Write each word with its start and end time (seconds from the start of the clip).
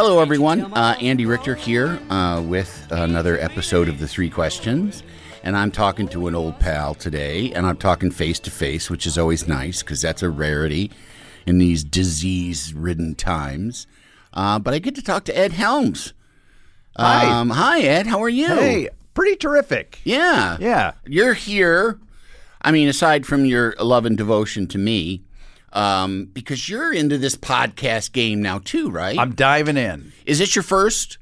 Hello, 0.00 0.20
everyone. 0.20 0.72
Uh, 0.74 0.94
Andy 1.00 1.26
Richter 1.26 1.56
here 1.56 1.98
uh, 2.08 2.40
with 2.46 2.86
another 2.92 3.36
episode 3.40 3.88
of 3.88 3.98
The 3.98 4.06
Three 4.06 4.30
Questions. 4.30 5.02
And 5.42 5.56
I'm 5.56 5.72
talking 5.72 6.06
to 6.10 6.28
an 6.28 6.36
old 6.36 6.60
pal 6.60 6.94
today, 6.94 7.52
and 7.52 7.66
I'm 7.66 7.76
talking 7.78 8.12
face 8.12 8.38
to 8.38 8.50
face, 8.52 8.88
which 8.88 9.08
is 9.08 9.18
always 9.18 9.48
nice 9.48 9.82
because 9.82 10.00
that's 10.00 10.22
a 10.22 10.30
rarity 10.30 10.92
in 11.46 11.58
these 11.58 11.82
disease 11.82 12.72
ridden 12.72 13.16
times. 13.16 13.88
Uh, 14.32 14.60
but 14.60 14.72
I 14.72 14.78
get 14.78 14.94
to 14.94 15.02
talk 15.02 15.24
to 15.24 15.36
Ed 15.36 15.50
Helms. 15.50 16.12
Hi. 16.96 17.26
Um, 17.26 17.50
hi, 17.50 17.80
Ed. 17.80 18.06
How 18.06 18.22
are 18.22 18.28
you? 18.28 18.46
Hey, 18.46 18.90
pretty 19.14 19.34
terrific. 19.34 19.98
Yeah. 20.04 20.58
Yeah. 20.60 20.92
You're 21.06 21.34
here. 21.34 21.98
I 22.62 22.70
mean, 22.70 22.86
aside 22.86 23.26
from 23.26 23.44
your 23.44 23.74
love 23.80 24.06
and 24.06 24.16
devotion 24.16 24.68
to 24.68 24.78
me, 24.78 25.24
um, 25.72 26.26
because 26.32 26.68
you're 26.68 26.92
into 26.92 27.18
this 27.18 27.36
podcast 27.36 28.12
game 28.12 28.40
now 28.42 28.58
too, 28.58 28.90
right? 28.90 29.18
I'm 29.18 29.34
diving 29.34 29.76
in. 29.76 30.12
Is 30.26 30.38
this 30.38 30.54
your 30.56 30.62
first 30.62 31.18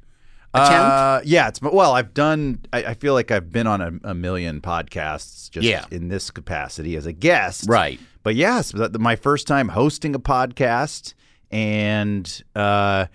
attempt? 0.55 0.73
Uh, 0.73 1.21
yeah, 1.25 1.49
it's 1.49 1.61
well, 1.61 1.93
I've 1.93 2.15
done. 2.15 2.61
I, 2.73 2.85
I 2.85 2.95
feel 2.95 3.15
like 3.15 3.31
I've 3.31 3.51
been 3.53 3.67
on 3.67 3.81
a, 3.81 4.11
a 4.11 4.15
million 4.15 4.61
podcasts 4.61 5.51
just 5.51 5.67
Yeah. 5.67 5.85
in 5.91 6.09
this 6.09 6.31
capacity 6.31 6.97
as 6.97 7.07
a 7.07 7.13
guest, 7.13 7.67
right. 7.69 7.99
But 8.23 8.35
yes, 8.35 8.73
my 8.75 9.15
first 9.17 9.47
time 9.47 9.69
hosting 9.69 10.15
a 10.15 10.19
podcast, 10.19 11.15
and 11.51 12.43
uh, 12.55 13.07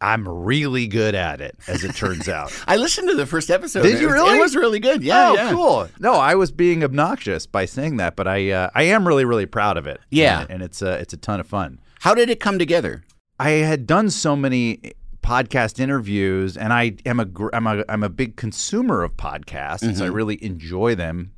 I'm 0.00 0.28
really 0.28 0.86
good 0.86 1.14
at 1.14 1.40
it, 1.40 1.56
as 1.66 1.82
it 1.84 1.94
turns 1.94 2.28
out. 2.28 2.52
I 2.66 2.76
listened 2.76 3.08
to 3.08 3.14
the 3.14 3.26
first 3.26 3.50
episode. 3.50 3.82
Did 3.84 3.94
It 3.96 4.00
you 4.00 4.06
was- 4.08 4.14
really? 4.14 4.36
It 4.36 4.40
was 4.40 4.56
really 4.56 4.80
good. 4.80 5.02
Yeah. 5.02 5.30
oh, 5.30 5.34
yeah. 5.34 5.50
cool. 5.52 5.88
No, 5.98 6.14
I 6.14 6.34
was 6.34 6.52
being 6.52 6.84
obnoxious 6.84 7.46
by 7.46 7.64
saying 7.64 7.96
that, 7.98 8.16
but 8.16 8.26
I 8.28 8.50
uh, 8.50 8.70
I 8.74 8.82
am 8.84 9.06
really 9.08 9.24
really 9.24 9.46
proud 9.46 9.76
of 9.76 9.86
it. 9.86 10.00
Yeah. 10.10 10.42
and, 10.42 10.50
and 10.50 10.62
it's 10.62 10.82
uh, 10.82 10.98
it's 11.00 11.14
a 11.14 11.18
ton 11.18 11.40
of 11.40 11.46
fun. 11.46 11.80
How 12.00 12.14
did 12.14 12.28
it 12.28 12.40
come 12.40 12.58
together? 12.58 13.02
I 13.40 13.50
had 13.50 13.86
done 13.86 14.10
so 14.10 14.36
many 14.36 14.92
podcast 15.22 15.80
interviews, 15.80 16.56
and 16.56 16.72
I 16.72 16.96
am 17.06 17.18
a 17.18 17.24
gr- 17.24 17.48
I'm 17.54 17.66
a 17.66 17.82
I'm 17.88 18.02
a 18.02 18.10
big 18.10 18.36
consumer 18.36 19.02
of 19.02 19.16
podcasts. 19.16 20.00
I 20.02 20.06
really 20.06 20.42
enjoy 20.44 20.94
them, 20.94 21.32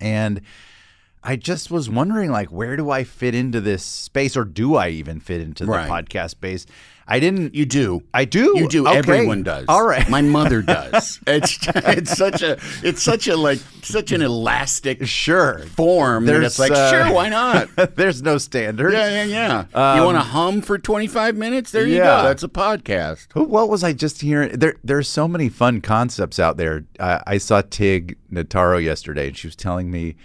and 0.00 0.40
I 1.26 1.36
just 1.36 1.70
was 1.70 1.88
wondering, 1.88 2.30
like, 2.30 2.48
where 2.52 2.76
do 2.76 2.90
I 2.90 3.02
fit 3.04 3.34
into 3.34 3.60
this 3.60 3.82
space, 3.82 4.36
or 4.36 4.44
do 4.44 4.74
I 4.76 4.90
even 4.90 5.20
fit 5.20 5.40
into 5.40 5.64
the 5.64 5.72
Right. 5.72 5.88
podcast 5.90 6.30
space? 6.30 6.66
I 7.06 7.20
didn't. 7.20 7.54
You 7.54 7.66
do. 7.66 8.02
I 8.14 8.24
do. 8.24 8.52
You 8.56 8.66
do. 8.68 8.86
Okay. 8.86 8.96
Everyone 8.96 9.42
does. 9.42 9.66
All 9.68 9.86
right. 9.86 10.08
My 10.08 10.22
mother 10.22 10.62
does. 10.76 11.20
it's 11.26 11.58
it's 11.74 12.16
such 12.16 12.40
a 12.42 12.58
it's 12.82 13.02
such 13.02 13.28
a 13.28 13.36
like 13.36 13.58
such 13.82 14.10
an 14.12 14.22
elastic 14.22 15.06
Sure. 15.06 15.58
form 15.76 16.24
that 16.24 16.32
There's, 16.32 16.46
it's 16.46 16.58
like 16.58 16.72
uh, 16.72 16.90
sure 16.90 17.12
why 17.14 17.28
not. 17.28 17.68
There's 17.96 18.22
no 18.22 18.38
standard. 18.38 18.94
Yeah, 18.94 19.22
yeah, 19.24 19.64
yeah. 19.74 19.96
you 19.98 20.02
want 20.04 20.16
to 20.16 20.22
hum 20.22 20.62
for 20.62 20.78
25 20.78 21.36
minutes? 21.36 21.70
There 21.72 21.86
you 21.86 22.00
Um, 22.00 22.06
yeah. 22.06 22.22
go. 22.22 22.28
That's 22.28 22.42
a 22.42 22.48
podcast. 22.48 23.26
Who- 23.34 23.44
What 23.44 23.68
was 23.68 23.84
I 23.84 23.92
just 23.92 24.22
hearing? 24.22 24.58
There, 24.58 24.76
there's 24.82 25.08
so 25.08 25.28
many 25.28 25.50
fun 25.50 25.82
concepts 25.82 26.38
out 26.38 26.56
there. 26.56 26.84
Uh, 26.98 27.18
I 27.26 27.36
saw 27.36 27.60
Tig 27.68 28.16
Notaro 28.32 28.82
yesterday, 28.82 29.26
and 29.28 29.36
she 29.36 29.46
was 29.46 29.56
telling 29.56 29.90
me 29.90 30.16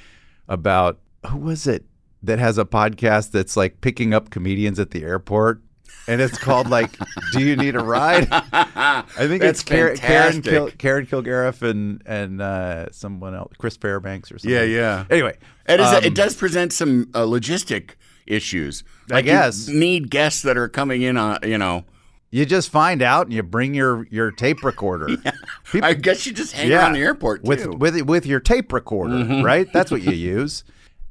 about 0.49 0.99
who 1.27 1.37
was 1.37 1.65
it 1.67 1.85
that 2.23 2.39
has 2.39 2.57
a 2.57 2.65
podcast 2.65 3.31
that's 3.31 3.55
like 3.55 3.79
picking 3.79 4.13
up 4.13 4.29
comedians 4.29 4.77
at 4.79 4.91
the 4.91 5.03
airport, 5.03 5.61
and 6.07 6.19
it's 6.19 6.37
called 6.37 6.69
like 6.69 6.97
"Do 7.31 7.39
You 7.39 7.55
Need 7.55 7.75
a 7.75 7.79
Ride?" 7.83 8.27
I 8.31 9.03
think 9.15 9.41
That's 9.41 9.61
it's 9.61 9.63
Karen 9.63 9.95
Karen. 9.97 10.41
Kil- 10.41 10.71
Karen 10.77 11.05
Kilgariff 11.05 11.61
and 11.61 12.01
and 12.05 12.41
uh, 12.41 12.91
someone 12.91 13.33
else, 13.35 13.53
Chris 13.57 13.77
Fairbanks 13.77 14.31
or 14.31 14.37
something. 14.39 14.53
Yeah, 14.53 14.63
yeah. 14.63 15.05
Anyway, 15.09 15.37
It, 15.67 15.79
is, 15.79 15.85
um, 15.87 16.03
it 16.03 16.13
does 16.15 16.35
present 16.35 16.73
some 16.73 17.09
uh, 17.13 17.21
logistic 17.21 17.91
issues. 18.27 18.83
I 19.11 19.15
Like 19.15 19.25
you 19.25 19.31
guess. 19.31 19.67
need 19.69 20.09
guests 20.09 20.41
that 20.41 20.57
are 20.57 20.67
coming 20.67 21.01
in 21.03 21.15
on 21.15 21.39
you 21.43 21.57
know. 21.57 21.85
You 22.31 22.45
just 22.45 22.69
find 22.69 23.01
out 23.01 23.25
and 23.27 23.33
you 23.33 23.43
bring 23.43 23.73
your 23.73 24.05
your 24.11 24.31
tape 24.31 24.63
recorder. 24.63 25.07
People- 25.71 25.87
I 25.89 25.93
guess 25.93 26.25
you 26.25 26.33
just 26.33 26.53
hang 26.53 26.71
around 26.71 26.93
the 26.93 26.99
airport 26.99 27.43
with 27.43 27.63
too. 27.63 27.69
Mm-hmm. 27.69 27.79
with 27.79 28.01
with 28.03 28.25
your 28.25 28.39
tape 28.39 28.71
recorder, 28.73 29.41
right? 29.43 29.71
That's 29.73 29.91
what 29.91 30.01
you 30.01 30.11
use. 30.37 30.63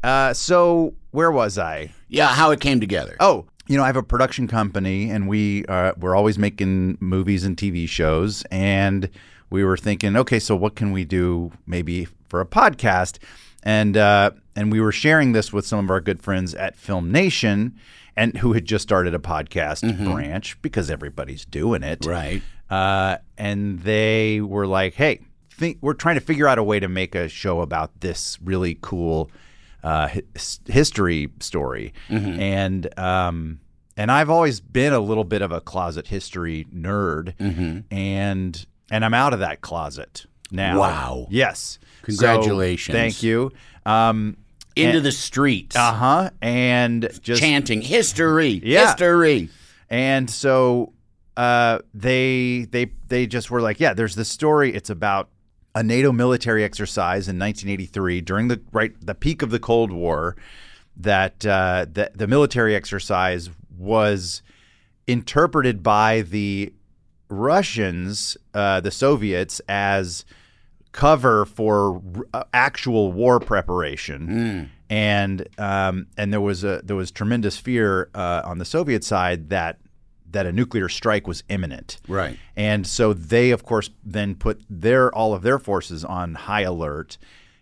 Uh, 0.03 0.33
so 0.33 0.95
where 1.11 1.31
was 1.31 1.59
I? 1.59 1.93
yeah, 2.09 2.29
how 2.29 2.51
it 2.53 2.61
came 2.61 2.81
together. 2.81 3.17
Oh, 3.21 3.47
you 3.67 3.77
know, 3.77 3.83
I 3.83 3.87
have 3.87 3.97
a 3.97 4.03
production 4.03 4.47
company, 4.49 5.11
and 5.11 5.29
we 5.29 5.65
uh, 5.67 5.93
we're 5.99 6.15
always 6.17 6.39
making 6.39 6.97
movies 7.01 7.45
and 7.45 7.57
TV 7.57 7.89
shows, 7.89 8.45
and 8.51 9.11
we 9.51 9.65
were 9.65 9.77
thinking, 9.77 10.17
okay, 10.17 10.39
so 10.39 10.55
what 10.57 10.75
can 10.77 10.93
we 10.93 11.05
do 11.05 11.51
maybe 11.67 12.07
for 12.29 12.41
a 12.41 12.47
podcast? 12.47 13.19
And 13.65 13.97
uh, 13.97 14.31
and 14.59 14.73
we 14.73 14.81
were 14.81 14.93
sharing 14.93 15.33
this 15.33 15.53
with 15.53 15.65
some 15.67 15.79
of 15.85 15.91
our 15.91 16.01
good 16.01 16.21
friends 16.21 16.55
at 16.55 16.75
Film 16.77 17.13
Nation, 17.13 17.77
and 18.17 18.37
who 18.39 18.53
had 18.55 18.65
just 18.65 18.83
started 18.83 19.15
a 19.15 19.19
podcast 19.19 19.81
branch 20.05 20.61
because 20.63 20.91
everybody's 20.91 21.45
doing 21.45 21.83
it, 21.83 22.01
Mm-hmm. 22.01 22.11
Right. 22.11 22.43
uh, 22.71 23.19
and 23.39 23.79
they 23.81 24.41
were 24.41 24.67
like, 24.67 24.95
"Hey, 24.95 25.21
think, 25.51 25.79
we're 25.81 25.95
trying 25.95 26.17
to 26.17 26.21
figure 26.21 26.49
out 26.49 26.59
a 26.59 26.63
way 26.65 26.81
to 26.81 26.89
make 26.89 27.15
a 27.15 27.29
show 27.29 27.61
about 27.61 28.01
this 28.01 28.39
really 28.43 28.77
cool 28.83 29.31
uh, 29.85 30.09
his, 30.09 30.61
history 30.67 31.29
story." 31.41 31.93
Mm-hmm. 32.09 32.41
And 32.41 32.99
um, 32.99 33.61
and 33.97 34.11
I've 34.11 34.31
always 34.31 34.61
been 34.61 34.93
a 34.93 35.01
little 35.01 35.25
bit 35.25 35.41
of 35.43 35.53
a 35.53 35.61
closet 35.61 36.09
history 36.09 36.67
nerd, 36.75 37.37
Mm-hmm. 37.37 37.95
and 37.95 38.67
and 38.91 39.05
I'm 39.05 39.15
out 39.15 39.33
of 39.35 39.39
that 39.41 39.61
closet 39.61 40.27
now. 40.51 40.81
Wow. 40.81 41.27
Yes. 41.31 41.79
So, 42.01 42.07
Congratulations. 42.07 42.95
thank 42.97 43.23
you. 43.23 43.53
Um, 43.87 44.37
Into 44.87 45.01
the 45.01 45.13
streets, 45.13 45.77
uh 45.77 45.93
huh. 45.93 46.31
And 46.43 47.09
just 47.23 47.41
chanting 47.41 47.83
history, 47.83 48.61
Yeah. 48.65 48.87
history. 48.89 49.49
And 49.91 50.29
so 50.29 50.93
uh, 51.37 51.79
they 51.95 52.67
they 52.71 52.91
they 53.09 53.27
just 53.27 53.51
were 53.51 53.61
like, 53.61 53.81
yeah, 53.81 53.95
there's 53.95 54.15
this 54.15 54.29
story. 54.29 54.75
It's 54.75 54.91
about 54.91 55.29
a 55.75 55.83
NATO 55.83 56.11
military 56.13 56.65
exercise 56.65 57.29
in 57.29 57.39
1983 57.39 58.21
during 58.23 58.49
the 58.49 58.61
right 58.73 58.93
the 59.01 59.15
peak 59.15 59.43
of 59.43 59.51
the 59.51 59.59
Cold 59.61 59.91
War. 59.93 60.37
That 60.97 61.47
uh, 61.47 61.87
the 61.93 62.11
the 62.15 62.27
military 62.27 62.75
exercise 62.75 63.51
was 63.77 64.43
interpreted 65.07 65.83
by 65.83 66.23
the 66.23 66.73
Russians, 67.31 68.37
uh, 68.55 68.81
the 68.81 68.91
Soviets, 68.91 69.61
as 69.69 70.25
cover 70.99 71.45
for 71.45 72.03
r- 72.35 72.45
actual 72.53 73.13
war 73.13 73.39
preparation, 73.39 74.69
and 74.91 75.49
um, 75.57 76.09
and 76.17 76.33
there 76.33 76.41
was 76.41 76.65
a 76.65 76.81
there 76.83 76.97
was 76.97 77.13
tremendous 77.13 77.57
fear 77.57 78.11
uh, 78.17 78.43
on 78.45 78.59
the 78.59 78.65
Soviet 78.65 79.05
side 79.05 79.49
that 79.51 79.79
that 80.33 80.45
a 80.45 80.51
nuclear 80.51 80.89
strike 80.89 81.29
was 81.29 81.45
imminent. 81.49 81.99
Right. 82.09 82.37
And 82.57 82.85
so 82.85 83.13
they, 83.13 83.53
of 83.53 83.63
course, 83.65 83.91
then 84.05 84.35
put 84.35 84.61
their 84.69 85.15
all 85.15 85.35
of 85.35 85.43
their 85.43 85.61
forces 85.61 86.05
on 86.05 86.35
high 86.35 86.63
alert. 86.63 87.17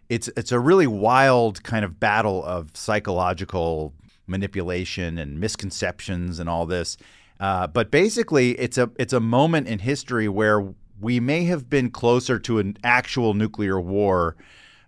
It's 0.09 0.29
it's 0.29 0.51
a 0.51 0.59
really 0.59 0.87
wild 0.87 1.63
kind 1.63 1.85
of 1.85 2.01
battle 2.01 2.43
of 2.43 2.71
psychological 2.73 3.93
manipulation 4.27 5.19
and 5.19 5.39
misconceptions 5.39 6.41
and 6.41 6.49
all 6.49 6.65
this. 6.65 6.97
Uh, 7.39 7.67
but 7.67 7.91
basically, 7.91 8.53
it's 8.53 8.79
a 8.79 8.91
it's 8.99 9.13
a 9.13 9.21
moment 9.21 9.69
in 9.69 9.81
history 9.81 10.27
where 10.27 10.73
we 11.01 11.21
may 11.21 11.45
have 11.45 11.69
been 11.69 11.91
closer 11.91 12.39
to 12.41 12.59
an 12.59 12.77
actual 12.85 13.35
nuclear 13.35 13.81
war 13.81 14.37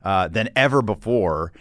uh, 0.02 0.28
than 0.28 0.48
ever 0.56 0.80
before, 0.82 1.52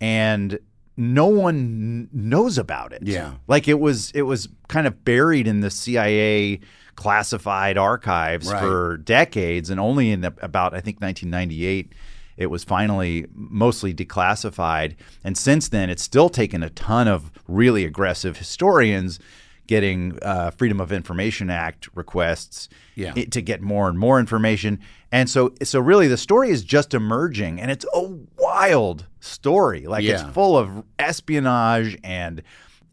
and 0.00 0.58
no 0.96 1.26
one 1.26 2.08
knows 2.12 2.58
about 2.58 2.92
it. 2.92 3.02
Yeah. 3.04 3.34
like 3.48 3.66
it 3.68 3.80
was 3.80 4.10
it 4.12 4.22
was 4.22 4.48
kind 4.68 4.86
of 4.86 5.04
buried 5.04 5.46
in 5.48 5.60
the 5.60 5.70
CIA 5.70 6.60
classified 6.96 7.76
archives 7.76 8.50
Right. 8.50 8.60
for 8.60 8.96
decades, 8.98 9.70
and 9.70 9.80
only 9.80 10.10
in 10.10 10.24
about 10.24 10.74
I 10.74 10.80
think 10.80 11.00
1998 11.00 11.92
it 12.36 12.46
was 12.46 12.64
finally 12.64 13.26
mostly 13.32 13.94
declassified. 13.94 14.96
And 15.22 15.38
since 15.38 15.68
then, 15.68 15.88
it's 15.88 16.02
still 16.02 16.28
taken 16.28 16.64
a 16.64 16.70
ton 16.70 17.06
of 17.06 17.30
really 17.46 17.84
aggressive 17.84 18.36
historians 18.38 19.20
getting 19.66 20.18
uh, 20.22 20.50
Freedom 20.50 20.80
of 20.80 20.92
Information 20.92 21.48
Act 21.50 21.88
requests 21.94 22.68
Yeah. 22.94 23.12
to 23.12 23.40
get 23.42 23.62
more 23.62 23.88
and 23.88 23.98
more 23.98 24.20
information. 24.20 24.78
And 25.10 25.30
so, 25.30 25.54
so 25.62 25.80
really, 25.80 26.08
the 26.08 26.16
story 26.16 26.50
is 26.50 26.62
just 26.64 26.92
emerging, 26.94 27.60
and 27.60 27.70
it's 27.70 27.86
a 27.94 28.02
wild 28.38 29.06
story. 29.20 29.86
Like 29.86 30.04
it's 30.04 30.22
full 30.34 30.56
of 30.58 30.84
espionage 30.98 31.96
and 32.04 32.42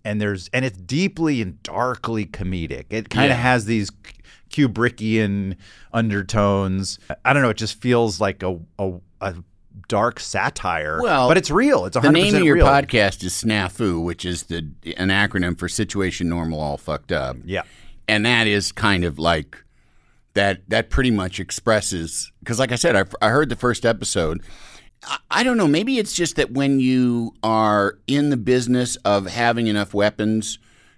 and 0.04 0.20
there's 0.20 0.50
and 0.54 0.64
it's 0.66 0.78
deeply 0.78 1.42
and 1.42 1.62
darkly 1.64 2.26
comedic. 2.26 2.86
It 2.90 3.10
kind 3.10 3.32
of 3.32 3.38
Yeah. 3.38 3.44
has 3.44 3.66
these 3.66 3.90
Kubrickian 4.52 5.56
undertones. 5.94 7.00
I 7.26 7.34
don't 7.34 7.42
know. 7.42 7.50
It 7.50 7.58
just 7.58 7.80
feels 7.82 8.20
like 8.20 8.44
a 8.44 8.60
a, 8.80 8.94
a 9.22 9.36
dark 9.92 10.22
satire. 10.22 11.02
Well, 11.02 11.28
but 11.28 11.36
it's 11.38 11.52
real. 11.52 11.86
It's 11.86 11.98
100% 11.98 12.02
The 12.02 12.12
name 12.12 12.36
of 12.36 12.44
your 12.44 12.56
real. 12.56 12.66
podcast 12.66 13.24
is 13.26 13.34
Snafu, 13.34 14.02
which 14.02 14.24
is 14.24 14.44
the 14.44 14.60
an 14.96 15.10
acronym 15.10 15.60
for 15.60 15.68
Situation 15.68 16.30
Normal 16.30 16.62
All 16.62 16.78
Fucked 16.78 17.12
Up. 17.12 17.36
Yeah. 17.44 17.64
and 18.08 18.26
that 18.26 18.48
is 18.48 18.72
kind 18.72 19.04
of 19.04 19.20
like 19.20 19.58
that. 20.34 20.62
That 20.70 20.90
pretty 20.90 21.12
much 21.12 21.42
expresses 21.42 22.32
because, 22.40 22.58
like 22.58 22.72
I 22.72 22.76
said, 22.76 22.96
I, 22.96 23.04
I 23.22 23.30
heard 23.32 23.50
the 23.50 23.58
first 23.58 23.86
episode. 23.86 24.42
I, 25.04 25.18
I 25.30 25.44
don't 25.44 25.58
know. 25.58 25.68
Maybe 25.68 26.00
it's 26.00 26.14
just 26.14 26.38
that 26.38 26.52
when 26.52 26.80
you 26.80 27.34
are 27.44 27.98
in 28.08 28.30
the 28.30 28.38
business 28.38 28.96
of 29.04 29.28
having 29.28 29.68
enough 29.68 29.94
weapons 29.94 30.58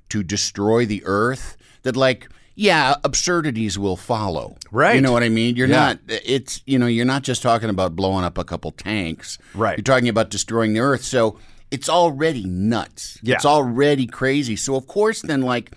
to 0.09 0.21
destroy 0.21 0.85
the 0.85 1.01
Earth, 1.05 1.57
that 1.81 1.95
like. 1.97 2.29
Yeah, 2.55 2.95
absurdities 3.03 3.79
will 3.79 3.95
follow. 3.97 4.57
Right. 4.71 4.95
You 4.95 5.01
know 5.01 5.11
what 5.11 5.23
I 5.23 5.29
mean? 5.29 5.55
You're 5.55 5.67
Yeah. 5.67 5.75
not 5.75 6.00
it's 6.07 6.61
you 6.65 6.77
know, 6.77 6.85
you're 6.88 7.05
not 7.05 7.23
just 7.23 7.41
talking 7.41 7.69
about 7.69 7.95
blowing 7.95 8.23
up 8.23 8.38
a 8.38 8.44
couple 8.44 8.71
tanks. 8.71 9.38
Right. 9.55 9.77
You're 9.77 9.83
talking 9.83 10.09
about 10.09 10.29
destroying 10.29 10.73
the 10.73 10.79
earth. 10.81 11.03
So 11.03 11.39
it's 11.71 11.89
already 11.89 12.44
nuts. 12.45 13.17
Yeah. 13.23 13.35
It's 13.35 13.45
already 13.45 14.05
crazy. 14.05 14.55
So 14.55 14.75
of 14.75 14.85
course 14.88 15.21
then 15.23 15.41
like 15.41 15.71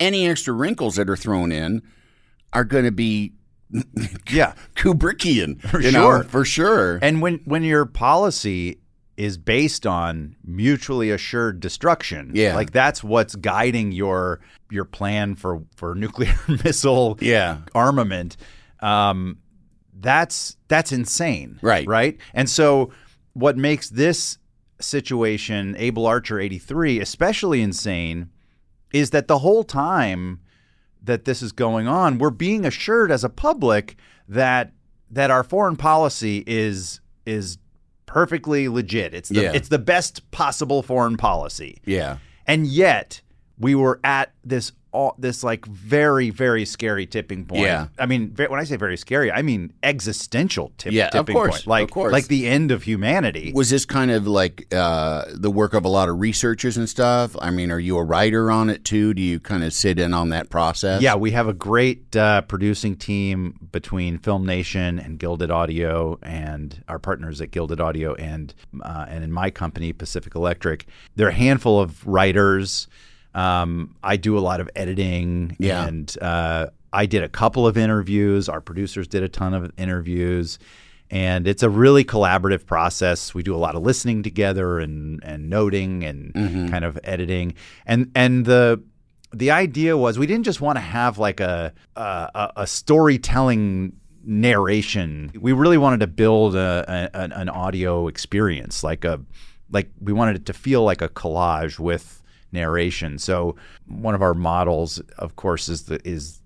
any 0.00 0.26
extra 0.28 0.52
wrinkles 0.52 0.96
that 0.96 1.08
are 1.08 1.16
thrown 1.16 1.52
in 1.52 1.82
are 2.52 2.64
going 2.64 2.84
to 2.84 2.92
be 2.92 3.32
Yeah. 4.30 4.54
Kubrickian. 4.74 5.60
For 5.60 5.80
you 5.80 5.92
know, 5.92 6.10
sure. 6.10 6.22
for 6.24 6.44
sure. 6.44 6.98
And 7.02 7.22
when 7.22 7.40
when 7.44 7.62
your 7.62 7.86
policy 7.86 8.78
is 9.16 9.38
based 9.38 9.86
on 9.86 10.36
mutually 10.44 11.10
assured 11.10 11.60
destruction, 11.60 12.30
Yeah. 12.34 12.54
like 12.54 12.70
that's 12.72 13.02
what's 13.02 13.34
guiding 13.36 13.92
your 13.92 14.40
your 14.70 14.84
plan 14.84 15.34
for 15.36 15.62
for 15.76 15.94
nuclear 16.04 16.34
missile 16.64 17.16
Yeah. 17.20 17.58
armament. 17.74 18.36
Um, 18.80 19.38
that's 19.98 20.56
that's 20.68 20.92
insane, 20.92 21.58
Right. 21.62 21.86
Right. 21.88 22.18
And 22.34 22.48
so, 22.50 22.90
what 23.32 23.56
makes 23.56 23.88
this 23.88 24.36
situation, 24.80 25.74
Able 25.78 26.06
Archer 26.06 26.38
eighty 26.38 26.58
three, 26.58 27.00
especially 27.00 27.62
insane, 27.62 28.28
is 28.92 29.10
that 29.10 29.28
the 29.28 29.38
whole 29.38 29.64
time 29.64 30.40
that 31.02 31.24
this 31.24 31.40
is 31.40 31.52
going 31.52 31.86
on, 31.88 32.18
we're 32.18 32.30
being 32.30 32.64
assured 32.66 33.10
as 33.10 33.24
a 33.24 33.28
public 33.30 33.96
that 34.28 34.72
that 35.10 35.30
our 35.30 35.42
foreign 35.44 35.76
policy 35.76 36.42
is 36.46 37.00
is 37.24 37.58
perfectly 38.06 38.68
legit. 38.68 39.12
It's 39.14 39.28
the 39.28 39.42
Yeah. 39.42 39.52
it's 39.54 39.68
the 39.68 39.78
best 39.78 40.30
possible 40.30 40.82
foreign 40.82 41.16
policy. 41.16 41.80
yeah. 41.84 42.18
And 42.46 42.66
yet 42.66 43.20
we 43.58 43.74
were 43.74 44.00
at 44.04 44.32
this 44.44 44.72
all 44.92 45.14
this 45.18 45.44
like 45.44 45.66
very 45.66 46.30
very 46.30 46.64
scary 46.64 47.04
tipping 47.04 47.44
point. 47.44 47.62
Yeah. 47.62 47.88
I 47.98 48.06
mean, 48.06 48.34
when 48.34 48.58
I 48.58 48.64
say 48.64 48.76
very 48.76 48.96
scary, 48.96 49.30
I 49.30 49.42
mean 49.42 49.74
existential 49.82 50.72
tip, 50.78 50.92
Yeah, 50.92 51.10
tipping 51.10 51.34
course, 51.34 51.56
point. 51.56 51.66
Like 51.66 51.84
of 51.84 51.90
course. 51.90 52.12
like 52.12 52.28
the 52.28 52.46
end 52.46 52.70
of 52.70 52.84
humanity. 52.84 53.52
Was 53.54 53.68
this 53.68 53.84
kind 53.84 54.10
of 54.10 54.26
like 54.26 54.66
uh, 54.74 55.26
the 55.34 55.50
work 55.50 55.74
of 55.74 55.84
a 55.84 55.88
lot 55.88 56.08
of 56.08 56.18
researchers 56.18 56.78
and 56.78 56.88
stuff? 56.88 57.36
I 57.42 57.50
mean, 57.50 57.70
are 57.70 57.78
you 57.78 57.98
a 57.98 58.04
writer 58.04 58.50
on 58.50 58.70
it 58.70 58.84
too? 58.84 59.12
Do 59.12 59.20
you 59.20 59.38
kind 59.38 59.62
of 59.64 59.74
sit 59.74 59.98
in 59.98 60.14
on 60.14 60.30
that 60.30 60.48
process? 60.48 61.02
Yeah, 61.02 61.16
we 61.16 61.32
have 61.32 61.46
a 61.46 61.52
great 61.52 62.16
uh, 62.16 62.40
producing 62.42 62.96
team 62.96 63.58
between 63.70 64.18
Film 64.18 64.46
Nation 64.46 64.98
and 64.98 65.18
Gilded 65.18 65.50
Audio, 65.50 66.18
and 66.22 66.82
our 66.88 66.98
partners 66.98 67.42
at 67.42 67.50
Gilded 67.50 67.80
Audio, 67.80 68.14
and 68.14 68.54
uh, 68.82 69.04
and 69.08 69.22
in 69.22 69.30
my 69.30 69.50
company, 69.50 69.92
Pacific 69.92 70.34
Electric. 70.34 70.86
There 71.16 71.26
are 71.26 71.30
a 71.30 71.34
handful 71.34 71.80
of 71.80 72.06
writers. 72.06 72.88
Um, 73.36 73.94
I 74.02 74.16
do 74.16 74.36
a 74.38 74.40
lot 74.40 74.60
of 74.60 74.68
editing, 74.74 75.56
Yeah. 75.58 75.86
and 75.86 76.16
uh, 76.22 76.68
I 76.92 77.06
did 77.06 77.22
a 77.22 77.28
couple 77.28 77.66
of 77.66 77.76
interviews. 77.76 78.48
Our 78.48 78.60
producers 78.60 79.06
did 79.06 79.22
a 79.22 79.28
ton 79.28 79.54
of 79.54 79.70
interviews. 79.76 80.58
And 81.08 81.46
it's 81.46 81.62
a 81.62 81.70
really 81.70 82.04
collaborative 82.04 82.66
process. 82.66 83.32
We 83.32 83.44
do 83.44 83.54
a 83.54 83.58
lot 83.58 83.76
of 83.76 83.82
listening 83.84 84.24
together 84.24 84.80
and, 84.80 85.22
and 85.22 85.48
noting 85.48 86.02
and 86.02 86.34
kind 86.72 86.84
of 86.84 86.98
editing. 87.04 87.54
And 87.86 88.10
and 88.16 88.44
the 88.44 88.82
the 89.32 89.52
idea 89.52 89.96
was 89.96 90.18
we 90.18 90.26
didn't 90.26 90.44
just 90.46 90.60
want 90.60 90.76
to 90.78 90.80
have 90.80 91.16
like 91.18 91.38
a 91.38 91.72
a, 91.94 92.50
a 92.56 92.66
storytelling 92.66 93.92
narration. 94.24 95.30
We 95.40 95.52
really 95.52 95.78
wanted 95.78 96.00
to 96.00 96.06
build 96.08 96.56
a, 96.56 96.84
a, 97.14 97.16
an- 97.16 97.32
an 97.32 97.48
audio 97.48 98.08
experience, 98.08 98.82
like 98.82 99.04
a 99.04 99.20
like 99.70 99.90
we 100.00 100.12
wanted 100.12 100.36
it 100.36 100.46
to 100.46 100.52
feel 100.52 100.82
like 100.84 101.02
a 101.02 101.08
collage 101.08 101.78
with 101.78 102.20
narration. 102.52 103.18
So 103.18 103.56
one 103.86 104.14
of 104.14 104.22
our 104.22 104.34
models, 104.34 105.00
of 105.18 105.36
course, 105.36 105.68
is 105.68 105.84
the 105.84 106.00
is 106.06 106.40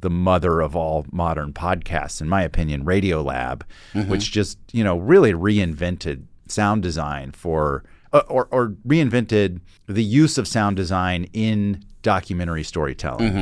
the 0.00 0.10
mother 0.10 0.60
of 0.60 0.74
all 0.74 1.06
modern 1.12 1.52
podcasts, 1.52 2.20
in 2.20 2.28
my 2.28 2.42
opinion, 2.42 2.84
Radiolab, 2.84 3.62
which 4.08 4.32
just 4.32 4.58
you 4.72 4.82
know 4.84 4.98
really 4.98 5.32
reinvented 5.32 6.24
sound 6.48 6.82
design 6.82 7.32
for 7.32 7.84
uh, 8.12 8.22
or 8.28 8.48
or 8.50 8.70
reinvented 8.86 9.60
the 9.86 10.02
use 10.04 10.38
of 10.38 10.48
sound 10.48 10.76
design 10.76 11.28
in 11.32 11.84
documentary 12.02 12.62
storytelling. 12.64 13.32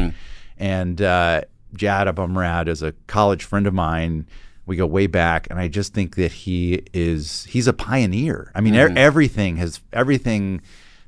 And 0.58 1.02
uh, 1.02 1.42
Jad 1.74 2.06
Abumrad 2.06 2.68
is 2.68 2.82
a 2.82 2.92
college 3.06 3.44
friend 3.44 3.66
of 3.66 3.74
mine. 3.74 4.26
We 4.66 4.76
go 4.76 4.86
way 4.86 5.06
back, 5.06 5.46
and 5.50 5.58
I 5.58 5.68
just 5.68 5.92
think 5.92 6.16
that 6.16 6.32
he 6.32 6.82
is 6.94 7.44
he's 7.44 7.66
a 7.66 7.72
pioneer. 7.74 8.50
I 8.54 8.60
mean, 8.62 8.74
e- 8.74 8.78
everything 8.96 9.56
has 9.56 9.80
everything 9.92 10.62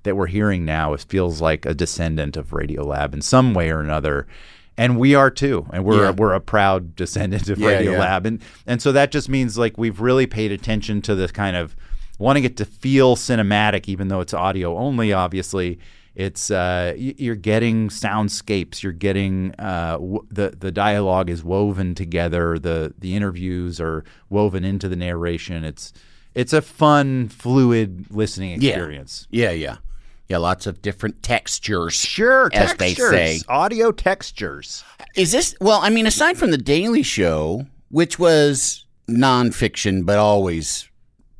that 0.07 0.17
we're 0.17 0.27
hearing 0.27 0.65
now 0.65 0.95
is, 0.95 1.05
feels 1.05 1.41
like 1.41 1.67
a 1.67 1.75
descendant 1.75 2.37
of 2.37 2.49
Radiolab 2.49 3.13
in 3.13 3.21
some 3.21 3.53
way 3.55 3.71
or 3.71 3.81
another. 3.81 4.27
And 4.79 4.99
we 4.99 5.15
are 5.15 5.31
too, 5.31 5.67
and 5.73 5.85
we're 5.85 6.05
Yeah. 6.05 6.11
we're 6.11 6.35
a 6.35 6.41
proud 6.41 6.97
descendant 6.97 7.49
of 7.49 7.59
Yeah, 7.59 7.81
yeah. 7.81 7.93
Radiolab, 7.93 8.27
and 8.27 8.43
and 8.67 8.83
so 8.83 8.93
that 8.93 9.11
just 9.11 9.29
means 9.29 9.57
like 9.57 9.79
we've 9.79 10.01
really 10.01 10.27
paid 10.27 10.53
attention 10.53 11.01
to 11.03 11.15
this 11.15 11.31
kind 11.33 11.57
of 11.57 11.75
wanting 12.19 12.45
it 12.45 12.57
to 12.59 12.65
feel 12.65 13.15
cinematic, 13.17 13.89
even 13.89 14.09
though 14.09 14.21
it's 14.21 14.35
audio 14.35 14.77
only. 14.77 15.15
Obviously, 15.15 15.79
it's 16.15 16.51
uh, 16.51 16.93
you're 16.99 17.35
getting 17.37 17.89
soundscapes, 17.89 18.83
you're 18.83 18.93
getting 18.93 19.55
uh, 19.59 19.93
w- 19.93 20.27
the 20.31 20.55
the 20.59 20.71
dialogue 20.73 21.31
is 21.31 21.43
woven 21.43 21.95
together, 21.95 22.59
the 22.59 22.93
the 22.99 23.15
interviews 23.17 23.81
are 23.81 24.05
woven 24.29 24.63
into 24.63 24.89
the 24.91 24.97
narration. 24.97 25.65
It's 25.65 25.95
it's 26.35 26.53
a 26.53 26.61
fun, 26.61 27.29
fluid 27.29 28.07
listening 28.11 28.51
experience. 28.53 29.27
Yeah, 29.31 29.53
yeah. 29.53 29.53
Yeah, 29.53 29.77
lots 30.38 30.66
of 30.66 30.83
different 30.83 31.23
textures. 31.23 31.95
Sure, 31.95 32.50
as 32.52 32.75
they 32.75 32.95
say. 32.95 33.40
audio 33.49 33.92
textures. 33.92 34.85
Is 35.14 35.33
this 35.33 35.54
well? 35.61 35.80
I 35.80 35.90
mean, 35.90 36.06
aside 36.06 36.37
from 36.37 36.50
the 36.50 36.59
Daily 36.59 37.02
Show, 37.02 37.66
which 37.90 38.18
was 38.18 38.85
nonfiction 39.09 40.04
but 40.04 40.18
always 40.18 40.88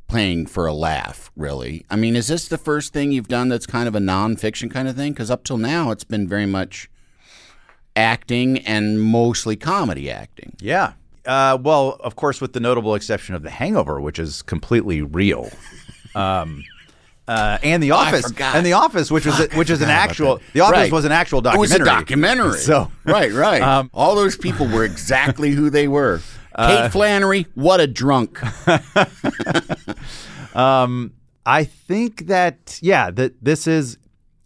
playing 0.07 0.45
for 0.45 0.67
a 0.67 0.73
laugh, 0.73 1.31
really. 1.35 1.85
I 1.89 1.97
mean, 1.97 2.15
is 2.15 2.27
this 2.27 2.47
the 2.47 2.57
first 2.57 2.93
thing 2.93 3.11
you've 3.11 3.27
done 3.27 3.49
that's 3.49 3.65
kind 3.65 3.87
of 3.87 3.95
a 3.95 3.99
nonfiction 3.99 4.71
kind 4.71 4.87
of 4.87 4.95
thing? 4.95 5.11
Because 5.11 5.29
up 5.29 5.43
till 5.43 5.57
now, 5.57 5.91
it's 5.91 6.05
been 6.05 6.27
very 6.27 6.45
much 6.45 6.89
acting 7.95 8.59
and 8.59 9.01
mostly 9.01 9.55
comedy 9.55 10.09
acting. 10.09 10.55
Yeah. 10.59 10.93
Uh, 11.25 11.57
well, 11.61 11.97
of 11.99 12.15
course, 12.15 12.39
with 12.39 12.53
the 12.53 12.59
notable 12.61 12.95
exception 12.95 13.35
of 13.35 13.43
The 13.43 13.49
Hangover, 13.49 13.99
which 13.99 14.17
is 14.17 14.41
completely 14.41 15.01
real. 15.01 15.49
Um, 16.15 16.63
uh, 17.27 17.57
and 17.63 17.81
The 17.83 17.91
Office, 17.91 18.27
forgot. 18.27 18.55
and 18.55 18.65
The 18.65 18.73
Office, 18.73 19.11
which 19.11 19.25
was 19.25 19.39
a, 19.39 19.47
which 19.57 19.69
is 19.69 19.81
an 19.81 19.89
actual. 19.89 20.39
The 20.53 20.61
Office 20.61 20.71
Right. 20.77 20.91
was 20.91 21.05
an 21.05 21.11
actual 21.11 21.39
It 21.39 21.57
was 21.57 21.69
documentary. 21.71 21.81
a 21.81 21.99
documentary. 21.99 22.59
So 22.59 22.91
right, 23.05 23.31
right. 23.33 23.61
Um, 23.61 23.89
All 23.93 24.15
those 24.15 24.37
people 24.37 24.67
were 24.67 24.83
exactly 24.85 25.51
who 25.51 25.69
they 25.69 25.87
were. 25.87 26.21
Kate 26.57 26.91
Flannery, 26.91 27.45
what 27.53 27.79
a 27.79 27.85
drunk. 27.87 28.39
I 30.55 31.63
think 31.63 32.27
that 32.27 32.79
yeah, 32.81 33.11
that 33.11 33.33
this 33.43 33.67
is 33.67 33.97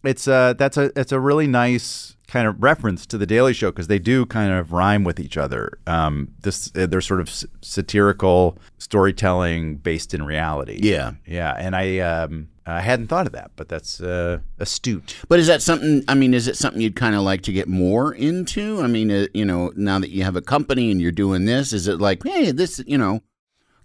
it's 0.03 0.27
a 0.27 0.55
that's 0.57 0.77
a 0.77 0.91
it's 0.95 1.11
a 1.11 1.19
really 1.19 1.47
nice 1.47 2.15
kind 2.31 2.47
of 2.47 2.63
reference 2.63 3.05
to 3.05 3.17
the 3.17 3.25
Daily 3.25 3.51
Show 3.51 3.71
because 3.71 3.88
they 3.88 4.00
do 4.00 4.25
kind 4.25 4.53
of 4.53 4.71
rhyme 4.71 5.03
with 5.03 5.19
each 5.19 5.35
other. 5.35 5.77
Um, 5.85 6.29
this 6.41 6.71
uh, 6.75 6.85
they're 6.85 7.01
sort 7.01 7.19
of 7.19 7.27
s- 7.27 7.45
satirical 7.61 8.57
storytelling 8.77 9.75
based 9.75 10.13
in 10.13 10.23
reality. 10.23 10.79
Yeah. 10.81 11.11
yeah, 11.25 11.53
and 11.59 11.75
I 11.75 12.00
um, 12.00 12.47
I 12.65 12.79
hadn't 12.79 13.07
thought 13.07 13.27
of 13.27 13.33
that, 13.33 13.51
but 13.57 13.67
that's 13.67 14.00
uh, 14.00 14.39
astute. 14.59 15.17
But 15.27 15.39
is 15.39 15.47
that 15.47 15.61
something? 15.61 16.03
I 16.07 16.13
mean, 16.13 16.33
is 16.33 16.47
it 16.47 16.55
something 16.55 16.81
you'd 16.81 16.95
kind 16.95 17.15
of 17.15 17.21
like 17.21 17.41
to 17.43 17.51
get 17.51 17.67
more 17.67 18.13
into? 18.13 18.81
I 18.81 18.88
mean, 18.88 19.11
uh, 19.11 19.27
you 19.33 19.43
know, 19.43 19.73
now 19.75 20.00
that 20.00 20.11
you 20.11 20.23
have 20.23 20.38
a 20.38 20.41
company 20.41 20.89
and 20.89 21.01
you're 21.01 21.11
doing 21.11 21.43
this, 21.45 21.73
is 21.73 21.89
it 21.89 22.00
like, 22.00 22.23
hey, 22.23 22.51
this, 22.51 22.81
you 22.88 22.97
know, 22.97 23.21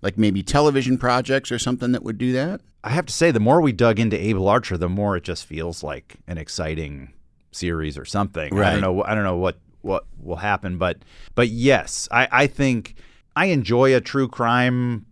like 0.03 0.17
maybe 0.17 0.45
television 0.45 0.99
projects 0.99 1.51
or 1.51 1.59
something 1.59 1.91
that 1.93 2.05
would 2.05 2.19
do 2.19 2.33
that? 2.33 2.61
I 2.85 2.91
have 2.91 3.07
to 3.07 3.13
say, 3.13 3.33
the 3.33 3.41
more 3.41 3.61
we 3.61 3.73
dug 3.73 3.99
into 3.99 4.17
Able 4.17 4.47
Archer, 4.47 4.79
the 4.79 4.89
more 4.89 5.17
it 5.17 5.25
just 5.25 5.47
feels 5.47 5.83
like 5.83 6.19
an 6.29 6.39
exciting 6.39 7.13
series 7.57 7.99
or 7.99 8.05
something. 8.05 8.53
I 8.59 8.73
don't 8.73 8.81
know. 8.81 9.03
I 9.05 9.15
don't 9.15 9.25
know 9.25 9.37
what 9.37 9.59
what 9.83 10.05
will 10.21 10.37
happen, 10.37 10.79
but 10.79 10.99
but 11.35 11.49
yes, 11.49 12.09
I, 12.11 12.29
I 12.31 12.47
think 12.47 12.95
I 13.35 13.47
enjoy 13.47 13.95
a 13.95 14.01
true 14.01 14.29
crime 14.29 15.07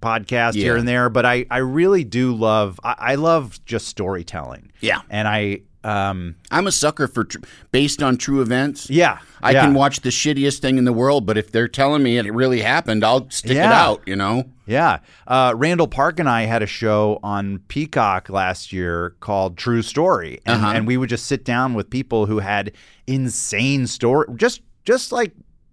podcast 0.00 0.54
here 0.54 0.76
and 0.76 0.86
there, 0.86 1.08
but 1.08 1.26
I 1.26 1.46
I 1.50 1.58
really 1.58 2.04
do 2.04 2.34
love 2.34 2.78
I, 2.84 2.94
I 2.98 3.14
love 3.16 3.64
just 3.64 3.88
storytelling. 3.88 4.72
Yeah. 4.80 5.00
and 5.10 5.26
I 5.26 5.62
um 5.84 6.34
I'm 6.50 6.66
a 6.66 6.72
sucker 6.72 7.06
for 7.06 7.24
tr- 7.24 7.38
based 7.70 8.02
on 8.02 8.16
true 8.16 8.40
events. 8.42 8.90
yeah 8.90 9.18
I 9.40 9.52
yeah. 9.52 9.62
can 9.62 9.74
watch 9.74 10.00
the 10.00 10.08
shittiest 10.10 10.58
thing 10.58 10.78
in 10.78 10.84
the 10.84 10.92
world, 10.92 11.24
but 11.24 11.38
if 11.38 11.52
they're 11.52 11.68
telling 11.68 12.02
me 12.02 12.18
it 12.18 12.32
really 12.34 12.60
happened, 12.62 13.04
I'll 13.04 13.30
stick 13.30 13.52
it 13.52 13.58
out. 13.58 14.02
You 14.06 14.16
know? 14.16 14.50
Yeah. 14.66 14.98
Uh, 15.28 15.54
Randall 15.56 15.86
Park 15.86 16.18
and 16.18 16.28
I 16.28 16.42
had 16.42 16.60
a 16.62 16.66
show 16.66 17.20
on 17.22 17.60
Peacock 17.68 18.28
last 18.28 18.72
year 18.72 19.14
called 19.20 19.56
True 19.56 19.80
Story. 19.82 20.40
And, 20.44 20.56
Uh-huh. 20.62 20.72
and 20.74 20.86
we 20.88 20.96
would 20.96 21.08
just 21.08 21.26
sit 21.26 21.44
down 21.44 21.74
with 21.74 21.88
people 21.88 22.26
who 22.26 22.40
had 22.40 22.72
insane 23.06 23.86
story 23.86 24.26
just 24.36 24.60
just 24.84 25.12
like 25.12 25.32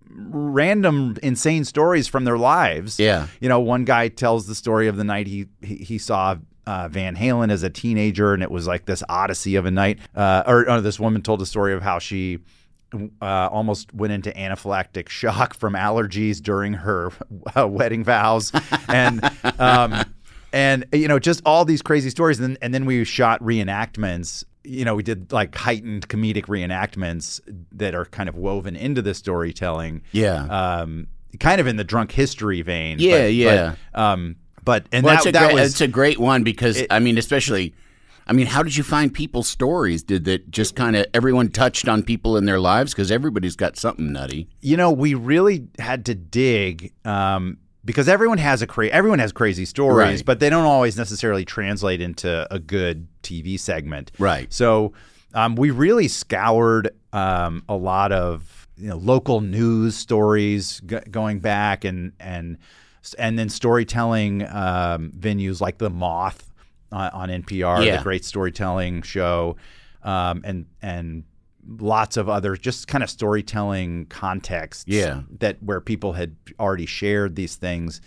random 0.10 1.18
insane 1.24 1.66
stories 1.66 2.08
from 2.08 2.24
their 2.26 2.38
lives. 2.38 3.00
Yeah. 3.00 3.28
You 3.40 3.50
know, 3.50 3.60
one 3.60 3.86
guy 3.86 4.08
tells 4.10 4.48
the 4.48 4.56
story 4.56 4.88
of 4.88 4.98
the 4.98 5.04
night 5.04 5.28
he 5.28 5.48
he, 5.62 5.76
he 5.78 5.98
saw 5.98 6.36
uh, 6.68 6.88
Van 6.90 7.16
Halen 7.16 7.52
as 7.52 7.64
a 7.64 7.70
teenager, 7.70 8.34
and 8.34 8.42
it 8.44 8.52
was 8.52 8.68
like 8.68 8.86
this 8.86 9.04
odyssey 9.10 9.56
of 9.56 9.66
a 9.66 9.72
night. 9.72 10.00
Uh, 10.16 10.44
or, 10.48 10.70
or 10.70 10.82
this 10.82 11.00
woman 11.00 11.22
told 11.22 11.42
a 11.42 11.46
story 11.46 11.74
of 11.74 11.82
how 11.82 12.00
she 12.00 12.40
uh, 13.22 13.26
almost 13.52 13.94
went 13.94 14.14
into 14.14 14.32
anaphylactic 14.32 15.10
shock 15.10 15.54
from 15.54 15.74
allergies 15.74 16.42
during 16.42 16.74
her 16.74 17.12
uh, 17.58 17.68
wedding 17.68 18.04
vows, 18.04 18.52
and 18.88 19.22
um, 19.60 20.04
and 20.54 20.86
you 20.94 21.08
know 21.08 21.20
just 21.20 21.42
all 21.46 21.66
these 21.66 21.82
crazy 21.82 22.10
stories. 22.10 22.40
And 22.40 22.52
then, 22.56 22.58
and 22.62 22.74
then 22.74 22.86
we 22.86 23.04
shot 23.04 23.42
reenactments. 23.42 24.44
You 24.64 24.84
know, 24.86 24.96
we 24.96 25.04
did 25.04 25.32
like 25.32 25.54
heightened 25.56 26.08
comedic 26.10 26.46
reenactments 26.46 27.40
that 27.74 27.94
are 27.94 28.06
kind 28.06 28.28
of 28.30 28.36
woven 28.36 28.76
into 28.76 29.02
the 29.02 29.14
storytelling. 29.14 30.02
Yeah. 30.12 30.46
Um, 30.46 31.08
kind 31.40 31.60
of 31.62 31.68
in 31.68 31.76
the 31.76 31.84
drunk 31.84 32.12
history 32.12 32.62
vein. 32.62 32.98
Yeah, 33.00 33.24
but- 33.26 33.34
yeah. 33.34 33.76
But, 33.94 34.00
um, 34.02 34.36
but 34.66 34.88
and 34.92 35.06
well, 35.06 35.14
that, 35.14 35.20
it's, 35.20 35.26
a 35.28 35.32
that 35.32 35.44
great, 35.52 35.54
was 35.62 35.72
it's 35.72 35.82
a 35.82 35.88
great 35.88 36.20
one 36.20 36.44
because 36.44 36.84
I 36.90 37.00
mean, 37.00 37.18
especially. 37.18 37.74
I 38.28 38.34
mean, 38.34 38.48
how 38.48 38.64
did 38.64 38.76
you 38.76 38.82
find 38.82 39.14
people's 39.14 39.48
stories? 39.48 40.02
Did 40.02 40.26
that 40.26 40.50
just 40.50 40.76
kind 40.76 40.96
of 40.96 41.06
everyone 41.14 41.50
touched 41.50 41.88
on 41.88 42.02
people 42.02 42.38
in 42.38 42.46
their 42.46 42.60
lives 42.60 42.92
because 42.92 43.12
everybody's 43.12 43.56
got 43.56 43.78
something 43.78 44.12
nutty? 44.12 44.50
you 44.62 44.76
know, 44.76 44.90
we 44.92 45.14
really 45.14 45.68
had 45.78 46.06
to 46.06 46.16
dig 46.16 46.92
um, 47.06 47.60
because 47.86 48.10
everyone 48.10 48.40
has 48.40 48.64
a 48.64 48.68
cra- 48.68 48.88
everyone 48.88 49.20
has 49.20 49.32
crazy 49.32 49.64
stories, 49.64 49.96
Right. 50.08 50.26
but 50.26 50.40
they 50.40 50.50
don't 50.50 50.66
always 50.66 50.98
necessarily 50.98 51.46
translate 51.46 52.02
into 52.02 52.52
a 52.52 52.58
good 52.58 53.08
TV 53.22 53.60
segment. 53.60 54.12
Right. 54.18 54.52
So 54.52 54.94
um, 55.36 55.56
we 55.56 55.70
really 55.70 56.08
scoured 56.08 56.90
um, 57.14 57.62
a 57.70 57.76
lot 57.76 58.12
of 58.12 58.68
you 58.76 58.90
know 58.90 58.98
local 58.98 59.42
news 59.42 59.96
stories 59.96 60.82
g- 60.84 60.98
going 61.12 61.42
back 61.42 61.86
and 61.86 62.12
and 62.20 62.58
and 63.14 63.38
then 63.38 63.50
storytelling 63.50 64.44
um, 64.44 65.12
venues 65.18 65.62
like 65.62 65.78
the 65.78 65.90
Moth 65.90 66.52
on, 66.92 67.10
on 67.12 67.30
NPR, 67.30 67.86
Yeah. 67.86 67.98
the 67.98 68.04
great 68.04 68.26
storytelling 68.26 69.02
show, 69.04 69.56
um, 70.04 70.42
and 70.44 70.66
and 70.82 71.24
lots 71.80 72.16
of 72.18 72.30
other 72.30 72.56
just 72.56 72.88
kind 72.88 73.04
of 73.04 73.10
storytelling 73.10 74.06
contexts 74.08 74.86
Yeah. 74.88 75.22
that 75.40 75.62
where 75.64 75.82
people 75.82 76.14
had 76.14 76.36
already 76.60 76.86
shared 76.86 77.36
these 77.36 77.56
things 77.56 78.02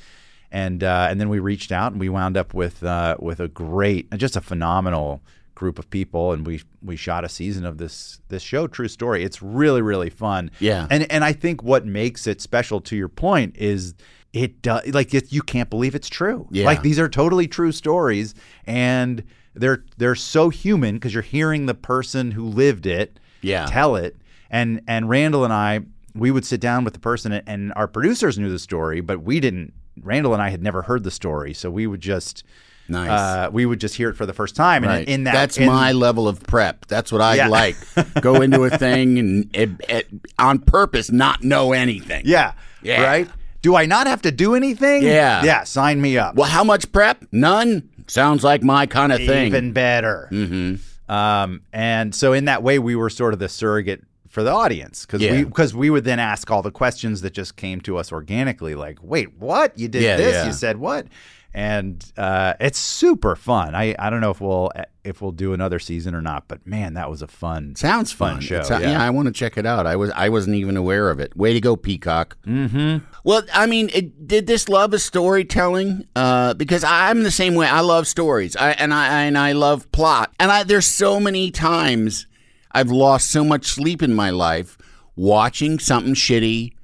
and 0.53 0.83
uh, 0.85 1.09
and 1.11 1.21
then 1.21 1.29
we 1.29 1.41
reached 1.41 1.73
out 1.73 1.91
and 1.93 2.01
we 2.01 2.09
wound 2.09 2.37
up 2.37 2.55
with 2.55 2.83
uh, 2.85 3.17
with 3.19 3.41
a 3.41 3.49
great 3.49 4.11
just 4.17 4.37
a 4.37 4.41
phenomenal 4.41 5.21
group 5.57 5.79
of 5.81 5.91
people 5.91 6.31
and 6.33 6.47
we 6.47 6.63
we 6.83 6.95
shot 6.95 7.25
a 7.25 7.29
season 7.29 7.65
of 7.67 7.79
this 7.79 8.21
this 8.29 8.45
show 8.45 8.69
true 8.69 8.87
story 8.87 9.25
it's 9.25 9.43
really 9.43 9.83
really 9.83 10.09
fun 10.09 10.53
Yeah. 10.61 10.87
and 10.89 11.11
and 11.11 11.25
I 11.25 11.33
think 11.33 11.63
what 11.65 11.85
makes 11.85 12.29
it 12.29 12.41
special 12.41 12.81
to 12.83 12.97
your 12.97 13.09
point 13.09 13.57
is 13.57 13.95
it 14.33 14.61
does 14.63 14.87
like 14.89 15.15
it, 15.15 15.33
you 15.33 15.41
can't 15.43 15.71
believe 15.71 15.95
it's 15.95 16.09
true 16.09 16.47
Yeah. 16.51 16.67
like 16.67 16.83
these 16.83 16.99
are 16.99 17.09
totally 17.09 17.49
true 17.49 17.73
stories 17.73 18.35
and 18.67 19.23
they're 19.55 19.85
they're 19.97 20.15
so 20.15 20.51
human 20.51 20.97
because 20.97 21.15
you're 21.15 21.23
hearing 21.23 21.67
the 21.67 21.75
person 21.75 22.33
who 22.33 22.45
lived 22.45 22.87
it 22.87 23.19
Yeah. 23.41 23.67
tell 23.67 23.97
it 23.97 24.17
and 24.51 24.83
and 24.87 25.09
Randall 25.09 25.45
and 25.45 25.53
I 25.53 25.81
we 26.15 26.31
would 26.31 26.45
sit 26.45 26.61
down 26.61 26.85
with 26.85 26.95
the 26.95 27.01
person 27.01 27.33
and, 27.33 27.73
our 27.77 27.87
producers 27.89 28.39
knew 28.39 28.51
the 28.51 28.59
story 28.59 29.01
but 29.01 29.23
we 29.23 29.41
didn't 29.41 29.73
Randall 30.03 30.33
and 30.35 30.43
I 30.43 30.51
had 30.51 30.63
never 30.63 30.83
heard 30.83 31.05
the 31.05 31.11
story 31.11 31.55
so 31.55 31.71
we 31.71 31.87
would 31.87 32.01
just 32.01 32.45
Nice. 32.91 33.11
uh, 33.11 33.51
we 33.53 33.67
would 33.67 33.81
just 33.81 33.97
hear 33.97 34.09
it 34.09 34.17
for 34.17 34.25
the 34.27 34.33
first 34.33 34.57
time 34.57 34.83
and 34.83 34.91
Right. 34.93 35.09
in 35.09 35.25
that 35.25 35.33
That's 35.35 35.59
in- 35.59 35.67
my 35.67 35.93
level 35.93 36.27
of 36.27 36.43
prep. 36.43 36.87
That's 36.87 37.13
what 37.13 37.21
I 37.21 37.35
Yeah. 37.35 37.49
like. 37.49 37.77
Go 38.23 38.41
into 38.41 38.63
a 38.65 38.71
thing 38.71 39.19
and 39.19 39.51
it, 39.55 39.71
it, 39.91 40.09
on 40.39 40.59
purpose 40.59 41.11
not 41.11 41.43
know 41.45 41.73
anything. 41.73 42.23
yeah 42.25 42.53
Yeah. 42.83 43.03
right 43.03 43.29
do 43.63 43.75
I 43.77 43.87
not 43.87 44.07
have 44.07 44.23
to 44.23 44.31
do 44.31 44.55
anything 44.55 45.03
Yeah. 45.03 45.43
yeah 45.45 45.65
sign 45.65 46.01
me 46.01 46.17
up 46.19 46.35
Well, 46.37 46.49
how 46.49 46.65
much 46.65 46.91
prep? 46.93 47.25
None. 47.33 47.89
Sounds 48.07 48.43
like 48.45 48.63
my 48.63 48.87
kind 48.87 49.13
of 49.13 49.19
thing. 49.19 49.47
even 49.49 49.73
better 49.73 50.29
mm-hmm. 50.33 51.13
Um, 51.13 51.63
and 51.73 52.15
so 52.15 52.35
in 52.35 52.45
that 52.45 52.63
way, 52.63 52.79
we 52.79 52.95
were 52.95 53.09
sort 53.09 53.33
of 53.33 53.39
the 53.39 53.49
surrogate 53.49 54.03
for 54.29 54.43
the 54.43 54.53
audience 54.53 55.07
because 55.07 55.23
Yeah. 55.23 55.33
we 55.33 55.45
because 55.45 55.75
we 55.75 55.89
would 55.89 56.05
then 56.05 56.19
ask 56.19 56.51
all 56.51 56.61
the 56.61 56.71
questions 56.71 57.23
that 57.23 57.33
just 57.33 57.57
came 57.57 57.81
to 57.81 57.97
us 57.97 58.13
organically, 58.13 58.75
like, 58.75 58.99
"Wait, 59.03 59.33
what? 59.39 59.79
You 59.79 59.89
did 59.89 60.03
Yeah, 60.03 60.19
this? 60.19 60.35
yeah. 60.35 60.47
You 60.47 60.53
said 60.53 60.77
what?" 60.77 61.07
And 61.55 62.05
uh, 62.17 62.55
it's 62.61 62.79
super 62.79 63.35
fun. 63.35 63.75
I, 63.75 63.95
I 63.99 64.11
don't 64.11 64.21
know 64.21 64.31
if 64.31 64.41
we'll 64.41 64.71
if 65.03 65.23
we'll 65.23 65.33
do 65.33 65.55
another 65.55 65.79
season 65.79 66.15
or 66.15 66.21
not, 66.21 66.47
but 66.47 66.67
man, 66.67 66.95
that 66.95 67.11
was 67.11 67.23
a 67.23 67.27
fun 67.27 67.75
Sounds 67.75 68.13
fun. 68.13 68.35
fun 68.35 68.41
show. 68.43 68.61
Uh, 68.61 68.79
yeah. 68.79 68.91
yeah, 68.91 69.03
I 69.03 69.11
want 69.11 69.27
to 69.27 69.33
check 69.33 69.57
it 69.57 69.65
out. 69.65 69.87
I 69.87 69.97
was 69.97 70.11
I 70.11 70.29
wasn't 70.29 70.57
even 70.57 70.77
aware 70.77 71.11
of 71.11 71.19
it. 71.19 71.35
Way 71.37 71.55
to 71.55 71.61
go, 71.61 71.75
Peacock. 71.75 72.37
Mm-hmm. 72.47 73.05
Well, 73.25 73.43
I 73.53 73.67
mean, 73.67 73.91
it, 73.95 74.29
did 74.29 74.47
this 74.47 74.69
love 74.69 74.93
of 74.93 75.01
storytelling? 75.01 76.07
Uh, 76.15 76.55
because 76.55 76.85
I'm 76.85 77.23
the 77.23 77.31
same 77.31 77.55
way. 77.55 77.67
I 77.67 77.81
love 77.81 78.07
stories. 78.07 78.55
I 78.55 78.73
and 78.73 78.93
I 78.93 79.25
and 79.25 79.39
I 79.39 79.53
love 79.53 79.91
plot. 79.91 80.33
And 80.39 80.53
I 80.53 80.65
there's 80.65 80.87
so 80.87 81.19
many 81.19 81.51
times 81.51 82.27
I've 82.73 82.91
lost 82.91 83.31
so 83.31 83.43
much 83.43 83.67
sleep 83.67 84.03
in 84.03 84.15
my 84.15 84.31
life 84.31 84.77
watching 85.17 85.79
something 85.79 86.15
shitty. 86.15 86.75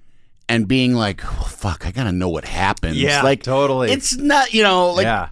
And 0.49 0.69
being 0.69 0.93
like, 0.95 1.25
oh, 1.25 1.45
fuck, 1.49 1.87
I 1.87 1.91
gotta 1.91 2.13
know 2.13 2.29
what 2.29 2.45
happens. 2.45 2.97
Yeah, 2.97 3.23
like 3.23 3.43
totally. 3.43 3.91
It's 3.91 4.17
not, 4.17 4.53
you 4.53 4.63
know, 4.63 4.93
like 4.93 5.05
yeah. 5.05 5.29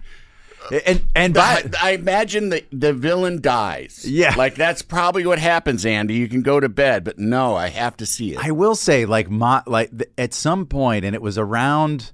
And 0.85 1.03
and 1.13 1.33
by 1.33 1.41
I, 1.41 1.89
I 1.89 1.91
imagine 1.91 2.49
the 2.49 2.63
the 2.71 2.93
villain 2.93 3.41
dies. 3.41 4.05
Yeah. 4.07 4.33
like 4.35 4.55
that's 4.55 4.81
probably 4.81 5.25
what 5.25 5.39
happens, 5.39 5.85
Andy. 5.85 6.15
You 6.15 6.27
can 6.27 6.41
go 6.41 6.59
to 6.59 6.69
bed, 6.69 7.03
but 7.03 7.19
no, 7.19 7.55
I 7.55 7.67
have 7.69 7.97
to 7.97 8.05
see 8.05 8.33
it. 8.33 8.43
I 8.43 8.51
will 8.51 8.75
say, 8.75 9.05
like 9.05 9.29
my 9.29 9.61
like 9.67 9.91
at 10.17 10.33
some 10.33 10.65
point, 10.65 11.05
and 11.05 11.13
it 11.13 11.21
was 11.21 11.37
around 11.37 12.11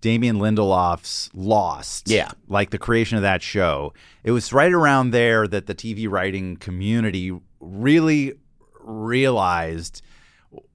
Damon 0.00 0.36
Lindelof's 0.36 1.30
Lost. 1.34 2.08
Yeah. 2.08 2.30
like 2.48 2.70
the 2.70 2.78
creation 2.78 3.16
of 3.16 3.22
that 3.22 3.42
show. 3.42 3.92
It 4.24 4.30
was 4.32 4.52
right 4.52 4.72
around 4.72 5.10
there 5.10 5.46
that 5.46 5.66
the 5.66 5.74
TV 5.74 6.10
writing 6.10 6.56
community 6.56 7.38
really 7.60 8.34
realized 8.80 10.02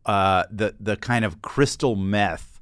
uh, 0.05 0.43
the 0.51 0.75
the 0.79 0.95
kind 0.97 1.25
of 1.25 1.41
crystal 1.41 1.95
meth 1.95 2.59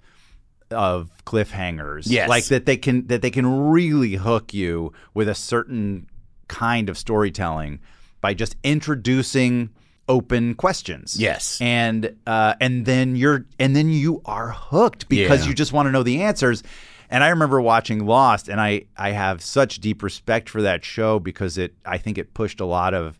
of 0.71 1.11
cliffhangers. 1.25 2.03
Yes. 2.07 2.27
like 2.29 2.45
that 2.45 2.65
they 2.65 2.77
can 2.77 3.07
that 3.07 3.21
they 3.21 3.31
can 3.31 3.69
really 3.69 4.15
hook 4.15 4.53
you 4.53 4.91
with 5.13 5.27
a 5.29 5.35
certain 5.35 6.07
kind 6.47 6.89
of 6.89 6.97
storytelling 6.97 7.79
by 8.21 8.33
just 8.33 8.55
introducing 8.63 9.69
open 10.09 10.53
questions. 10.55 11.17
Yes. 11.19 11.59
And 11.61 12.15
uh, 12.27 12.55
and 12.59 12.85
then 12.85 13.15
you're 13.15 13.45
and 13.59 13.75
then 13.75 13.89
you 13.89 14.21
are 14.25 14.49
hooked 14.49 15.07
because 15.09 15.41
Yeah. 15.43 15.49
you 15.49 15.53
just 15.53 15.73
want 15.73 15.87
to 15.87 15.91
know 15.91 16.03
the 16.03 16.21
answers. 16.23 16.63
And 17.09 17.23
I 17.23 17.29
remember 17.29 17.61
watching 17.61 18.05
Lost, 18.07 18.47
and 18.49 18.59
I 18.59 18.85
I 18.97 19.11
have 19.11 19.41
such 19.43 19.79
deep 19.79 20.01
respect 20.01 20.49
for 20.49 20.61
that 20.63 20.83
show 20.83 21.19
because 21.19 21.57
it 21.59 21.75
I 21.85 21.97
think 21.99 22.17
it 22.17 22.33
pushed 22.33 22.59
a 22.59 22.65
lot 22.65 22.93
of 22.95 23.19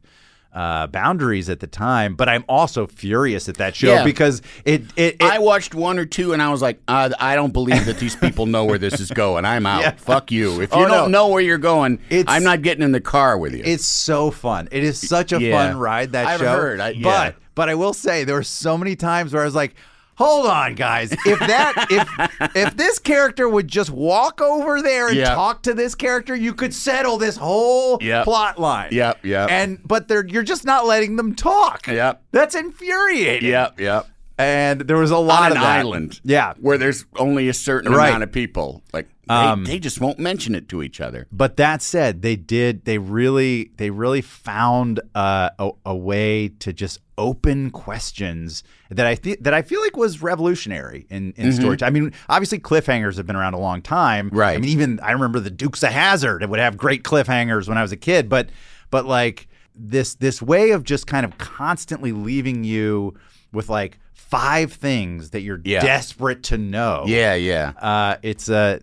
uh, 0.54 0.88
boundaries 0.88 1.50
at 1.50 1.60
the 1.60 1.68
time. 1.68 2.16
But 2.16 2.30
I'm 2.30 2.44
also 2.48 2.86
furious 2.88 3.50
at 3.50 3.58
that 3.58 3.76
show 3.76 3.94
Yeah. 3.94 4.04
because 4.04 4.42
it 4.66 4.84
it, 4.96 5.16
it 5.16 5.24
I 5.24 5.40
watched 5.40 5.74
one 5.74 5.98
or 6.00 6.06
two 6.06 6.34
and 6.34 6.42
I 6.42 6.50
was 6.52 6.62
like, 6.62 6.80
uh, 6.88 7.10
I 7.20 7.36
don't 7.36 7.54
believe 7.54 7.86
that 7.86 7.98
these 7.98 8.16
people 8.16 8.46
know 8.46 8.64
where 8.66 8.78
this 8.78 9.00
is 9.00 9.10
going. 9.12 9.46
I'm 9.46 9.66
out. 9.66 10.00
Fuck 10.02 10.32
you. 10.32 10.62
If 10.62 10.72
you 10.72 10.78
Oh, 10.78 10.88
don't 10.88 11.12
no. 11.12 11.26
know 11.26 11.28
where 11.30 11.42
you're 11.42 11.58
going, 11.58 12.00
It's- 12.10 12.26
I'm 12.28 12.44
not 12.44 12.62
getting 12.62 12.84
in 12.84 12.92
the 12.92 13.02
car 13.02 13.38
with 13.38 13.54
you. 13.56 13.64
It's 13.66 13.86
so 13.86 14.30
fun. 14.32 14.68
It 14.72 14.84
is 14.84 15.00
such 15.00 15.34
a 15.34 15.42
Yeah. 15.42 15.58
fun 15.70 15.78
ride 15.78 16.12
that 16.12 16.28
I've 16.28 16.40
show. 16.40 16.46
heard. 16.56 16.80
I- 16.80 16.90
yeah. 16.92 17.02
But 17.04 17.36
but 17.56 17.70
I 17.70 17.76
will 17.76 17.94
say 17.94 18.24
there 18.24 18.36
were 18.36 18.44
so 18.44 18.78
many 18.78 18.96
times 18.96 19.32
where 19.34 19.42
I 19.42 19.46
was 19.46 19.56
like, 19.56 19.76
"Hold 20.16 20.46
on, 20.48 20.76
guys. 20.76 21.12
If 21.12 21.40
that 21.40 21.88
if 21.90 22.56
if 22.56 22.78
this 22.78 23.00
character 23.00 23.48
would 23.50 23.68
just 23.68 23.90
walk 23.90 24.42
over 24.42 24.82
there 24.82 25.08
and 25.08 25.18
Yeah. 25.18 25.34
talk 25.36 25.64
to 25.64 25.74
this 25.74 25.96
character, 25.96 26.36
you 26.36 26.54
could 26.54 26.74
settle 26.74 27.18
this 27.18 27.38
whole 27.38 27.98
Yep. 28.02 28.24
plot 28.26 28.60
line." 28.60 28.90
Yep, 28.92 29.26
yep. 29.26 29.50
And 29.52 29.80
but 29.86 30.08
they're 30.08 30.26
you're 30.26 30.44
just 30.44 30.66
not 30.66 30.86
letting 30.86 31.16
them 31.16 31.36
talk. 31.36 31.88
Yep. 31.88 32.24
That's 32.32 32.56
infuriating. 32.56 33.50
yep, 33.50 33.80
yep. 33.80 34.08
And 34.38 34.82
there 34.82 34.98
was 34.98 35.12
a 35.12 35.18
lot 35.18 35.44
On 35.46 35.52
of 35.52 35.58
an 35.58 35.64
that. 35.64 35.80
island. 35.80 36.20
Yeah. 36.24 36.54
Where 36.60 36.78
there's 36.80 37.06
only 37.18 37.50
a 37.50 37.54
certain 37.54 37.92
Right. 37.94 38.10
amount 38.10 38.24
of 38.24 38.32
people. 38.32 38.82
Like, 38.92 39.08
they, 39.28 39.34
Um, 39.36 39.64
they 39.66 39.78
just 39.78 40.02
won't 40.02 40.18
mention 40.18 40.56
it 40.56 40.68
to 40.70 40.82
each 40.82 41.00
other. 41.00 41.28
But 41.32 41.56
that 41.58 41.84
said, 41.84 42.24
they 42.24 42.36
did. 42.36 42.84
They 42.86 42.98
really, 42.98 43.70
they 43.78 43.92
really 43.92 44.22
found 44.22 45.00
uh, 45.14 45.52
a, 45.60 45.70
a 45.86 45.96
way 45.96 46.50
to 46.60 46.74
just 46.74 47.00
open 47.18 47.70
questions 47.72 48.64
that 48.90 49.06
I 49.06 49.16
think 49.16 49.44
that 49.44 49.54
I 49.54 49.62
feel 49.62 49.82
like 49.82 49.96
was 49.98 50.22
revolutionary 50.22 51.06
in 51.10 51.34
in 51.38 51.52
storytelling. 51.54 51.96
I 51.96 52.00
mean, 52.00 52.14
obviously 52.30 52.60
cliffhangers 52.60 53.18
have 53.18 53.26
been 53.26 53.36
around 53.36 53.54
a 53.54 53.60
long 53.60 53.82
time, 53.82 54.30
Right. 54.34 54.56
I 54.56 54.58
mean, 54.60 54.70
even 54.70 55.00
I 55.02 55.12
remember 55.12 55.40
the 55.40 55.52
Dukes 55.52 55.84
of 55.84 55.92
Hazzard. 55.92 56.42
It 56.44 56.50
would 56.50 56.60
have 56.60 56.78
great 56.78 57.04
cliffhangers 57.04 57.68
when 57.68 57.78
I 57.78 57.82
was 57.82 57.92
a 57.92 57.98
kid, 57.98 58.30
but 58.30 58.50
but 58.90 59.06
like 59.06 59.48
this 59.76 60.16
this 60.16 60.42
way 60.42 60.72
of 60.72 60.84
just 60.84 61.08
kind 61.08 61.26
of 61.26 61.38
constantly 61.38 62.12
leaving 62.12 62.64
you 62.64 63.16
with 63.52 63.70
like 63.70 64.00
five 64.14 64.74
things 64.74 65.30
that 65.32 65.42
you're 65.42 65.60
Yeah. 65.64 65.82
desperate 65.82 66.42
to 66.44 66.58
know. 66.58 67.04
Yeah, 67.08 67.36
yeah. 67.36 67.74
Uh, 67.80 68.16
it's 68.24 68.50
uh, 68.50 68.80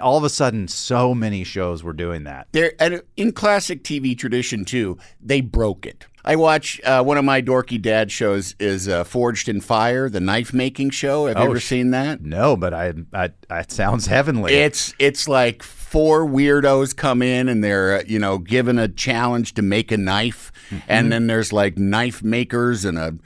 all 0.00 0.16
of 0.16 0.24
a 0.24 0.28
sudden, 0.30 0.68
so 0.68 1.14
many 1.14 1.42
shows 1.44 1.82
were 1.82 1.92
doing 1.92 2.24
that. 2.24 2.46
There, 2.52 2.72
and 2.78 3.02
in 3.16 3.32
classic 3.32 3.82
TV 3.82 4.16
tradition 4.16 4.64
too, 4.64 4.98
they 5.20 5.40
broke 5.40 5.84
it. 5.86 6.06
I 6.24 6.36
watch 6.36 6.80
uh, 6.84 7.02
one 7.02 7.18
of 7.18 7.24
my 7.24 7.42
dorky 7.42 7.80
dad 7.80 8.10
shows 8.10 8.54
is 8.58 8.88
uh, 8.88 9.04
Forged 9.04 9.48
in 9.48 9.60
Fire, 9.60 10.08
the 10.08 10.20
knife 10.20 10.54
making 10.54 10.90
show. 10.90 11.26
Have 11.26 11.36
you 11.36 11.42
Oh, 11.42 11.50
ever 11.50 11.60
sh- 11.60 11.66
seen 11.66 11.90
that? 11.90 12.22
No, 12.22 12.56
but 12.56 12.72
I, 12.72 12.94
I, 13.12 13.30
it 13.50 13.70
sounds 13.70 14.06
heavenly. 14.06 14.54
It's 14.54 14.94
it's 14.98 15.28
like 15.28 15.62
four 15.62 16.26
weirdos 16.26 16.96
come 16.96 17.20
in 17.20 17.48
and 17.48 17.62
they're 17.62 17.98
uh, 17.98 18.02
you 18.06 18.18
know 18.18 18.38
given 18.38 18.78
a 18.78 18.88
challenge 18.88 19.54
to 19.54 19.62
make 19.62 19.92
a 19.92 19.96
knife, 19.98 20.50
and 20.88 21.12
then 21.12 21.26
there's 21.26 21.52
like 21.52 21.76
knife 21.76 22.22
makers 22.22 22.84
and 22.86 22.96
a 22.98 23.16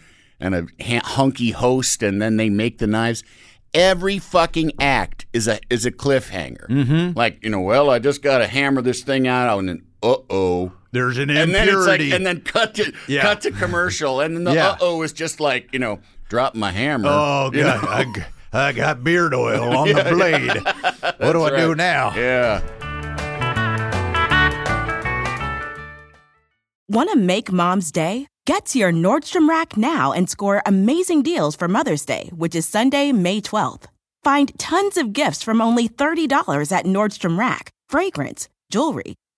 and 0.40 0.54
a 0.54 0.66
ha- 0.82 1.00
hunky 1.04 1.50
host, 1.52 2.02
and 2.02 2.20
then 2.20 2.36
they 2.36 2.50
make 2.50 2.78
the 2.78 2.86
knives. 2.86 3.22
Every 3.74 4.18
fucking 4.18 4.72
act 4.80 5.26
is 5.32 5.46
a 5.46 5.60
is 5.70 5.84
a 5.86 5.92
cliffhanger. 5.92 6.66
Mm-hmm. 6.68 7.16
Like 7.18 7.44
you 7.44 7.50
know, 7.50 7.60
well, 7.60 7.90
I 7.90 7.98
just 8.00 8.22
got 8.22 8.38
to 8.38 8.46
hammer 8.46 8.82
this 8.82 9.02
thing 9.02 9.28
out, 9.28 9.58
and 9.58 9.68
then 9.68 9.82
uh 10.02 10.16
oh. 10.30 10.72
There's 10.90 11.18
an 11.18 11.28
And 11.30 11.54
then 11.54 11.68
it's 11.68 11.86
like, 11.86 12.00
and 12.00 12.24
then 12.26 12.40
cut 12.40 12.74
to 12.76 12.92
Yeah. 13.06 13.22
cut 13.22 13.42
to 13.42 13.50
commercial, 13.50 14.20
and 14.20 14.34
then 14.36 14.44
the 14.44 14.54
Yeah. 14.54 14.70
uh 14.70 14.76
oh 14.80 15.02
is 15.02 15.12
just 15.12 15.38
like 15.40 15.68
you 15.72 15.78
know, 15.78 16.00
drop 16.28 16.54
my 16.54 16.72
hammer. 16.72 17.08
oh 17.10 17.50
you 17.52 17.62
god, 17.62 17.82
know? 17.82 17.88
I, 17.90 18.04
g- 18.04 18.22
I 18.52 18.72
got 18.72 19.04
beard 19.04 19.34
oil 19.34 19.76
on 19.76 19.88
the 19.88 20.04
blade. 20.10 20.56
what 21.18 21.32
do 21.32 21.42
I 21.44 21.50
do 21.60 21.74
now? 21.74 22.14
Yeah. 22.16 22.62
Want 26.90 27.10
to 27.10 27.16
make 27.18 27.52
mom's 27.52 27.92
day? 27.92 28.26
Get 28.46 28.64
to 28.66 28.78
your 28.78 28.92
Nordstrom 28.92 29.46
Rack 29.46 29.76
now 29.76 30.12
and 30.12 30.28
score 30.30 30.62
amazing 30.64 31.22
deals 31.22 31.54
for 31.54 31.68
Mother's 31.68 32.06
Day, 32.06 32.30
which 32.34 32.54
is 32.54 32.66
Sunday, 32.66 33.12
May 33.12 33.42
12th. 33.42 33.84
Find 34.24 34.58
tons 34.58 34.96
of 34.96 35.12
gifts 35.12 35.42
from 35.42 35.60
only 35.60 35.86
$30 35.86 36.72
at 36.72 36.86
Nordstrom 36.86 37.38
Rack 37.38 37.70
fragrance, 37.90 38.48
jewelry, 38.70 39.14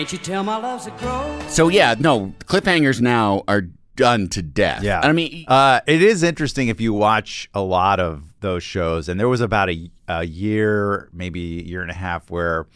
Can't 0.00 0.12
you 0.14 0.18
tell 0.18 0.42
my 0.42 0.56
love's 0.56 0.86
a 0.86 0.92
crow? 0.92 1.38
So 1.48 1.68
yeah, 1.68 1.94
no 1.98 2.32
cliffhangers 2.46 3.02
now 3.02 3.44
are 3.46 3.66
done 3.96 4.28
to 4.30 4.40
death. 4.40 4.82
Yeah. 4.82 5.00
I 5.02 5.12
mean, 5.12 5.44
Uh, 5.46 5.80
it 5.86 6.00
is 6.00 6.22
interesting 6.22 6.68
if 6.68 6.80
you 6.80 6.94
watch 6.94 7.50
a 7.52 7.60
lot 7.60 8.00
of 8.00 8.32
those 8.40 8.62
shows, 8.62 9.10
and 9.10 9.20
there 9.20 9.28
was 9.28 9.42
about 9.42 9.68
a, 9.68 9.90
a 10.08 10.24
year, 10.24 11.10
maybe 11.12 11.60
a 11.60 11.64
year 11.64 11.82
and 11.82 11.90
a 11.90 11.94
half, 11.94 12.30
where 12.30 12.66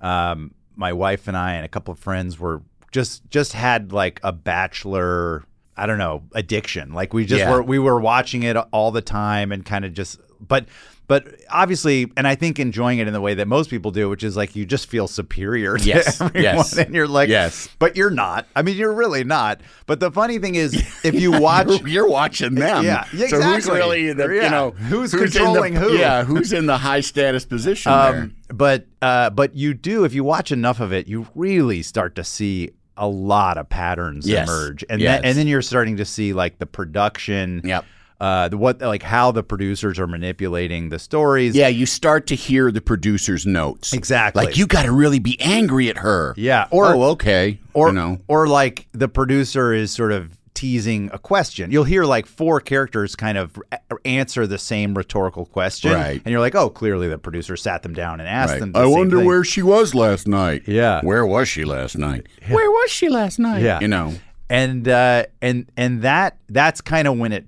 um, 0.00 0.54
my 0.76 0.92
wife 0.92 1.26
and 1.26 1.36
I 1.36 1.54
and 1.54 1.64
a 1.64 1.68
couple 1.68 1.90
of 1.90 1.98
friends 1.98 2.38
were 2.38 2.62
just 2.92 3.28
just 3.28 3.54
had 3.54 3.90
like 3.92 4.20
a 4.22 4.30
bachelor, 4.30 5.42
I 5.76 5.84
don't 5.86 5.98
know, 5.98 6.22
addiction. 6.32 6.92
Like 6.94 7.12
we 7.12 7.26
just 7.26 7.40
Yeah. 7.40 7.50
were 7.50 7.62
we 7.64 7.80
were 7.80 7.98
watching 7.98 8.44
it 8.44 8.56
all 8.56 8.92
the 8.92 9.02
time 9.02 9.50
and 9.50 9.64
kind 9.66 9.84
of 9.84 9.94
just, 9.94 10.20
but. 10.40 10.66
But 11.08 11.26
obviously, 11.50 12.12
and 12.18 12.28
I 12.28 12.34
think 12.34 12.58
enjoying 12.60 12.98
it 12.98 13.06
in 13.06 13.14
the 13.14 13.20
way 13.20 13.32
that 13.34 13.48
most 13.48 13.70
people 13.70 13.90
do, 13.90 14.08
which 14.10 14.22
is 14.22 14.36
like 14.36 14.54
you 14.54 14.66
just 14.66 14.88
feel 14.88 15.08
superior 15.08 15.78
to 15.78 15.84
Yes, 15.84 16.20
everyone, 16.20 16.42
yes. 16.42 16.76
and 16.78 16.94
you're 16.94 17.08
like, 17.08 17.30
Yes. 17.30 17.68
but 17.78 17.96
you're 17.96 18.10
not. 18.10 18.46
I 18.54 18.60
mean, 18.60 18.76
you're 18.76 18.92
really 18.92 19.24
not. 19.24 19.62
But 19.86 20.00
the 20.00 20.10
funny 20.10 20.38
thing 20.38 20.54
is, 20.54 20.74
if 21.04 21.14
you 21.14 21.32
watch, 21.40 21.66
you're, 21.68 21.88
you're 21.88 22.08
watching 22.08 22.54
them. 22.56 22.84
Yeah, 22.84 23.04
So 23.04 23.40
who's 23.40 23.66
really 23.66 24.12
the 24.12 24.28
Yeah. 24.28 24.44
you 24.44 24.50
know 24.50 24.70
Who's 24.72 25.12
the- 25.12 25.18
controlling 25.18 25.74
who? 25.74 25.96
Yeah, 25.96 26.24
who's 26.24 26.52
in 26.52 26.66
the 26.66 26.76
high 26.76 27.00
status 27.00 27.44
position? 27.46 27.90
Um, 27.90 28.34
but 28.48 28.86
uh, 29.00 29.30
but 29.30 29.56
you 29.56 29.72
do 29.74 30.04
if 30.04 30.12
you 30.12 30.24
watch 30.24 30.52
enough 30.52 30.78
of 30.78 30.92
it, 30.92 31.08
you 31.08 31.26
really 31.34 31.82
start 31.82 32.16
to 32.16 32.24
see 32.24 32.70
a 32.98 33.08
lot 33.08 33.56
of 33.56 33.68
patterns 33.70 34.28
Yes. 34.28 34.46
emerge, 34.48 34.84
and 34.90 35.00
Yes. 35.00 35.22
then 35.22 35.24
and 35.30 35.38
then 35.38 35.46
you're 35.46 35.62
starting 35.62 35.96
to 35.96 36.04
see 36.04 36.34
like 36.34 36.58
the 36.58 36.66
production. 36.66 37.62
Yep. 37.64 37.84
Uh, 38.20 38.48
what 38.50 38.80
like 38.80 39.02
how 39.04 39.30
the 39.30 39.44
producers 39.44 39.98
are 39.98 40.06
manipulating 40.08 40.88
the 40.88 40.98
stories. 40.98 41.54
Yeah, 41.54 41.68
you 41.68 41.86
start 41.86 42.26
to 42.28 42.34
hear 42.34 42.72
the 42.72 42.80
producer's 42.80 43.46
notes. 43.46 43.92
Exactly. 43.92 44.44
Like 44.44 44.56
you 44.56 44.66
got 44.66 44.86
to 44.86 44.92
really 44.92 45.20
be 45.20 45.40
angry 45.40 45.88
at 45.88 45.98
her. 45.98 46.34
Yeah, 46.36 46.66
or- 46.72 46.86
oh, 46.94 47.02
okay. 47.10 47.60
or 47.74 47.88
you 47.88 47.94
know. 47.94 48.18
or 48.26 48.48
like 48.48 48.88
the 48.92 49.06
producer 49.08 49.72
is 49.72 49.92
sort 49.92 50.10
of 50.10 50.36
teasing 50.54 51.08
a 51.12 51.18
question. 51.20 51.70
You'll 51.70 51.84
hear 51.84 52.02
like 52.04 52.26
four 52.26 52.58
characters 52.60 53.14
kind 53.14 53.38
of 53.38 53.56
answer 54.04 54.44
the 54.48 54.58
same 54.58 54.94
rhetorical 54.98 55.46
question, 55.46 55.92
Right. 55.92 56.20
And 56.24 56.32
you're 56.32 56.40
like, 56.40 56.56
oh, 56.56 56.68
clearly 56.70 57.06
the 57.08 57.18
producer 57.18 57.56
sat 57.56 57.84
them 57.84 57.92
down 57.94 58.18
and 58.18 58.28
asked 58.28 58.54
Right. 58.54 58.58
them. 58.58 58.72
the 58.72 58.80
I 58.80 58.82
same 58.82 58.90
wonder 58.90 59.18
thing. 59.18 59.26
where 59.26 59.44
she 59.44 59.62
was 59.62 59.94
last 59.94 60.26
night. 60.26 60.62
Yeah. 60.66 61.00
Where 61.02 61.24
was 61.24 61.48
she 61.48 61.64
last 61.64 61.96
night? 61.96 62.26
Where 62.48 62.68
was 62.68 62.90
she 62.90 63.08
last 63.08 63.38
night? 63.38 63.62
Yeah. 63.62 63.78
You 63.78 63.86
know. 63.86 64.14
and 64.50 64.88
uh, 64.88 65.26
and 65.40 65.70
and 65.76 66.02
that 66.02 66.38
that's 66.48 66.80
kind 66.80 67.06
of 67.06 67.16
when 67.16 67.32
it. 67.32 67.46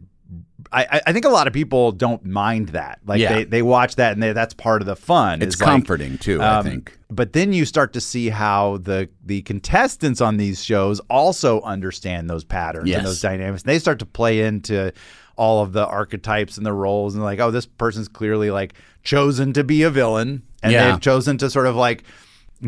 I, 0.72 0.86
I- 0.90 1.00
I 1.08 1.12
think 1.12 1.24
a 1.24 1.28
lot 1.30 1.46
of 1.46 1.52
people 1.52 1.92
don't 1.92 2.24
mind 2.24 2.68
that. 2.70 3.00
Like 3.04 3.20
Yeah. 3.20 3.34
they, 3.34 3.44
they 3.44 3.62
watch 3.62 3.96
that 3.96 4.12
and 4.12 4.22
they, 4.22 4.32
that's 4.32 4.54
part 4.54 4.82
of 4.82 4.86
the 4.86 4.96
fun. 4.96 5.42
It's 5.42 5.56
is 5.56 5.60
like, 5.60 5.68
comforting 5.70 6.16
too, 6.18 6.40
I 6.40 6.58
um, 6.58 6.64
think. 6.64 6.96
But 7.10 7.32
then 7.32 7.52
you 7.52 7.64
start 7.64 7.92
to 7.94 8.00
see 8.00 8.28
how 8.28 8.76
the 8.78 9.08
the 9.24 9.42
contestants 9.42 10.20
on 10.20 10.36
these 10.36 10.64
shows 10.64 11.00
also 11.10 11.60
understand 11.62 12.30
those 12.30 12.44
patterns 12.44 12.88
Yes. 12.88 12.98
and 12.98 13.06
those 13.06 13.20
dynamics. 13.20 13.64
They 13.64 13.78
start 13.80 13.98
to 13.98 14.06
play 14.06 14.40
into 14.42 14.92
all 15.36 15.62
of 15.62 15.72
the 15.72 15.86
archetypes 15.86 16.56
and 16.56 16.64
the 16.66 16.72
roles 16.72 17.14
and 17.14 17.24
like, 17.24 17.40
oh, 17.40 17.50
this 17.50 17.66
person's 17.66 18.08
clearly 18.08 18.50
like 18.50 18.74
chosen 19.02 19.52
to 19.54 19.64
be 19.64 19.82
a 19.82 19.90
villain. 19.90 20.42
and 20.62 20.72
Yeah. 20.72 20.90
they've 20.92 21.00
chosen 21.00 21.38
to 21.38 21.48
sort 21.50 21.66
of 21.66 21.74
like 21.74 22.04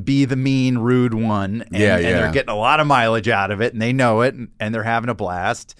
be 0.03 0.25
the 0.25 0.37
mean, 0.37 0.79
rude 0.79 1.12
one. 1.15 1.62
And, 1.71 1.77
Yeah, 1.83 1.97
and 1.97 2.05
they're 2.05 2.33
getting 2.33 2.49
a 2.49 2.57
lot 2.57 2.81
of 2.81 2.87
mileage 2.87 3.29
out 3.29 3.51
of 3.51 3.61
it, 3.61 3.75
and 3.75 3.83
they 3.83 3.93
know 3.93 4.23
it, 4.23 4.33
and, 4.35 4.49
and 4.59 4.75
they're 4.75 4.83
having 4.83 5.11
a 5.11 5.15
blast. 5.15 5.75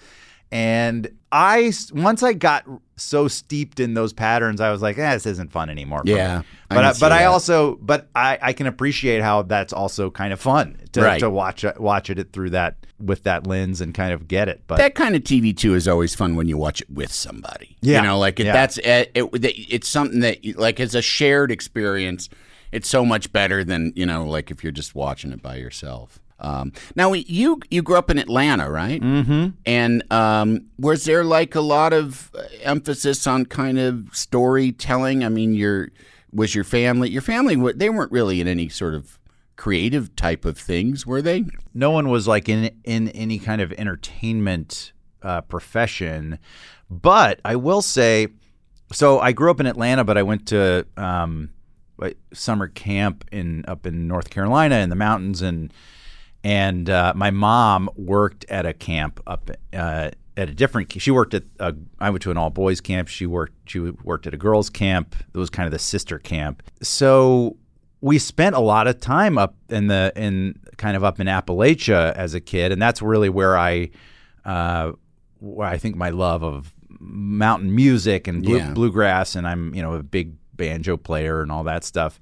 And 0.51 1.09
I 1.35 1.73
once 1.93 2.21
I 2.21 2.33
got 2.33 2.63
so 2.95 3.27
steeped 3.27 3.79
in 3.79 3.95
those 3.95 4.13
patterns, 4.13 4.61
I 4.61 4.71
was 4.71 4.83
like, 4.83 4.99
eh, 4.99 5.13
this 5.15 5.25
isn't 5.25 5.51
fun 5.51 5.71
anymore. 5.71 6.03
Yeah, 6.05 6.43
I 6.69 6.75
but 6.75 6.85
I, 6.85 6.91
see 6.93 6.99
but 6.99 7.11
I 7.11 7.25
also 7.25 7.75
but 7.77 8.07
I, 8.13 8.37
I 8.39 8.53
can 8.53 8.67
appreciate 8.67 9.23
how 9.23 9.41
that's 9.41 9.73
also 9.73 10.11
kind 10.11 10.31
of 10.31 10.39
fun 10.39 10.77
to, 10.91 11.01
Right. 11.01 11.19
to 11.19 11.29
watch 11.31 11.63
it 11.63 11.79
watch 11.81 12.11
it 12.11 12.31
through 12.31 12.51
that 12.51 12.75
with 12.99 13.23
that 13.23 13.47
lens 13.47 13.81
and 13.81 13.95
kind 13.95 14.13
of 14.13 14.27
get 14.27 14.47
it. 14.47 14.61
But 14.67 14.77
that 14.77 14.93
kind 14.93 15.15
of 15.15 15.23
TV 15.23 15.57
too 15.57 15.73
is 15.73 15.87
always 15.87 16.13
fun 16.13 16.35
when 16.35 16.47
you 16.47 16.55
watch 16.57 16.81
it 16.81 16.89
with 16.91 17.11
somebody. 17.11 17.77
Yeah. 17.81 18.01
you 18.01 18.07
know, 18.07 18.19
like 18.19 18.39
it, 18.39 18.45
Yeah. 18.45 18.53
that's 18.53 18.77
it, 18.77 19.11
it, 19.15 19.27
It's 19.33 19.87
something 19.89 20.19
that 20.19 20.45
you- 20.45 20.53
like 20.53 20.79
it's 20.79 20.93
a 20.93 21.01
shared 21.01 21.51
experience. 21.51 22.29
It's 22.71 22.87
so 22.87 23.03
much 23.05 23.31
better 23.33 23.63
than 23.63 23.91
you 23.95 24.05
know, 24.05 24.25
like 24.25 24.51
if 24.51 24.63
you're 24.63 24.71
just 24.71 24.93
watching 24.93 25.31
it 25.31 25.41
by 25.41 25.55
yourself. 25.55 26.19
Um, 26.43 26.73
now 26.95 27.13
you 27.13 27.59
you 27.69 27.81
grew 27.81 27.97
up 27.97 28.09
in 28.09 28.17
Atlanta, 28.17 28.69
right? 28.69 29.01
Mm-hmm. 29.01 29.49
And 29.65 30.03
um, 30.11 30.65
was 30.77 31.05
there 31.05 31.23
like 31.23 31.55
a 31.55 31.61
lot 31.61 31.93
of 31.93 32.31
uh, 32.35 32.43
emphasis 32.61 33.25
on 33.25 33.45
kind 33.45 33.79
of 33.79 34.09
storytelling? 34.11 35.23
I 35.23 35.29
mean, 35.29 35.53
your 35.53 35.89
was 36.31 36.53
your 36.53 36.63
family 36.63 37.09
your 37.09 37.21
family 37.21 37.55
they 37.73 37.89
weren't 37.89 38.11
really 38.11 38.41
in 38.41 38.47
any 38.47 38.69
sort 38.69 38.93
of 38.93 39.19
creative 39.55 40.15
type 40.15 40.45
of 40.45 40.57
things, 40.57 41.05
were 41.05 41.21
they? 41.21 41.45
no 41.73 41.91
one 41.91 42.09
was 42.09 42.27
like 42.27 42.49
in 42.49 42.71
in 42.83 43.09
any 43.09 43.39
kind 43.39 43.61
of 43.61 43.71
entertainment 43.73 44.91
uh, 45.21 45.41
profession. 45.41 46.39
But 46.89 47.39
I 47.43 47.55
will 47.55 47.81
say, 47.81 48.27
so 48.91 49.19
I 49.19 49.31
grew 49.31 49.49
up 49.49 49.59
in 49.59 49.65
Atlanta, 49.65 50.03
but 50.03 50.17
I 50.17 50.23
went 50.23 50.47
to 50.49 50.85
um, 50.97 51.49
summer 52.33 52.67
camp 52.67 53.25
in 53.31 53.63
up 53.67 53.85
in 53.85 54.07
North 54.07 54.29
Carolina 54.29 54.77
in 54.77 54.89
the 54.89 54.95
mountains, 54.95 55.41
and 55.41 55.71
and 56.43 56.89
uh, 56.89 57.13
my 57.15 57.31
mom 57.31 57.89
worked 57.95 58.45
at 58.49 58.65
a 58.65 58.73
camp 58.73 59.19
up 59.25 59.49
uh, 59.73 60.11
at 60.35 60.49
a 60.49 60.53
different. 60.53 60.91
She 61.01 61.11
worked 61.11 61.33
at 61.33 61.43
a, 61.59 61.75
I 61.99 62.09
went 62.09 62.21
to 62.23 62.31
an 62.31 62.37
all 62.37 62.49
boys 62.49 62.81
camp. 62.81 63.07
She 63.07 63.25
worked 63.25 63.53
she 63.69 63.79
worked 63.79 64.27
at 64.27 64.33
a 64.33 64.37
girls 64.37 64.69
camp. 64.69 65.15
It 65.33 65.37
was 65.37 65.49
kind 65.49 65.67
of 65.67 65.71
the 65.71 65.79
sister 65.79 66.19
camp. 66.19 66.63
So 66.81 67.57
we 68.01 68.19
spent 68.19 68.55
a 68.55 68.59
lot 68.59 68.87
of 68.87 68.99
time 68.99 69.37
up 69.37 69.55
in 69.69 69.87
the 69.87 70.11
in 70.15 70.59
kind 70.77 70.97
of 70.97 71.03
up 71.03 71.19
in 71.19 71.27
Appalachia 71.27 72.11
as 72.13 72.33
a 72.33 72.41
kid, 72.41 72.71
and 72.71 72.81
that's 72.81 73.01
really 73.01 73.29
where 73.29 73.57
I 73.57 73.89
uh, 74.43 74.91
where 75.39 75.67
I 75.67 75.77
think 75.77 75.95
my 75.95 76.09
love 76.09 76.43
of 76.43 76.73
mountain 76.99 77.73
music 77.75 78.27
and 78.27 78.43
blue, 78.43 78.57
Yeah. 78.57 78.71
bluegrass, 78.73 79.35
and 79.35 79.47
I'm 79.47 79.73
you 79.73 79.81
know 79.81 79.93
a 79.93 80.03
big 80.03 80.33
banjo 80.55 80.97
player 80.97 81.41
and 81.41 81.51
all 81.51 81.63
that 81.63 81.83
stuff. 81.83 82.19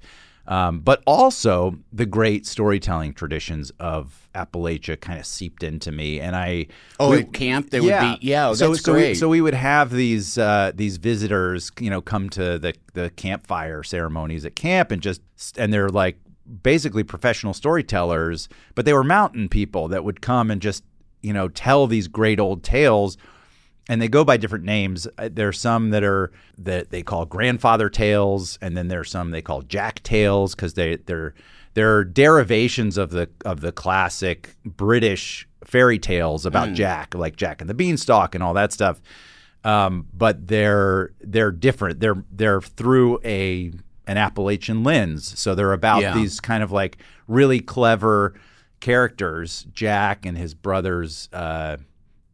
Um, 0.52 0.80
but 0.80 1.02
also 1.06 1.78
the 1.94 2.04
great 2.04 2.46
storytelling 2.46 3.14
traditions 3.14 3.72
of 3.80 4.28
Appalachia 4.34 5.00
kind 5.00 5.18
of 5.18 5.24
seeped 5.24 5.62
into 5.62 5.90
me, 5.90 6.20
and 6.20 6.36
I 6.36 6.66
Oh, 7.00 7.12
we- 7.12 7.20
at 7.20 7.32
camp 7.32 7.70
there 7.70 7.82
would 7.82 7.88
be 8.20 8.26
yeah. 8.26 8.48
Oh, 8.50 8.54
so, 8.54 8.74
so 8.74 8.92
great. 8.92 9.08
We, 9.10 9.14
so 9.14 9.30
we 9.30 9.40
would 9.40 9.54
have 9.54 9.90
these 9.90 10.36
uh, 10.36 10.72
these 10.74 10.98
visitors, 10.98 11.70
you 11.80 11.88
know, 11.88 12.02
come 12.02 12.28
to 12.30 12.58
the 12.58 12.74
the 12.92 13.08
campfire 13.16 13.82
ceremonies 13.82 14.44
at 14.44 14.54
camp, 14.54 14.90
and 14.90 15.00
just 15.00 15.22
and 15.56 15.72
they're 15.72 15.88
like 15.88 16.18
basically 16.62 17.02
professional 17.02 17.54
storytellers, 17.54 18.50
but 18.74 18.84
they 18.84 18.92
were 18.92 19.04
mountain 19.04 19.48
people 19.48 19.88
that 19.88 20.04
would 20.04 20.20
come 20.20 20.50
and 20.50 20.60
just 20.60 20.84
you 21.22 21.32
know 21.32 21.48
tell 21.48 21.86
these 21.86 22.08
great 22.08 22.38
old 22.38 22.62
tales. 22.62 23.16
And 23.88 24.00
they 24.00 24.08
go 24.08 24.24
by 24.24 24.36
different 24.36 24.64
names. 24.64 25.08
Uh, 25.18 25.28
There's 25.32 25.58
some 25.60 25.90
that 25.90 26.04
are 26.04 26.30
that 26.58 26.90
they 26.90 27.02
call 27.02 27.26
grandfather 27.26 27.88
tales, 27.90 28.58
and 28.62 28.76
then 28.76 28.88
there's 28.88 29.10
some 29.10 29.30
they 29.32 29.42
call 29.42 29.62
jack 29.62 30.02
tales 30.04 30.54
because 30.54 30.74
they 30.74 30.96
they're 30.96 31.34
they're 31.74 32.04
derivations 32.04 32.96
of 32.96 33.10
the 33.10 33.28
of 33.44 33.60
the 33.60 33.72
classic 33.72 34.54
British 34.64 35.48
fairy 35.64 35.98
tales 35.98 36.44
about 36.46 36.74
Jack, 36.74 37.14
like 37.14 37.36
Jack 37.36 37.60
and 37.60 37.68
the 37.70 37.74
Beanstalk 37.74 38.34
and 38.34 38.42
all 38.44 38.54
that 38.54 38.72
stuff. 38.72 39.00
Um, 39.64 40.06
but 40.12 40.46
they're 40.48 41.12
they're 41.20 41.50
different. 41.52 41.98
They're 42.00 42.22
they're 42.30 42.60
through 42.60 43.20
a 43.24 43.72
an 44.06 44.16
Appalachian 44.16 44.84
lens, 44.84 45.38
so 45.38 45.54
they're 45.54 45.72
about 45.72 46.02
Yeah. 46.02 46.14
these 46.14 46.40
kind 46.40 46.62
of 46.62 46.70
like 46.72 46.98
really 47.26 47.60
clever 47.60 48.34
characters, 48.80 49.66
Jack 49.72 50.26
and 50.26 50.36
his 50.36 50.54
brothers. 50.54 51.28
Uh, 51.32 51.76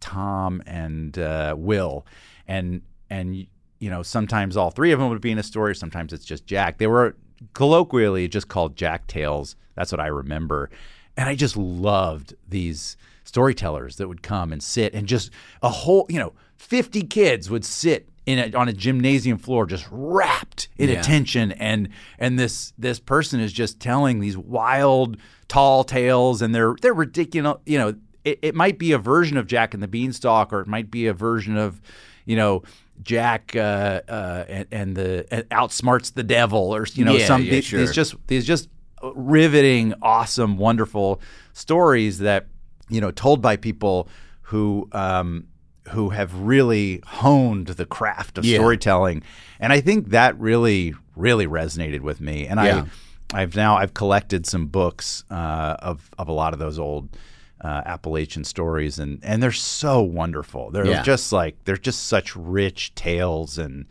Tom 0.00 0.62
and 0.66 1.18
uh, 1.18 1.54
Will, 1.58 2.06
and 2.46 2.82
and 3.11 3.37
you 3.78 3.90
know 3.90 4.02
sometimes 4.02 4.56
all 4.56 4.70
three 4.70 4.92
of 4.92 4.98
them 5.00 5.08
would 5.11 5.20
be 5.20 5.30
in 5.30 5.38
a 5.38 5.42
story. 5.42 5.74
Sometimes 5.74 6.12
it's 6.12 6.24
just 6.24 6.46
Jack. 6.46 6.78
They 6.78 6.87
were 6.87 7.16
colloquially 7.54 8.28
just 8.28 8.48
called 8.48 8.76
Jack 8.76 9.06
Tales. 9.06 9.56
That's 9.74 9.92
what 9.92 10.00
I 10.00 10.06
remember, 10.08 10.70
and 11.16 11.28
I 11.28 11.34
just 11.34 11.56
loved 11.56 12.34
these 12.48 12.96
storytellers 13.24 13.96
that 13.96 14.08
would 14.08 14.22
come 14.22 14.52
and 14.52 14.62
sit 14.62 14.94
and 14.94 15.06
just 15.06 15.30
a 15.62 15.68
whole 15.68 16.06
you 16.08 16.18
know 16.18 16.32
fifty 16.56 17.02
kids 17.02 17.50
would 17.50 17.64
sit. 17.64 18.08
In 18.26 18.38
a, 18.38 18.58
on 18.58 18.68
a 18.68 18.74
gymnasium 18.74 19.38
floor, 19.38 19.64
just 19.64 19.88
wrapped 19.90 20.68
in 20.76 20.90
Yeah. 20.90 21.00
attention, 21.00 21.52
and 21.52 21.88
and 22.18 22.38
this 22.38 22.74
this 22.76 23.00
person 23.00 23.40
is 23.40 23.54
just 23.54 23.80
telling 23.80 24.20
these 24.20 24.37
wild, 24.37 25.16
tall 25.48 25.82
tales, 25.82 26.42
and 26.42 26.54
they're 26.54 26.76
they're 26.82 26.92
ridiculous. 26.92 27.56
You 27.64 27.78
know, 27.78 27.94
it, 28.24 28.38
it 28.42 28.54
might 28.54 28.78
be 28.78 28.92
a 28.92 28.98
version 28.98 29.37
of 29.37 29.46
Jack 29.46 29.74
and 29.74 29.83
the 29.83 29.88
Beanstalk, 29.88 30.52
or 30.52 30.61
it 30.61 30.66
might 30.66 30.90
be 30.90 31.07
a 31.07 31.12
version 31.12 31.57
of, 31.57 31.81
you 32.24 32.37
know, 32.37 32.62
Jack 33.02 33.54
uh, 33.54 34.00
uh, 34.09 34.44
and, 34.48 34.66
and 34.72 34.96
the 34.96 35.26
and 35.31 35.48
outsmarts 35.50 36.12
the 36.14 36.24
devil, 36.24 36.74
or 36.74 36.87
you 36.94 37.04
know, 37.04 37.16
Yeah, 37.16 37.26
some 37.26 37.44
yeah, 37.44 37.50
these, 37.52 37.64
sure. 37.64 37.78
these 37.81 37.92
just 37.92 38.14
these 38.26 38.44
just 38.44 38.68
riveting, 39.14 39.94
awesome, 40.02 40.59
wonderful 40.59 41.20
stories 41.52 42.18
that 42.18 42.46
you 42.88 43.00
know 43.00 43.11
told 43.11 43.40
by 43.40 43.57
people 43.57 44.09
who. 44.42 44.88
Um, 44.92 45.46
who 45.92 46.11
have 46.11 46.35
really 46.35 47.00
honed 47.07 47.68
the 47.68 47.87
craft 47.87 48.37
of 48.37 48.44
Yeah. 48.44 48.59
storytelling, 48.59 49.22
and 49.59 49.72
I 49.72 49.81
think 49.81 50.11
that 50.11 50.38
really, 50.38 50.94
really 51.16 51.46
resonated 51.46 52.00
with 52.00 52.20
me. 52.20 52.46
And. 52.46 52.61
I, 52.61 52.85
I've 53.33 53.54
now 53.54 53.76
I've 53.76 53.92
collected 53.92 54.46
some 54.46 54.66
books 54.68 55.22
uh, 55.31 55.76
of 55.81 56.11
of 56.18 56.28
a 56.28 56.33
lot 56.33 56.54
of 56.54 56.59
those 56.59 56.78
old 56.78 57.11
uh, 57.60 57.82
Appalachian 57.86 58.44
stories, 58.44 58.98
and 58.98 59.18
and 59.22 59.42
they're 59.42 59.52
so 59.52 60.02
wonderful. 60.02 60.70
They're 60.70 60.86
Yeah. 60.86 61.02
just 61.02 61.32
like 61.32 61.64
they're 61.64 61.76
just 61.76 62.06
such 62.06 62.36
rich 62.36 62.94
tales, 62.94 63.58
and 63.58 63.86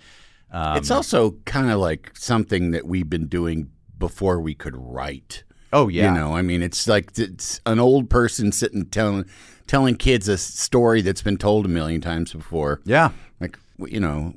um, 0.51 0.77
it's 0.77 0.91
also 0.91 1.31
kind 1.45 1.69
of 1.69 1.79
like 1.79 2.11
something 2.15 2.71
that 2.71 2.85
we've 2.87 3.09
been 3.09 3.27
doing 3.27 3.69
before 3.99 4.39
we 4.39 4.53
could 4.55 4.75
write. 4.77 5.43
oh 5.73 5.87
yeah, 5.89 6.13
You 6.13 6.19
know, 6.19 6.35
I 6.35 6.41
mean, 6.41 6.61
it's 6.61 6.87
like 6.87 7.17
it's 7.19 7.59
an 7.65 7.79
old 7.79 8.09
person 8.09 8.51
sitting 8.51 8.85
telling 8.85 9.25
telling 9.67 9.95
kids 9.97 10.29
a 10.29 10.37
story 10.37 11.01
that's 11.01 11.21
been 11.21 11.37
told 11.37 11.65
a 11.65 11.69
million 11.69 11.99
times 11.99 12.31
before. 12.31 12.79
yeah, 12.85 13.09
Like 13.41 13.57
you 13.79 13.99
know, 13.99 14.33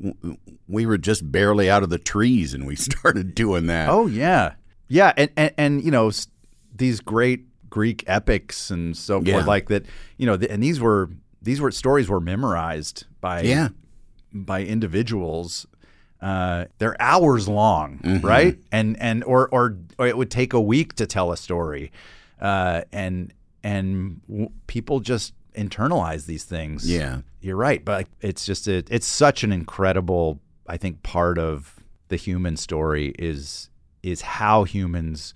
we 0.67 0.87
were 0.87 0.99
just 0.99 1.31
barely 1.31 1.71
out 1.71 1.83
of 1.85 1.89
the 1.91 1.99
trees 1.99 2.53
and 2.53 2.67
we 2.67 2.75
started 2.91 3.35
doing 3.35 3.67
that. 3.67 3.89
oh 3.89 4.07
yeah, 4.09 4.55
yeah, 4.89 5.13
and 5.17 5.31
and, 5.37 5.53
and 5.57 5.85
you 5.85 5.93
know 5.93 6.11
these 6.75 7.01
great 7.01 7.45
Greek 7.71 8.05
epics 8.07 8.71
and 8.71 8.97
so 8.97 9.21
forth 9.23 9.47
like 9.47 9.69
that. 9.69 9.87
You 10.19 10.27
know, 10.27 10.37
th- 10.37 10.51
and 10.51 10.63
these 10.63 10.81
were 10.81 11.09
these 11.43 11.61
were 11.61 11.71
stories 11.71 12.09
were 12.09 12.21
memorized 12.21 13.07
by 13.21 13.43
yeah, 13.43 13.69
by 14.33 14.63
individuals. 14.65 15.67
Uh, 16.21 16.67
they're 16.79 17.01
hours 17.01 17.49
long, 17.49 17.99
Mm-hmm. 18.05 18.27
right? 18.27 18.59
And 18.71 19.01
and 19.01 19.25
or, 19.25 19.49
or 19.49 19.79
or 19.99 20.07
it 20.07 20.17
would 20.19 20.31
take 20.31 20.53
a 20.53 20.61
week 20.61 20.95
to 20.97 21.07
tell 21.07 21.33
a 21.33 21.37
story, 21.37 21.93
uh, 22.41 22.83
and 22.93 23.33
and 23.65 24.21
w- 24.29 24.51
people 24.67 25.01
just 25.01 25.33
internalize 25.57 26.27
these 26.27 26.45
things. 26.45 26.89
Yeah. 26.91 27.21
you're 27.41 27.57
right, 27.57 27.83
but 27.85 28.07
it's 28.21 28.45
just 28.47 28.69
a, 28.69 28.85
it's 28.91 29.07
such 29.07 29.43
an 29.45 29.51
incredible, 29.53 30.39
I 30.67 30.77
think, 30.77 31.03
part 31.03 31.39
of 31.39 31.81
the 32.09 32.17
human 32.17 32.57
story 32.59 33.15
is 33.19 33.71
is 34.03 34.21
how 34.21 34.65
humans 34.65 35.33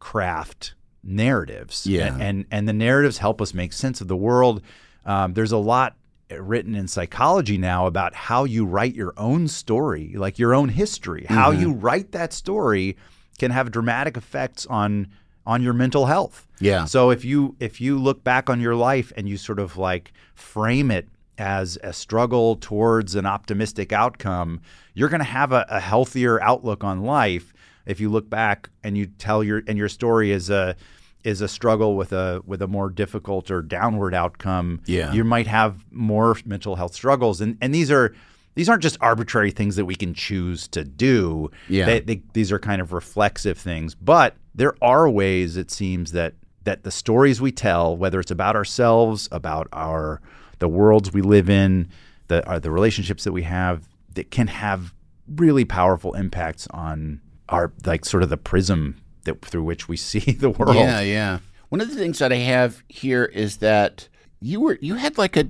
craft 0.00 0.74
narratives. 1.02 1.86
Yeah. 1.86 2.06
and 2.14 2.22
and, 2.22 2.46
and 2.50 2.68
the 2.68 2.72
narratives 2.72 3.18
help 3.18 3.40
us 3.40 3.54
make 3.54 3.72
sense 3.72 4.00
of 4.00 4.08
the 4.08 4.16
world. 4.16 4.62
Um, 5.04 5.34
there's 5.34 5.52
a 5.52 5.58
lot 5.58 5.96
written 6.38 6.74
in 6.74 6.86
psychology 6.88 7.56
now 7.56 7.86
about 7.86 8.14
how 8.14 8.44
you 8.44 8.66
write 8.66 8.94
your 8.94 9.14
own 9.16 9.48
story, 9.48 10.12
like 10.14 10.38
your 10.38 10.54
own 10.54 10.68
history. 10.68 11.24
How 11.28 11.50
Mm-hmm. 11.50 11.60
you 11.62 11.72
write 11.72 12.12
that 12.12 12.32
story 12.34 12.96
can 13.38 13.50
have 13.50 13.70
dramatic 13.70 14.16
effects 14.16 14.66
on 14.66 15.08
on 15.46 15.62
your 15.62 15.72
mental 15.72 16.04
health. 16.06 16.46
Yeah. 16.60 16.84
So 16.84 17.10
if 17.10 17.24
you 17.24 17.56
if 17.58 17.80
you 17.80 17.98
look 17.98 18.22
back 18.22 18.50
on 18.50 18.60
your 18.60 18.74
life 18.74 19.12
and 19.16 19.26
you 19.28 19.38
sort 19.38 19.58
of 19.58 19.78
like 19.78 20.12
frame 20.34 20.90
it 20.90 21.08
as 21.38 21.78
a 21.82 21.92
struggle 21.92 22.56
towards 22.56 23.14
an 23.14 23.24
optimistic 23.24 23.92
outcome, 23.92 24.60
you're 24.92 25.08
going 25.08 25.20
to 25.20 25.24
have 25.24 25.52
a, 25.52 25.64
a 25.70 25.80
healthier 25.80 26.42
outlook 26.42 26.82
on 26.84 27.02
life. 27.02 27.54
If 27.88 27.98
you 28.00 28.08
look 28.10 28.30
back 28.30 28.68
and 28.84 28.96
you 28.96 29.06
tell 29.06 29.42
your 29.42 29.62
and 29.66 29.76
your 29.76 29.88
story 29.88 30.30
is 30.30 30.50
a 30.50 30.76
is 31.24 31.40
a 31.40 31.48
struggle 31.48 31.96
with 31.96 32.12
a 32.12 32.40
with 32.46 32.62
a 32.62 32.68
more 32.68 32.90
difficult 32.90 33.50
or 33.50 33.60
downward 33.62 34.14
outcome, 34.14 34.80
Yeah. 34.86 35.12
you 35.12 35.24
might 35.24 35.46
have 35.48 35.84
more 35.90 36.36
mental 36.44 36.76
health 36.76 36.94
struggles. 36.94 37.40
And 37.40 37.56
and 37.60 37.74
these 37.74 37.90
are 37.90 38.14
these 38.54 38.68
aren't 38.68 38.82
just 38.82 38.96
arbitrary 39.00 39.50
things 39.50 39.76
that 39.76 39.84
we 39.84 39.94
can 39.94 40.14
choose 40.14 40.66
to 40.68 40.82
do. 40.84 41.50
Yeah. 41.68 41.86
They, 41.86 42.00
they, 42.00 42.22
these 42.32 42.50
are 42.52 42.58
kind 42.58 42.80
of 42.82 42.92
reflexive 42.92 43.56
things, 43.58 43.94
but 43.94 44.34
there 44.54 44.74
are 44.82 45.08
ways 45.08 45.56
it 45.56 45.70
seems 45.70 46.12
that 46.12 46.34
that 46.64 46.82
the 46.82 46.90
stories 46.90 47.40
we 47.40 47.52
tell, 47.52 47.96
whether 47.96 48.20
it's 48.20 48.30
about 48.32 48.54
ourselves, 48.56 49.28
about 49.32 49.66
our 49.72 50.20
the 50.58 50.68
worlds 50.68 51.12
we 51.12 51.22
live 51.22 51.48
in, 51.48 51.88
the 52.28 52.46
are 52.46 52.60
the 52.60 52.70
relationships 52.70 53.24
that 53.24 53.32
we 53.32 53.42
have, 53.44 53.88
that 54.14 54.30
can 54.30 54.48
have 54.48 54.92
really 55.36 55.64
powerful 55.64 56.14
impacts 56.14 56.66
on 56.70 57.20
our 57.48 57.72
like 57.84 58.04
sort 58.04 58.22
of 58.22 58.28
the 58.28 58.36
prism 58.36 59.00
that 59.24 59.42
through 59.44 59.64
which 59.64 59.88
we 59.88 59.96
see 60.10 60.32
the 60.32 60.50
world. 60.50 60.76
Yeah, 60.76 61.00
yeah. 61.00 61.38
One 61.68 61.80
of 61.80 61.90
the 61.90 61.96
things 61.96 62.18
that 62.18 62.32
I 62.32 62.36
have 62.36 62.82
here 62.88 63.24
is 63.24 63.58
that 63.58 64.08
you 64.40 64.60
were 64.60 64.78
you 64.80 64.94
had 64.94 65.18
like 65.18 65.36
a 65.36 65.46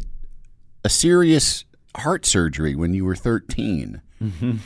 a 0.85 0.89
serious 0.89 1.65
heart 1.97 2.25
surgery 2.27 2.75
when 2.75 2.95
you 2.95 3.05
were 3.05 3.17
13. 3.17 4.01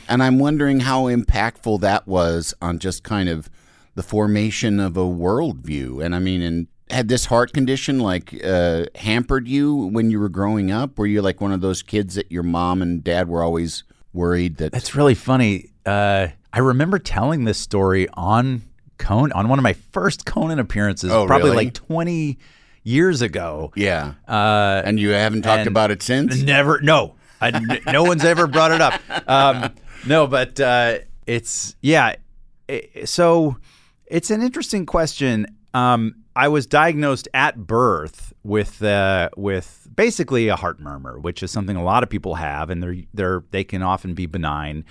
And 0.07 0.23
I'm 0.23 0.39
wondering 0.39 0.79
how 0.79 1.03
impactful 1.03 1.81
that 1.81 2.07
was 2.07 2.55
on 2.59 2.79
just 2.79 3.03
kind 3.03 3.29
of 3.29 3.51
the 3.93 4.01
formation 4.01 4.79
of 4.79 4.97
a 4.97 5.01
worldview. 5.01 6.03
And 6.03 6.15
I 6.15 6.19
mean, 6.19 6.41
and 6.41 6.67
had 6.89 7.07
this 7.07 7.25
heart 7.25 7.53
condition 7.53 7.99
like 7.99 8.39
uh, 8.43 8.85
hampered 8.95 9.47
you 9.47 9.75
when 9.75 10.09
you 10.11 10.19
were 10.19 10.29
growing 10.29 10.71
up? 10.71 10.97
Were 10.97 11.05
you 11.05 11.21
like 11.21 11.41
one 11.41 11.51
of 11.51 11.61
those 11.61 11.83
kids 11.83 12.15
that 12.15 12.31
your 12.31 12.43
mom 12.43 12.81
and 12.81 13.03
dad 13.03 13.27
were 13.27 13.43
always 13.43 13.83
worried 14.13 14.57
that? 14.57 14.71
That's 14.71 14.95
really 14.95 15.15
funny. 15.15 15.69
Uh, 15.85 16.29
I 16.53 16.59
remember 16.59 16.99
telling 16.99 17.45
this 17.45 17.57
story 17.57 18.07
on 18.13 18.61
Conan 18.99 19.31
on 19.33 19.49
one 19.49 19.57
of 19.59 19.63
my 19.63 19.73
first 19.73 20.25
Conan 20.25 20.59
appearances, 20.59 21.11
Oh, 21.11 21.25
probably 21.25 21.49
really? 21.49 21.65
like 21.65 21.73
20 21.73 22.37
years 22.83 23.21
ago. 23.21 23.71
yeah. 23.75 24.13
Uh, 24.27 24.81
and 24.85 24.99
you 24.99 25.09
haven't 25.09 25.41
talked 25.41 25.67
about 25.67 25.89
it 25.89 26.03
since? 26.03 26.41
Never, 26.43 26.79
no, 26.81 27.15
I, 27.41 27.79
no 27.91 28.03
one's 28.03 28.23
ever 28.23 28.45
brought 28.47 28.71
it 28.71 28.81
up. 28.81 29.01
Um, 29.27 29.73
no, 30.05 30.27
but 30.27 30.59
uh, 30.59 30.99
it's 31.25 31.75
yeah. 31.81 32.15
i- 32.69 32.87
so 33.05 33.57
it's 34.05 34.29
an 34.29 34.41
interesting 34.41 34.85
question. 34.85 35.47
Um, 35.73 36.15
I 36.35 36.49
was 36.49 36.67
diagnosed 36.67 37.27
at 37.33 37.65
birth 37.65 38.31
with 38.43 38.83
uh, 38.83 39.29
with 39.37 39.87
basically 39.95 40.49
a 40.49 40.55
heart 40.55 40.79
murmur, 40.79 41.19
which 41.19 41.41
is 41.41 41.51
something 41.51 41.75
a 41.75 41.83
lot 41.83 42.03
of 42.03 42.09
people 42.09 42.35
have, 42.35 42.69
and 42.69 42.81
they're 42.83 42.95
they're 43.13 43.43
they 43.51 43.63
can 43.63 43.81
often 43.81 44.13
be 44.13 44.25
benign. 44.25 44.83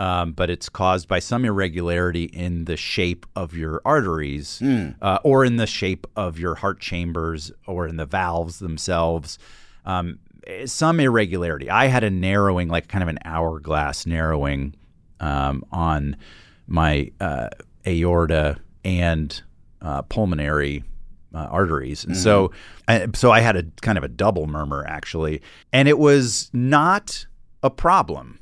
Um, 0.00 0.32
but 0.32 0.48
it's 0.48 0.70
caused 0.70 1.08
by 1.08 1.18
some 1.18 1.44
irregularity 1.44 2.24
in 2.24 2.64
the 2.64 2.76
shape 2.78 3.26
of 3.36 3.54
your 3.54 3.82
arteries, 3.84 4.58
uh, 5.02 5.18
or 5.22 5.44
in 5.44 5.56
the 5.56 5.66
shape 5.66 6.06
of 6.16 6.38
your 6.38 6.54
heart 6.54 6.80
chambers, 6.80 7.52
or 7.66 7.86
in 7.86 7.96
the 7.96 8.06
valves 8.06 8.60
themselves. 8.60 9.38
Um, 9.84 10.18
eh, 10.46 10.64
some 10.64 11.00
irregularity. 11.00 11.68
I 11.68 11.88
had 11.88 12.02
a 12.02 12.08
narrowing, 12.08 12.68
like 12.68 12.88
kind 12.88 13.02
of 13.02 13.08
an 13.08 13.18
hourglass 13.26 14.06
narrowing, 14.06 14.74
um, 15.20 15.64
on 15.70 16.16
my 16.66 17.10
uh, 17.20 17.50
aorta 17.86 18.56
and 18.82 19.42
uh, 19.82 20.00
pulmonary 20.02 20.82
uh, 21.34 21.46
arteries, 21.50 22.04
and 22.04 22.16
so 22.16 22.52
I, 22.88 23.06
so 23.14 23.30
I 23.30 23.40
had 23.40 23.56
a 23.56 23.64
kind 23.82 23.98
of 23.98 24.04
a 24.04 24.08
double 24.08 24.46
murmur 24.46 24.82
actually, 24.88 25.42
and 25.74 25.88
it 25.88 25.98
was 25.98 26.48
not 26.54 27.26
a 27.62 27.68
problem 27.68 28.38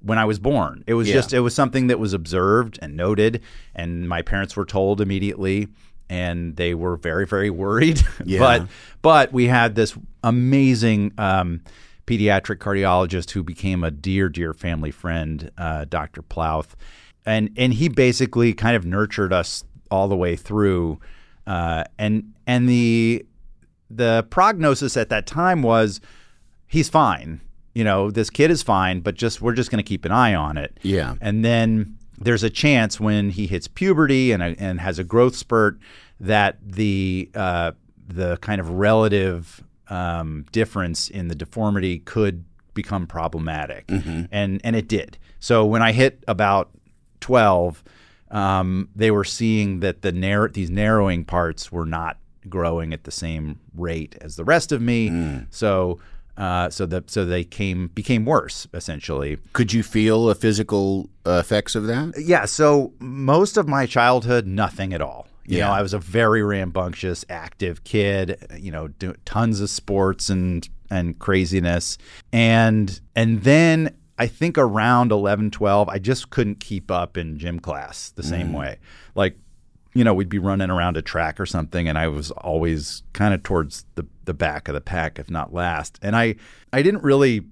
when 0.00 0.18
I 0.18 0.24
was 0.24 0.38
born. 0.38 0.84
It 0.86 0.94
was 0.94 1.08
Yeah. 1.08 1.14
just 1.14 1.32
it 1.32 1.40
was 1.40 1.54
something 1.54 1.88
that 1.88 1.98
was 1.98 2.12
observed 2.12 2.78
and 2.80 2.96
noted, 2.96 3.42
and 3.74 4.08
my 4.08 4.22
parents 4.22 4.56
were 4.56 4.64
told 4.64 5.00
immediately, 5.00 5.68
and 6.08 6.56
they 6.56 6.74
were 6.74 6.96
very 6.96 7.26
very 7.26 7.50
worried. 7.50 8.00
Yeah. 8.24 8.38
but 8.38 8.66
but 9.02 9.32
we 9.32 9.46
had 9.46 9.74
this 9.74 9.96
amazing 10.22 11.12
um, 11.18 11.60
pediatric 12.06 12.56
cardiologist 12.58 13.32
who 13.32 13.42
became 13.42 13.82
a 13.84 13.90
dear 13.90 14.28
dear 14.28 14.52
family 14.54 14.90
friend, 14.90 15.50
uh, 15.58 15.84
Dr. 15.84 16.22
Plauth, 16.22 16.74
and 17.26 17.50
and 17.56 17.74
he 17.74 17.88
basically 17.88 18.54
kind 18.54 18.76
of 18.76 18.86
nurtured 18.86 19.32
us 19.32 19.64
all 19.90 20.06
the 20.08 20.16
way 20.16 20.36
through, 20.36 21.00
uh, 21.46 21.84
and 21.98 22.32
and 22.46 22.68
the 22.68 23.24
the 23.90 24.26
prognosis 24.30 24.96
at 24.96 25.08
that 25.08 25.26
time 25.26 25.62
was 25.62 26.00
he's 26.66 26.88
fine. 26.88 27.40
You 27.74 27.84
know, 27.84 28.10
this 28.10 28.30
kid 28.30 28.50
is 28.50 28.62
fine, 28.62 29.00
but 29.00 29.14
just 29.14 29.40
we're 29.40 29.54
just 29.54 29.70
going 29.70 29.82
to 29.82 29.88
keep 29.88 30.04
an 30.04 30.12
eye 30.12 30.34
on 30.34 30.56
it. 30.56 30.78
Yeah. 30.82 31.14
And 31.20 31.44
then 31.44 31.96
there's 32.20 32.42
a 32.42 32.50
chance 32.50 32.98
when 32.98 33.30
he 33.30 33.46
hits 33.46 33.68
puberty 33.68 34.32
and 34.32 34.42
and 34.42 34.80
has 34.80 34.98
a 34.98 35.04
growth 35.04 35.36
spurt 35.36 35.78
that 36.18 36.58
the 36.64 37.30
uh, 37.34 37.72
the 38.08 38.36
kind 38.38 38.60
of 38.60 38.70
relative 38.70 39.62
um, 39.88 40.44
difference 40.50 41.08
in 41.08 41.28
the 41.28 41.34
deformity 41.34 42.00
could 42.00 42.44
become 42.74 43.06
problematic, 43.06 43.84
and 44.32 44.60
and 44.64 44.74
it 44.74 44.88
did. 44.88 45.18
So 45.38 45.64
when 45.64 45.82
I 45.82 45.92
hit 45.92 46.24
about 46.26 46.70
twelve, 47.20 47.84
um, 48.30 48.88
they 48.96 49.12
were 49.12 49.24
seeing 49.24 49.80
that 49.80 50.02
the 50.02 50.10
narrow 50.10 50.48
these 50.48 50.70
narrowing 50.70 51.24
parts 51.24 51.70
were 51.70 51.86
not 51.86 52.18
growing 52.48 52.92
at 52.92 53.04
the 53.04 53.12
same 53.12 53.60
rate 53.76 54.16
as 54.20 54.34
the 54.34 54.44
rest 54.44 54.72
of 54.72 54.82
me. 54.82 55.44
So. 55.50 56.00
Uh, 56.38 56.70
so 56.70 56.86
that 56.86 57.10
so 57.10 57.24
they 57.24 57.42
came 57.42 57.88
became 57.88 58.24
worse 58.24 58.66
essentially. 58.72 59.38
Could 59.52 59.72
you 59.72 59.82
feel 59.82 60.26
the 60.26 60.36
physical 60.36 61.10
uh, 61.26 61.32
effects 61.44 61.74
of 61.74 61.86
that? 61.88 62.14
Yeah, 62.16 62.44
so 62.44 62.92
most 63.00 63.56
of 63.56 63.66
my 63.66 63.86
childhood, 63.86 64.46
nothing 64.46 64.94
at 64.94 65.00
all. 65.00 65.26
You 65.46 65.58
Yeah. 65.58 65.66
know, 65.66 65.72
I 65.72 65.82
was 65.82 65.92
a 65.94 65.98
very 65.98 66.42
rambunctious, 66.44 67.24
active 67.28 67.82
kid. 67.82 68.36
You 68.56 68.70
know, 68.70 68.86
do 68.88 69.14
tons 69.24 69.60
of 69.60 69.68
sports 69.68 70.30
and 70.30 70.68
and 70.90 71.18
craziness, 71.18 71.98
and 72.32 73.00
and 73.16 73.42
then 73.42 73.96
I 74.20 74.26
think 74.26 74.58
around 74.58 75.12
11, 75.12 75.50
12, 75.52 75.88
I 75.88 75.98
just 75.98 76.30
couldn't 76.30 76.60
keep 76.60 76.90
up 76.90 77.16
in 77.16 77.38
gym 77.38 77.60
class 77.60 78.10
the 78.10 78.22
same 78.24 78.52
way. 78.52 78.78
Like, 79.14 79.36
you 79.98 80.04
know, 80.04 80.14
we'd 80.14 80.28
be 80.28 80.38
running 80.38 80.70
around 80.70 80.96
a 80.96 81.02
track 81.02 81.40
or 81.40 81.46
something, 81.46 81.88
and 81.88 81.98
I 81.98 82.06
was 82.06 82.30
always 82.30 83.02
kind 83.14 83.34
of 83.34 83.42
towards 83.42 83.84
the 83.96 84.06
the 84.26 84.34
back 84.34 84.68
of 84.68 84.74
the 84.74 84.80
pack, 84.80 85.18
if 85.18 85.28
not 85.28 85.52
last. 85.52 85.98
And 86.02 86.14
I 86.14 86.36
I 86.72 86.82
didn't 86.82 87.02
really 87.02 87.42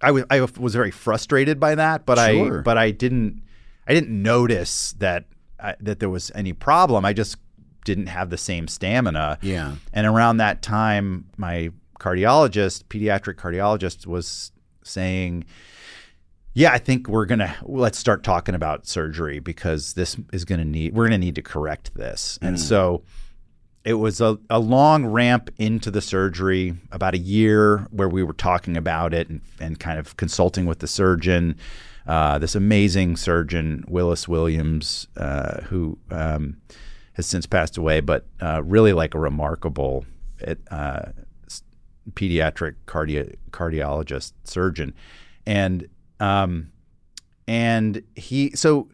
I 0.00 0.12
was 0.12 0.24
I 0.30 0.40
was 0.40 0.74
very 0.74 0.92
frustrated 0.92 1.58
by 1.58 1.74
that, 1.74 2.06
but 2.06 2.16
Sure. 2.18 2.60
I 2.60 2.62
but 2.62 2.78
I 2.78 2.92
didn't 2.92 3.42
I 3.88 3.94
didn't 3.94 4.22
notice 4.22 4.92
that 5.00 5.24
I, 5.58 5.74
that 5.80 5.98
there 5.98 6.08
was 6.08 6.30
any 6.36 6.52
problem. 6.52 7.04
I 7.04 7.12
just 7.12 7.36
didn't 7.84 8.06
have 8.06 8.30
the 8.30 8.38
same 8.38 8.68
stamina. 8.68 9.38
Yeah. 9.42 9.74
And 9.92 10.06
around 10.06 10.36
that 10.36 10.62
time, 10.62 11.24
my 11.36 11.70
cardiologist, 11.98 12.84
pediatric 12.84 13.34
cardiologist, 13.34 14.06
was 14.06 14.52
saying, 14.84 15.44
"Yeah, 16.54 16.72
I 16.72 16.78
think 16.78 17.08
we're 17.08 17.26
gonna 17.26 17.56
let's 17.62 17.98
start 17.98 18.22
talking 18.22 18.54
about 18.54 18.86
surgery 18.86 19.38
because 19.38 19.94
this 19.94 20.16
is 20.32 20.44
gonna 20.44 20.64
need 20.64 20.94
we're 20.94 21.06
gonna 21.06 21.18
need 21.18 21.36
to 21.36 21.42
correct 21.42 21.94
this." 21.94 22.38
And 22.42 22.58
so 22.58 23.02
it 23.84 23.94
was 23.94 24.20
a, 24.20 24.38
a 24.50 24.58
long 24.58 25.06
ramp 25.06 25.50
into 25.58 25.90
the 25.90 26.00
surgery, 26.02 26.74
about 26.92 27.14
a 27.14 27.18
year 27.18 27.86
where 27.90 28.08
we 28.08 28.22
were 28.22 28.34
talking 28.34 28.76
about 28.76 29.14
it 29.14 29.28
and, 29.28 29.40
and 29.58 29.80
kind 29.80 29.98
of 29.98 30.16
consulting 30.16 30.66
with 30.66 30.80
the 30.80 30.86
surgeon. 30.86 31.56
Uh, 32.06 32.38
this 32.38 32.54
amazing 32.54 33.16
surgeon, 33.16 33.84
Willis 33.88 34.26
Williams, 34.26 35.06
uh, 35.16 35.62
who 35.62 35.98
um, 36.10 36.56
has 37.14 37.26
since 37.26 37.46
passed 37.46 37.76
away, 37.76 38.00
but 38.00 38.26
uh, 38.40 38.62
really 38.64 38.92
like 38.92 39.14
a 39.14 39.18
remarkable 39.18 40.04
uh, 40.70 41.02
pediatric 42.12 42.74
cardi- 42.86 43.36
cardiologist 43.50 44.32
surgeon, 44.44 44.92
and 45.46 45.88
um, 46.20 46.70
and 47.48 48.02
he 48.14 48.50
so 48.54 48.88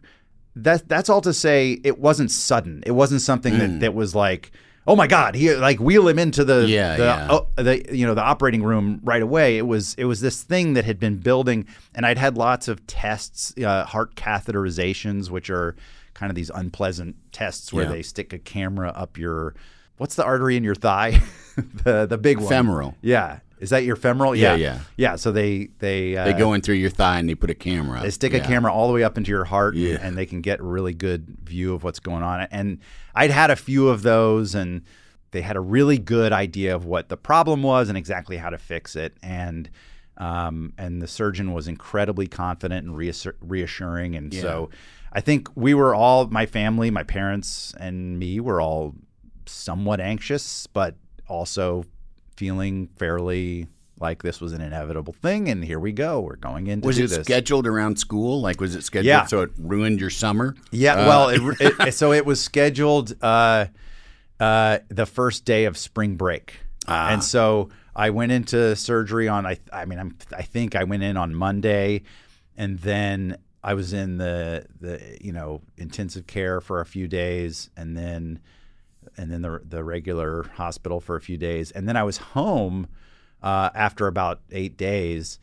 that 0.55 0.87
that's 0.89 1.09
all 1.09 1.21
to 1.21 1.33
say 1.33 1.79
it 1.83 1.99
wasn't 1.99 2.31
sudden. 2.31 2.83
It 2.85 2.91
wasn't 2.91 3.21
something 3.21 3.57
that, 3.59 3.79
that 3.81 3.93
was 3.93 4.15
like, 4.15 4.51
oh 4.87 4.95
my 4.95 5.05
god, 5.05 5.35
he 5.35 5.53
like 5.55 5.79
wheel 5.79 6.07
him 6.07 6.17
into 6.17 6.43
the 6.43 6.65
Yeah, 6.67 6.97
the, 6.97 7.03
yeah. 7.03 7.27
oh, 7.29 7.47
the 7.55 7.95
you 7.95 8.07
know 8.07 8.15
the 8.15 8.23
operating 8.23 8.63
room 8.63 8.99
right 9.03 9.21
away. 9.21 9.57
It 9.57 9.67
was 9.67 9.93
it 9.95 10.05
was 10.05 10.21
this 10.21 10.41
thing 10.41 10.73
that 10.73 10.85
had 10.85 10.99
been 10.99 11.17
building, 11.17 11.67
and 11.93 12.05
I'd 12.05 12.17
had 12.17 12.37
lots 12.37 12.67
of 12.67 12.85
tests, 12.87 13.53
uh, 13.63 13.85
heart 13.85 14.15
catheterizations, 14.15 15.29
which 15.29 15.49
are 15.49 15.75
kind 16.15 16.31
of 16.31 16.35
these 16.35 16.49
unpleasant 16.49 17.15
tests 17.31 17.71
where 17.71 17.85
Yeah. 17.85 17.91
they 17.91 18.01
stick 18.01 18.33
a 18.33 18.39
camera 18.39 18.89
up 18.95 19.17
your 19.19 19.53
what's 19.97 20.15
the 20.15 20.23
artery 20.25 20.57
in 20.57 20.63
your 20.63 20.73
thigh, 20.75 21.21
the 21.83 22.07
the 22.07 22.17
big 22.17 22.39
one, 22.39 22.47
Femoral. 22.49 22.95
Yeah, 23.03 23.39
is 23.59 23.69
that 23.71 23.83
your 23.83 23.95
femoral? 23.95 24.35
Yeah, 24.35 24.55
Yeah, 24.55 24.73
yeah. 24.73 24.79
yeah. 24.97 25.15
So 25.15 25.31
they 25.31 25.69
they 25.79 26.15
uh, 26.15 26.25
They 26.25 26.33
go 26.33 26.53
in 26.53 26.61
through 26.61 26.75
your 26.75 26.89
thigh 26.89 27.19
and 27.19 27.27
they 27.29 27.35
put 27.35 27.49
a 27.49 27.55
camera. 27.55 28.01
they 28.01 28.09
stick 28.11 28.33
Yeah. 28.33 28.39
a 28.39 28.45
camera 28.45 28.71
all 28.73 28.87
the 28.87 28.93
way 28.93 29.03
up 29.03 29.17
into 29.17 29.29
your 29.31 29.45
heart, 29.45 29.73
and- 29.75 29.83
Yeah. 29.83 29.97
and 30.01 30.17
they 30.17 30.25
can 30.25 30.41
get 30.41 30.59
a 30.59 30.63
really 30.63 30.93
good 30.93 31.37
view 31.43 31.73
of 31.73 31.83
what's 31.83 31.99
going 31.99 32.23
on. 32.23 32.41
And 32.51 32.79
I'd 33.15 33.31
had 33.31 33.49
a 33.51 33.55
few 33.55 33.87
of 33.89 34.03
those, 34.03 34.53
and 34.55 34.81
they 35.31 35.41
had 35.41 35.55
a 35.55 35.59
really 35.59 35.97
good 35.97 36.31
idea 36.31 36.75
of 36.75 36.85
what 36.85 37.09
the 37.09 37.17
problem 37.17 37.61
was 37.63 37.89
and 37.89 37.97
exactly 37.97 38.37
how 38.37 38.49
to 38.49 38.57
fix 38.57 38.95
it. 38.95 39.17
And 39.21 39.69
um, 40.19 40.73
and 40.79 40.99
the 40.99 41.07
surgeon 41.07 41.53
was 41.53 41.67
incredibly 41.67 42.25
confident 42.25 42.87
and 42.87 42.95
reassur- 42.95 43.35
reassuring. 43.39 44.15
And 44.15 44.33
so 44.33 44.71
I 45.13 45.21
think 45.21 45.47
we 45.55 45.75
were 45.75 45.93
all, 45.93 46.25
my 46.27 46.47
family, 46.47 46.89
my 46.89 47.03
parents, 47.03 47.71
and 47.79 48.17
me 48.17 48.39
were 48.39 48.59
all 48.59 48.95
somewhat 49.45 49.99
anxious, 49.99 50.65
but 50.67 50.95
also 51.27 51.85
feeling 52.37 52.87
fairly 52.97 53.67
like 53.99 54.21
this 54.21 54.39
was 54.39 54.53
an 54.53 54.61
inevitable 54.61 55.11
thing, 55.13 55.49
and 55.49 55.65
here 55.65 55.79
we 55.79 55.91
go. 55.91 56.21
We're 56.21 56.35
going 56.35 56.67
in 56.67 56.81
to 56.81 56.87
Was 56.87 56.97
do 56.97 57.05
it 57.05 57.07
this. 57.07 57.25
scheduled 57.25 57.65
around 57.65 57.97
school? 57.97 58.39
Like, 58.41 58.61
was 58.61 58.75
it 58.75 58.83
scheduled 58.83 59.07
Yeah. 59.07 59.25
so 59.25 59.41
it 59.41 59.49
ruined 59.57 59.99
your 59.99 60.11
summer? 60.11 60.55
Yeah, 60.71 60.93
Uh, 60.93 61.07
well, 61.07 61.29
it, 61.59 61.73
it, 61.87 61.93
so 61.95 62.13
it 62.13 62.23
was 62.25 62.39
scheduled 62.39 63.15
uh, 63.23 63.65
uh, 64.39 64.79
the 64.89 65.07
first 65.07 65.45
day 65.45 65.65
of 65.65 65.77
spring 65.77 66.15
break, 66.15 66.59
Ah. 66.87 67.09
and 67.11 67.23
so 67.23 67.69
I 67.95 68.11
went 68.11 68.31
into 68.31 68.75
surgery 68.75 69.27
on. 69.27 69.47
I, 69.47 69.57
I 69.73 69.85
mean, 69.85 69.97
I'm, 69.97 70.15
I 70.35 70.43
think 70.43 70.75
I 70.75 70.83
went 70.83 71.01
in 71.01 71.17
on 71.17 71.33
Monday, 71.33 72.03
and 72.55 72.77
then 72.79 73.37
I 73.63 73.73
was 73.73 73.93
in 73.93 74.17
the 74.17 74.67
the 74.79 75.17
you 75.19 75.31
know 75.33 75.61
intensive 75.77 76.27
care 76.27 76.61
for 76.61 76.81
a 76.81 76.85
few 76.85 77.07
days, 77.07 77.71
and 77.75 77.97
then 77.97 78.39
and 79.17 79.31
then 79.31 79.41
the 79.41 79.61
the 79.67 79.83
regular 79.83 80.43
hospital 80.55 80.99
for 80.99 81.15
a 81.15 81.21
few 81.21 81.37
days, 81.37 81.71
and 81.71 81.87
then 81.87 81.95
I 81.97 82.03
was 82.03 82.17
home 82.17 82.87
uh, 83.43 83.69
after 83.75 84.07
about 84.07 84.41
eight 84.51 84.77
days, 84.77 85.39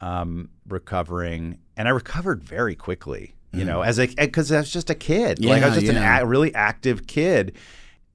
um, 0.00 0.50
recovering, 0.68 1.58
and 1.76 1.88
I 1.88 1.90
recovered 1.92 2.42
very 2.44 2.74
quickly. 2.74 3.34
You 3.50 3.64
know, 3.64 3.80
as 3.80 3.98
a 3.98 4.06
because 4.06 4.52
I 4.52 4.58
was 4.58 4.70
just 4.70 4.90
a 4.90 4.94
kid, 4.94 5.42
like 5.42 5.62
I 5.62 5.68
was 5.70 5.78
Mm. 5.78 5.80
Just 5.80 5.92
yeah. 5.94 6.16
an 6.18 6.22
a, 6.22 6.26
really 6.26 6.54
active 6.54 7.06
kid, 7.06 7.56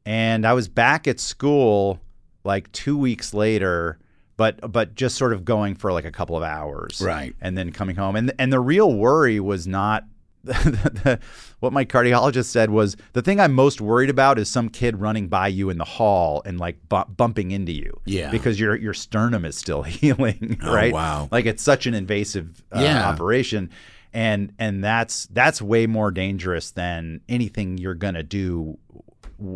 and 0.05 0.45
I 0.45 0.53
was 0.53 0.67
back 0.67 1.07
at 1.07 1.19
school 1.19 1.99
like 2.43 2.71
two 2.71 2.97
weeks 2.97 3.33
later. 3.33 3.97
But 4.37 4.71
but 4.71 4.95
just 4.95 5.15
sort 5.15 5.33
of 5.33 5.43
going 5.45 5.75
for 5.75 5.91
like 5.91 6.05
a 6.05 6.11
couple 6.11 6.35
of 6.37 6.43
hours, 6.43 7.01
Right. 7.01 7.35
and 7.41 7.57
then 7.57 7.71
coming 7.71 7.95
home, 7.95 8.15
and 8.15 8.31
and 8.39 8.53
the 8.53 8.59
real 8.59 8.93
worry 8.93 9.39
was 9.39 9.67
not 9.67 10.05
what 11.59 11.71
my 11.73 11.85
cardiologist 11.85 12.45
said 12.45 12.69
was 12.69 12.97
the 13.13 13.21
thing 13.21 13.39
I'm 13.39 13.53
most 13.53 13.79
worried 13.81 14.09
about 14.09 14.37
is 14.37 14.49
some 14.49 14.69
kid 14.69 14.99
running 14.99 15.27
by 15.27 15.47
you 15.47 15.69
in 15.69 15.77
the 15.77 15.85
hall 15.85 16.41
and 16.45 16.59
like 16.59 16.77
bu- 16.89 17.05
bumping 17.05 17.51
into 17.51 17.71
you. 17.71 17.99
Yeah. 18.05 18.29
Because 18.31 18.59
your 18.59 18.75
your 18.75 18.93
sternum 18.93 19.45
is 19.45 19.57
still 19.57 19.83
healing, 19.83 20.57
Oh, 20.63 20.73
right? 20.73 20.93
wow. 20.93 21.27
Like 21.31 21.45
it's 21.45 21.63
such 21.63 21.85
an 21.87 21.93
invasive 21.93 22.63
uh, 22.71 22.81
Yeah. 22.81 23.07
operation. 23.09 23.69
And 24.13 24.53
and 24.59 24.83
that's 24.83 25.25
that's 25.27 25.61
way 25.61 25.87
more 25.87 26.11
dangerous 26.11 26.71
than 26.71 27.21
anything 27.27 27.77
you're 27.77 27.95
gonna 27.95 28.21
do 28.23 28.77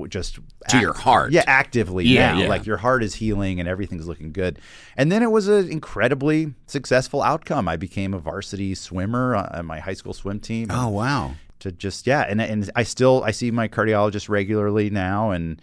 just 0.10 0.40
To 0.70 0.80
your 0.80 0.94
heart. 0.94 1.32
Yeah, 1.32 1.44
actively 1.48 2.06
Yeah, 2.06 2.34
now. 2.34 2.40
yeah. 2.42 2.48
Like 2.48 2.66
your 2.66 2.78
heart 2.78 3.04
is 3.04 3.16
healing 3.16 3.60
and 3.60 3.68
everything's 3.68 4.08
looking 4.08 4.32
good. 4.32 4.60
And 4.96 5.12
then 5.12 5.24
it 5.24 5.32
was 5.32 5.48
an 5.48 5.70
incredibly 5.70 6.54
successful 6.66 7.22
outcome. 7.22 7.68
I 7.68 7.78
became 7.78 8.14
a 8.14 8.20
varsity 8.20 8.76
swimmer 8.76 9.36
on 9.36 9.66
my 9.66 9.80
high 9.80 9.94
school 9.94 10.14
swim 10.14 10.40
team. 10.40 10.68
Oh 10.72 10.90
wow. 10.90 11.36
To 11.62 11.72
just 11.72 12.06
yeah, 12.06 12.22
and 12.28 12.40
and 12.42 12.70
I 12.76 12.84
still 12.84 13.24
I 13.24 13.32
see 13.32 13.50
my 13.50 13.68
cardiologist 13.68 14.30
regularly 14.30 14.90
now, 14.92 15.32
and 15.32 15.60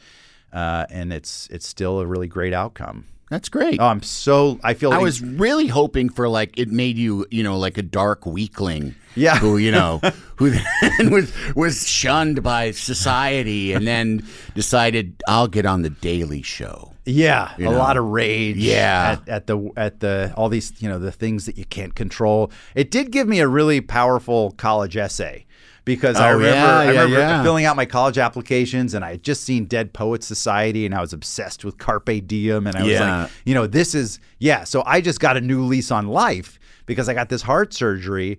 uh, 0.52 0.86
and 0.90 1.12
it's 1.12 1.48
it's 1.52 1.66
still 1.68 2.00
a 2.00 2.06
really 2.06 2.26
great 2.26 2.52
outcome. 2.52 3.06
That's 3.34 3.48
great. 3.48 3.80
Oh, 3.80 3.86
I'm 3.86 4.00
so 4.00 4.60
I 4.62 4.74
feel 4.74 4.92
I 4.92 4.96
like- 4.98 5.02
was 5.02 5.20
really 5.20 5.66
hoping 5.66 6.08
for 6.08 6.28
like 6.28 6.56
it 6.56 6.70
made 6.70 6.96
you, 6.96 7.26
you 7.32 7.42
know, 7.42 7.58
like 7.58 7.76
a 7.78 7.82
dark 7.82 8.24
weakling. 8.26 8.94
Yeah. 9.16 9.38
Who, 9.38 9.56
you 9.58 9.72
know, 9.72 9.98
who 10.36 10.50
then 10.50 11.10
was 11.16 11.32
was 11.56 11.84
shunned 11.84 12.44
by 12.44 12.70
society 12.70 13.72
and 13.72 13.86
then 13.88 14.24
decided 14.54 15.20
I'll 15.26 15.48
get 15.48 15.66
on 15.66 15.82
the 15.82 15.90
Daily 15.90 16.42
Show. 16.42 16.92
Yeah, 17.06 17.52
You 17.58 17.68
a 17.68 17.70
know? 17.72 17.76
lot 17.78 17.96
of 17.96 18.04
rage. 18.04 18.56
Yeah. 18.56 19.18
at, 19.22 19.28
at 19.28 19.46
the 19.48 19.70
at 19.76 19.98
the 20.00 20.32
all 20.36 20.48
these 20.48 20.72
you 20.80 20.88
know 20.88 21.00
the 21.00 21.12
things 21.12 21.46
that 21.46 21.58
you 21.58 21.64
can't 21.64 21.94
control. 21.96 22.52
It 22.76 22.90
did 22.92 23.10
give 23.10 23.26
me 23.26 23.40
a 23.40 23.48
really 23.48 23.80
powerful 23.80 24.52
college 24.52 24.96
essay 24.96 25.44
because 25.84 26.16
I 26.16 26.30
Oh, 26.30 26.34
remember 26.36 26.56
yeah, 26.56 26.78
I 26.78 26.86
remember 27.02 27.18
yeah. 27.18 27.42
filling 27.42 27.64
out 27.64 27.76
my 27.76 27.84
college 27.86 28.18
applications 28.18 28.94
and 28.94 29.04
I 29.04 29.10
had 29.12 29.22
just 29.22 29.42
seen 29.44 29.66
Dead 29.66 29.92
Poets 29.92 30.26
Society 30.26 30.86
and 30.86 30.94
I 30.94 31.00
was 31.00 31.12
obsessed 31.12 31.64
with 31.64 31.78
Carpe 31.78 32.26
Diem 32.26 32.66
and 32.66 32.76
I 32.76 32.82
was 32.82 33.00
like, 33.00 33.30
you 33.44 33.54
know, 33.54 33.66
this 33.66 33.94
is 33.94 34.18
yeah. 34.38 34.64
So 34.64 34.82
I 34.86 35.00
just 35.00 35.20
got 35.20 35.36
a 35.36 35.40
new 35.40 35.64
lease 35.64 35.90
on 35.90 36.06
life 36.08 36.58
because 36.86 37.08
I 37.08 37.14
got 37.14 37.28
this 37.28 37.42
heart 37.42 37.72
surgery, 37.74 38.38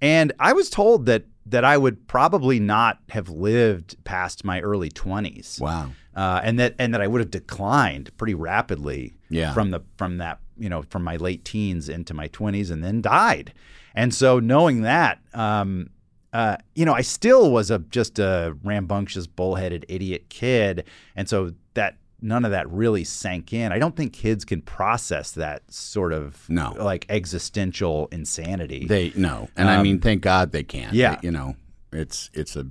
and 0.00 0.32
I 0.38 0.52
was 0.52 0.68
told 0.70 1.06
that 1.06 1.24
that 1.48 1.64
I 1.64 1.76
would 1.78 2.08
probably 2.08 2.58
not 2.58 2.98
have 3.10 3.28
lived 3.28 4.02
past 4.04 4.44
my 4.44 4.60
early 4.60 4.88
twenties 4.90 5.58
Wow. 5.62 5.92
uh, 6.14 6.40
and 6.42 6.58
that 6.58 6.74
and 6.78 6.92
that 6.92 7.00
I 7.00 7.06
would 7.06 7.20
have 7.20 7.30
declined 7.30 8.10
pretty 8.16 8.34
rapidly 8.34 9.14
Yeah. 9.30 9.52
from 9.54 9.70
the 9.70 9.80
from 9.96 10.18
that 10.18 10.40
you 10.58 10.68
know 10.68 10.82
from 10.82 11.04
my 11.04 11.16
late 11.16 11.44
teens 11.44 11.88
into 11.88 12.14
my 12.14 12.28
twenties 12.28 12.70
and 12.70 12.82
then 12.82 13.00
died, 13.02 13.52
and 13.94 14.12
so 14.14 14.38
knowing 14.40 14.80
that. 14.82 15.18
Um, 15.34 15.90
uh, 16.36 16.56
you 16.74 16.84
know, 16.84 16.92
I 16.92 17.02
still 17.02 17.50
was 17.50 17.70
a 17.70 17.78
just 17.78 18.18
a 18.18 18.56
rambunctious, 18.62 19.26
bullheaded 19.26 19.86
idiot 19.88 20.28
kid, 20.28 20.84
and 21.16 21.28
so 21.28 21.52
that 21.74 21.96
none 22.20 22.44
of 22.44 22.50
that 22.50 22.68
really 22.70 23.04
sank 23.04 23.52
in. 23.52 23.72
I 23.72 23.78
don't 23.78 23.94
think 23.96 24.12
kids 24.12 24.44
can 24.44 24.60
process 24.62 25.32
that 25.32 25.62
sort 25.72 26.12
of 26.12 26.48
No. 26.48 26.74
like 26.78 27.06
existential 27.08 28.08
insanity. 28.12 28.86
They 28.86 29.12
no. 29.16 29.48
And 29.56 29.68
I 29.68 29.76
Um, 29.76 29.82
mean 29.82 30.00
thank 30.00 30.22
God 30.22 30.52
they 30.52 30.62
can. 30.62 30.90
yeah. 30.92 31.14
They- 31.16 31.26
you 31.28 31.30
know, 31.32 31.56
it's 31.92 32.30
it's 32.34 32.56
a, 32.56 32.66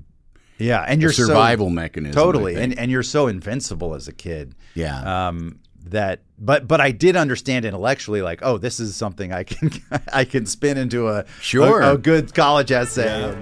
yeah, 0.57 0.81
and 0.87 0.99
a 0.99 1.01
you're 1.01 1.11
so- 1.13 1.25
survival 1.27 1.69
mechanism. 1.69 2.13
Totally, 2.21 2.55
and 2.55 2.77
and 2.77 2.91
you're 2.91 3.03
so 3.03 3.27
invincible 3.27 3.95
as 3.95 4.07
a 4.07 4.13
kid. 4.13 4.55
yeah. 4.75 5.27
um, 5.27 5.59
that 5.89 6.21
but 6.39 6.67
but 6.67 6.81
I 6.81 6.91
did 6.91 7.15
understand 7.15 7.63
intellectually 7.65 8.21
like 8.21 8.39
oh 8.41 8.57
this 8.57 8.79
is 8.79 8.95
something 8.95 9.31
I 9.31 9.43
can 9.43 9.71
I 10.13 10.25
can 10.25 10.45
spin 10.45 10.77
into 10.77 11.07
a 11.09 11.25
Sure. 11.41 11.81
a, 11.81 11.93
a 11.93 11.97
good 11.97 12.33
college 12.33 12.71
essay. 12.71 13.35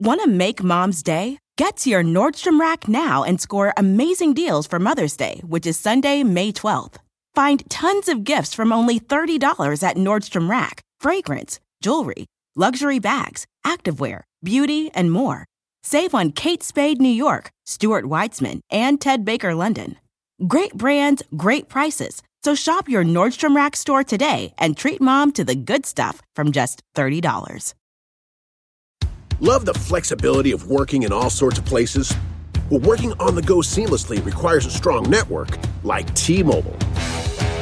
Want 0.00 0.22
to 0.22 0.28
make 0.28 0.62
mom's 0.62 1.02
day? 1.02 1.38
Get 1.56 1.76
to 1.78 1.90
your 1.90 2.04
Nordstrom 2.04 2.60
Rack 2.60 2.86
now 2.86 3.24
and 3.24 3.40
score 3.40 3.74
amazing 3.76 4.32
deals 4.34 4.64
for 4.68 4.78
Mother's 4.78 5.16
Day, 5.16 5.42
which 5.44 5.66
is 5.66 5.76
Sunday, 5.76 6.22
May 6.22 6.52
12th. 6.52 6.98
Find 7.34 7.68
tons 7.68 8.08
of 8.08 8.22
gifts 8.22 8.54
from 8.54 8.72
only 8.72 9.00
$30 9.00 9.82
at 9.82 9.96
Nordstrom 9.96 10.48
Rack 10.48 10.82
fragrance, 11.00 11.58
jewelry, 11.82 12.26
luxury 12.54 13.00
bags, 13.00 13.44
activewear, 13.66 14.22
beauty, 14.44 14.88
and 14.94 15.10
more. 15.10 15.46
Save 15.82 16.14
on 16.14 16.32
Kate 16.32 16.62
Spade 16.62 17.00
New 17.00 17.08
York, 17.08 17.50
Stuart 17.64 18.04
Weitzman, 18.04 18.60
and 18.70 19.00
Ted 19.00 19.24
Baker 19.24 19.54
London. 19.54 19.96
Great 20.46 20.74
brands, 20.74 21.22
great 21.36 21.68
prices. 21.68 22.22
So 22.44 22.54
shop 22.54 22.88
your 22.88 23.04
Nordstrom 23.04 23.56
Rack 23.56 23.74
store 23.74 24.04
today 24.04 24.54
and 24.58 24.76
treat 24.76 25.00
mom 25.00 25.32
to 25.32 25.44
the 25.44 25.54
good 25.54 25.86
stuff 25.86 26.22
from 26.36 26.52
just 26.52 26.82
$30. 26.94 27.74
Love 29.40 29.64
the 29.64 29.74
flexibility 29.74 30.52
of 30.52 30.68
working 30.68 31.04
in 31.04 31.12
all 31.12 31.30
sorts 31.30 31.58
of 31.58 31.64
places? 31.64 32.12
Well, 32.70 32.80
working 32.80 33.12
on 33.14 33.34
the 33.34 33.42
go 33.42 33.58
seamlessly 33.58 34.24
requires 34.24 34.66
a 34.66 34.70
strong 34.70 35.08
network 35.08 35.58
like 35.84 36.12
T 36.14 36.42
Mobile. 36.42 36.76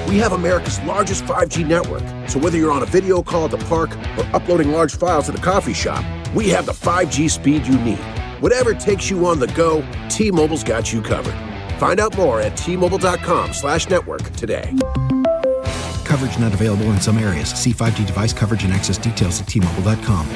We 0.09 0.18
have 0.18 0.33
America's 0.33 0.81
largest 0.83 1.24
5G 1.24 1.66
network, 1.66 2.02
so 2.29 2.38
whether 2.38 2.57
you're 2.57 2.72
on 2.72 2.83
a 2.83 2.87
video 2.87 3.22
call 3.22 3.44
at 3.46 3.50
the 3.50 3.59
park 3.66 3.90
or 4.16 4.24
uploading 4.35 4.72
large 4.72 4.96
files 4.96 5.29
at 5.29 5.35
the 5.35 5.42
coffee 5.42 5.74
shop, 5.74 6.05
we 6.37 6.51
have 6.51 6.66
the 6.66 6.72
5G 6.72 7.31
speed 7.31 7.66
you 7.66 7.79
need. 7.79 8.05
Whatever 8.40 8.75
takes 8.75 9.11
you 9.11 9.27
on 9.27 9.40
the 9.40 9.46
go, 9.49 9.85
T 10.11 10.31
Mobile's 10.31 10.62
got 10.62 10.92
you 10.92 11.01
covered. 11.01 11.35
Find 11.79 11.99
out 12.01 12.16
more 12.16 12.40
at 12.40 12.57
T-Mobile.com 12.57 13.53
slash 13.53 13.88
network 13.88 14.22
today. 14.35 14.75
Coverage 16.05 16.38
not 16.38 16.55
available 16.55 16.87
in 16.87 17.01
some 17.01 17.18
areas. 17.18 17.51
See 17.51 17.72
5G 17.72 18.07
device 18.07 18.33
coverage 18.33 18.64
and 18.64 18.72
access 18.72 18.99
details 18.99 19.40
at 19.40 19.46
tmobile.com. 19.46 20.27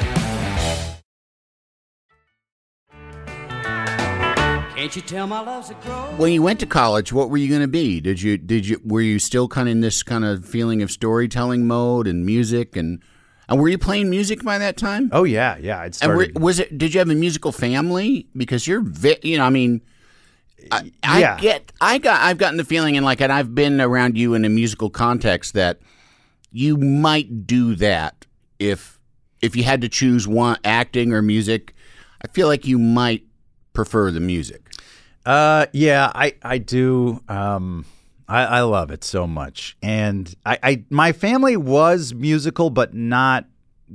Can't 4.75 4.95
you 4.95 5.01
tell 5.03 5.27
my 5.27 5.41
love's 5.41 5.69
a 5.69 5.75
crow? 5.75 6.11
when 6.17 6.31
you 6.31 6.41
went 6.41 6.59
to 6.59 6.65
college, 6.65 7.13
what 7.13 7.29
were 7.29 7.37
you 7.37 7.47
going 7.47 7.61
to 7.61 7.67
be? 7.67 8.01
Did 8.01 8.19
you 8.19 8.35
did 8.37 8.67
you 8.67 8.81
were 8.83 9.01
you 9.01 9.19
still 9.19 9.47
kind 9.47 9.67
of 9.69 9.73
in 9.73 9.81
this 9.81 10.01
kind 10.01 10.25
of 10.25 10.43
feeling 10.43 10.81
of 10.81 10.89
storytelling 10.89 11.67
mode 11.67 12.07
and 12.07 12.25
music 12.25 12.75
and 12.75 12.99
and 13.51 13.59
were 13.61 13.69
you 13.69 13.77
playing 13.77 14.09
music 14.09 14.43
by 14.43 14.57
that 14.57 14.77
time? 14.77 15.09
Oh 15.11 15.23
yeah, 15.25 15.57
yeah. 15.59 15.79
I'd 15.81 15.97
and 16.01 16.13
were, 16.15 16.23
started. 16.23 16.39
was 16.41 16.59
it? 16.59 16.77
Did 16.77 16.93
you 16.93 16.99
have 16.99 17.09
a 17.09 17.15
musical 17.15 17.51
family? 17.51 18.25
Because 18.35 18.65
you're, 18.65 18.81
vi- 18.81 19.19
you 19.21 19.37
know, 19.37 19.43
I 19.45 19.49
mean, 19.51 19.81
I, 20.71 20.91
I 21.03 21.19
Yeah. 21.19 21.39
get, 21.39 21.71
I 21.81 21.97
got, 21.99 22.21
I've 22.21 22.37
gotten 22.37 22.57
the 22.57 22.63
feeling, 22.63 22.95
and 22.97 23.05
like, 23.05 23.21
and 23.21 23.31
I've 23.31 23.53
been 23.53 23.79
around 23.81 24.17
you 24.17 24.33
in 24.33 24.45
a 24.45 24.49
musical 24.49 24.89
context 24.89 25.53
that 25.53 25.79
you 26.51 26.77
might 26.77 27.45
do 27.45 27.75
that 27.75 28.25
if 28.59 28.97
if 29.41 29.55
you 29.55 29.63
had 29.63 29.81
to 29.81 29.89
choose 29.89 30.27
one, 30.27 30.57
acting 30.63 31.13
or 31.13 31.21
music. 31.21 31.73
I 32.23 32.27
feel 32.27 32.47
like 32.47 32.67
you 32.67 32.77
might 32.79 33.23
prefer 33.73 34.11
the 34.11 34.19
music. 34.19 34.69
Uh, 35.25 35.65
yeah, 35.73 36.11
I 36.13 36.35
I 36.43 36.57
do. 36.59 37.21
Um, 37.27 37.85
I, 38.31 38.43
I 38.45 38.61
love 38.61 38.91
it 38.91 39.03
so 39.03 39.27
much, 39.27 39.75
and 39.81 40.33
I, 40.45 40.57
I 40.63 40.83
my 40.89 41.11
family 41.11 41.57
was 41.57 42.13
musical, 42.13 42.69
but 42.69 42.93
not 42.93 43.45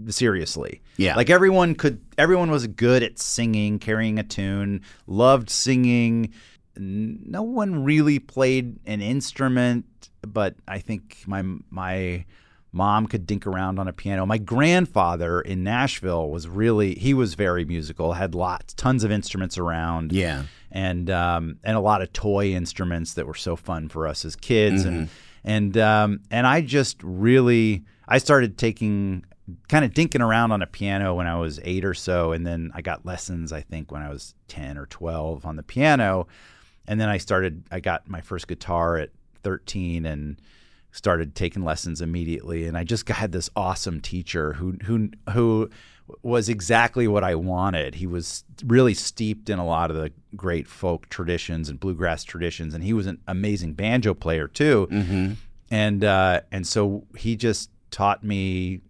seriously. 0.09 0.83
Yeah. 0.99 1.17
like 1.17 1.31
everyone 1.31 1.75
could. 1.75 2.01
Everyone 2.19 2.51
was 2.51 2.67
good 2.67 3.03
at 3.03 3.19
singing, 3.19 3.79
carrying 3.79 4.19
a 4.19 4.23
tune, 4.23 4.83
loved 5.07 5.49
singing. 5.51 6.33
No 6.77 7.43
one 7.43 7.85
really 7.85 8.19
played 8.19 8.79
an 8.87 9.01
instrument, 9.01 9.87
but 10.21 10.55
I 10.69 10.81
think 10.81 11.23
my 11.27 11.43
my 11.71 12.27
mom 12.73 13.07
could 13.07 13.27
dink 13.27 13.47
around 13.47 13.79
on 13.79 13.89
a 13.89 13.93
piano. 13.93 14.27
My 14.27 14.37
grandfather 14.39 15.41
in 15.41 15.65
Nashville 15.65 16.29
was 16.29 16.47
really 16.47 16.95
he 16.95 17.15
was 17.15 17.35
very 17.35 17.65
musical, 17.65 18.13
had 18.13 18.35
lots 18.35 18.75
tons 18.75 19.03
of 19.03 19.11
instruments 19.11 19.57
around 19.57 20.13
Yeah. 20.13 20.43
And 20.77 21.09
um, 21.09 21.59
and 21.65 21.75
a 21.75 21.81
lot 21.81 22.03
of 22.03 22.13
toy 22.13 22.51
instruments 22.51 23.15
that 23.15 23.27
were 23.27 23.35
so 23.35 23.57
fun 23.57 23.89
for 23.89 24.07
us 24.07 24.27
as 24.27 24.37
kids, 24.37 24.85
and 24.85 25.09
and 25.43 25.79
um, 25.79 26.21
and 26.31 26.47
I 26.47 26.61
just 26.61 27.03
really 27.03 27.83
I 28.07 28.19
started 28.19 28.59
taking 28.59 29.25
kind 29.69 29.87
of 29.87 29.93
dinking 29.93 30.21
around 30.21 30.53
on 30.53 30.61
a 30.61 30.67
piano 30.67 31.15
when 31.15 31.27
I 31.27 31.39
was 31.39 31.59
eight 31.65 31.87
or 31.87 31.95
so, 31.95 32.33
and 32.33 32.47
then 32.47 32.73
I 32.75 32.83
got 32.83 33.07
lessons 33.07 33.55
I 33.55 33.63
think 33.63 33.91
when 33.91 34.03
I 34.03 34.11
was 34.11 34.35
ten 34.49 34.77
or 34.77 34.85
twelve 34.85 35.47
on 35.47 35.57
the 35.57 35.63
piano, 35.63 36.27
and 36.87 37.01
then 37.01 37.09
I 37.09 37.17
started 37.17 37.65
I 37.71 37.81
got 37.81 38.07
my 38.07 38.21
first 38.21 38.47
guitar 38.47 38.99
at 38.99 39.09
thirteen 39.43 40.05
and 40.05 40.39
started 40.93 41.35
taking 41.35 41.65
lessons 41.65 42.03
immediately. 42.03 42.67
And 42.67 42.77
I 42.77 42.85
just 42.85 43.09
had 43.09 43.33
this 43.33 43.49
awesome 43.57 44.03
teacher 44.03 44.53
who 44.53 44.77
who 44.85 45.09
who 45.33 45.71
was 46.23 46.49
exactly 46.49 47.09
what 47.09 47.25
I 47.25 47.35
wanted. 47.35 47.97
He 47.97 48.07
was 48.07 48.45
really 48.65 48.95
steeped 48.95 49.51
in 49.51 49.59
a 49.59 49.67
lot 49.67 49.91
of 49.91 49.97
the 49.97 50.13
great 50.37 50.69
folk 50.69 51.09
traditions 51.09 51.69
and 51.69 51.81
bluegrass 51.81 52.25
traditions 52.25 52.75
and 52.75 52.85
he 52.85 52.93
was 52.93 53.07
an 53.07 53.19
amazing 53.27 53.73
banjo 53.73 54.15
player 54.15 54.49
too. 54.49 54.89
Mm-hmm. 54.91 55.33
And 55.71 56.05
uh, 56.05 56.43
and 56.53 56.67
so 56.67 57.05
he 57.17 57.37
just 57.37 57.71
taught 57.91 58.23
me 58.23 58.81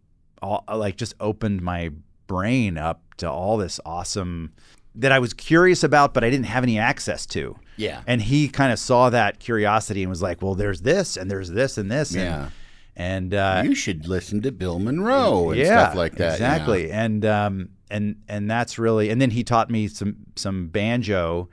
all 0.42 0.64
like 0.72 0.96
just 0.96 1.14
opened 1.20 1.62
my 1.62 1.90
brain 2.26 2.76
up 2.76 3.02
to 3.18 3.30
all 3.30 3.56
this 3.56 3.80
awesome 3.86 4.52
that 4.94 5.12
I 5.12 5.18
was 5.18 5.32
curious 5.32 5.82
about 5.82 6.12
but 6.12 6.24
I 6.24 6.30
didn't 6.30 6.46
have 6.46 6.64
any 6.64 6.78
access 6.78 7.24
to. 7.26 7.56
Yeah. 7.76 8.02
And 8.06 8.20
he 8.20 8.48
kind 8.48 8.72
of 8.72 8.78
saw 8.78 9.10
that 9.10 9.38
curiosity 9.38 10.02
and 10.02 10.10
was 10.10 10.22
like, 10.22 10.42
"Well, 10.42 10.54
there's 10.54 10.82
this 10.82 11.16
and 11.16 11.30
there's 11.30 11.50
this 11.50 11.78
and 11.78 11.90
this." 11.90 12.14
Yeah. 12.14 12.44
And, 12.44 12.52
and 12.96 13.34
uh, 13.34 13.62
you 13.64 13.74
should 13.74 14.08
listen 14.08 14.40
to 14.42 14.50
Bill 14.50 14.78
Monroe 14.78 15.50
and 15.50 15.60
yeah, 15.60 15.66
stuff 15.66 15.94
like 15.94 16.14
that. 16.16 16.32
Exactly. 16.32 16.90
And 16.90 17.24
um, 17.26 17.68
and 17.90 18.16
and 18.26 18.50
that's 18.50 18.78
really. 18.78 19.10
And 19.10 19.20
then 19.20 19.30
he 19.30 19.44
taught 19.44 19.70
me 19.70 19.86
some 19.86 20.16
some 20.34 20.68
banjo, 20.68 21.50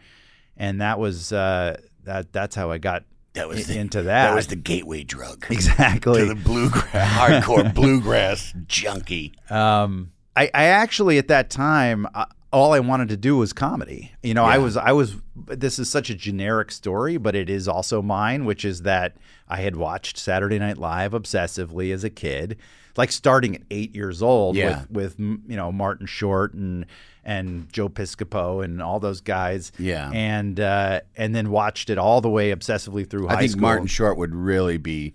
and 0.55 0.79
that 0.81 0.99
was 0.99 1.33
uh, 1.33 1.77
that 2.05 2.31
that's 2.31 2.55
how 2.55 2.71
I 2.71 2.77
got 2.77 3.03
That 3.33 3.49
was 3.49 3.67
the, 3.67 3.77
into 3.77 4.03
that. 4.03 4.29
That 4.29 4.35
was 4.35 4.47
the 4.47 4.55
gateway 4.55 5.03
drug 5.03 5.45
exactly. 5.49 6.21
to 6.21 6.25
the 6.27 6.35
bluegrass, 6.35 7.43
hardcore 7.43 7.73
bluegrass 7.75 8.53
junkie. 8.65 9.33
Um, 9.49 10.13
I, 10.35 10.45
I 10.53 10.63
actually 10.65 11.17
at 11.17 11.27
that 11.27 11.49
time 11.49 12.07
uh, 12.15 12.25
all 12.53 12.71
I 12.71 12.79
wanted 12.79 13.09
to 13.09 13.17
do 13.17 13.35
was 13.35 13.51
comedy. 13.51 14.13
You 14.23 14.33
know, 14.33 14.45
I 14.45 14.59
was 14.59 14.77
I 14.77 14.93
was. 14.93 15.17
This 15.35 15.77
is 15.77 15.89
such 15.89 16.09
a 16.09 16.15
generic 16.15 16.71
story, 16.71 17.17
but 17.17 17.35
it 17.35 17.49
is 17.49 17.67
also 17.67 18.01
mine, 18.01 18.45
which 18.45 18.63
is 18.63 18.83
that 18.83 19.17
I 19.53 19.57
had 19.61 19.75
watched 19.75 20.17
Saturday 20.17 20.57
Night 20.57 20.77
Live 20.79 21.11
obsessively 21.11 21.93
as 21.93 22.03
a 22.03 22.09
kid, 22.09 22.57
like 22.97 23.11
starting 23.11 23.55
at 23.55 23.61
eight 23.69 23.93
years 23.95 24.21
old 24.21 24.55
Yeah. 24.55 24.85
with 24.89 24.91
with 24.91 25.19
you 25.19 25.55
know 25.55 25.71
Martin 25.71 26.07
Short 26.07 26.53
and 26.55 26.85
and 27.23 27.71
Joe 27.71 27.87
Piscopo 27.87 28.63
and 28.65 28.81
all 28.81 28.99
those 28.99 29.21
guys. 29.21 29.71
Yeah. 29.77 30.09
and 30.11 30.59
uh, 30.59 31.01
and 31.15 31.33
then 31.35 31.51
watched 31.51 31.89
it 31.89 31.97
all 31.97 32.19
the 32.19 32.29
way 32.29 32.53
obsessively 32.53 33.09
through 33.09 33.27
high 33.27 33.35
I 33.35 33.37
think 33.39 33.51
school. 33.51 33.61
Martin 33.61 33.87
Short 33.87 34.17
would 34.17 34.33
really 34.35 34.77
be 34.77 35.13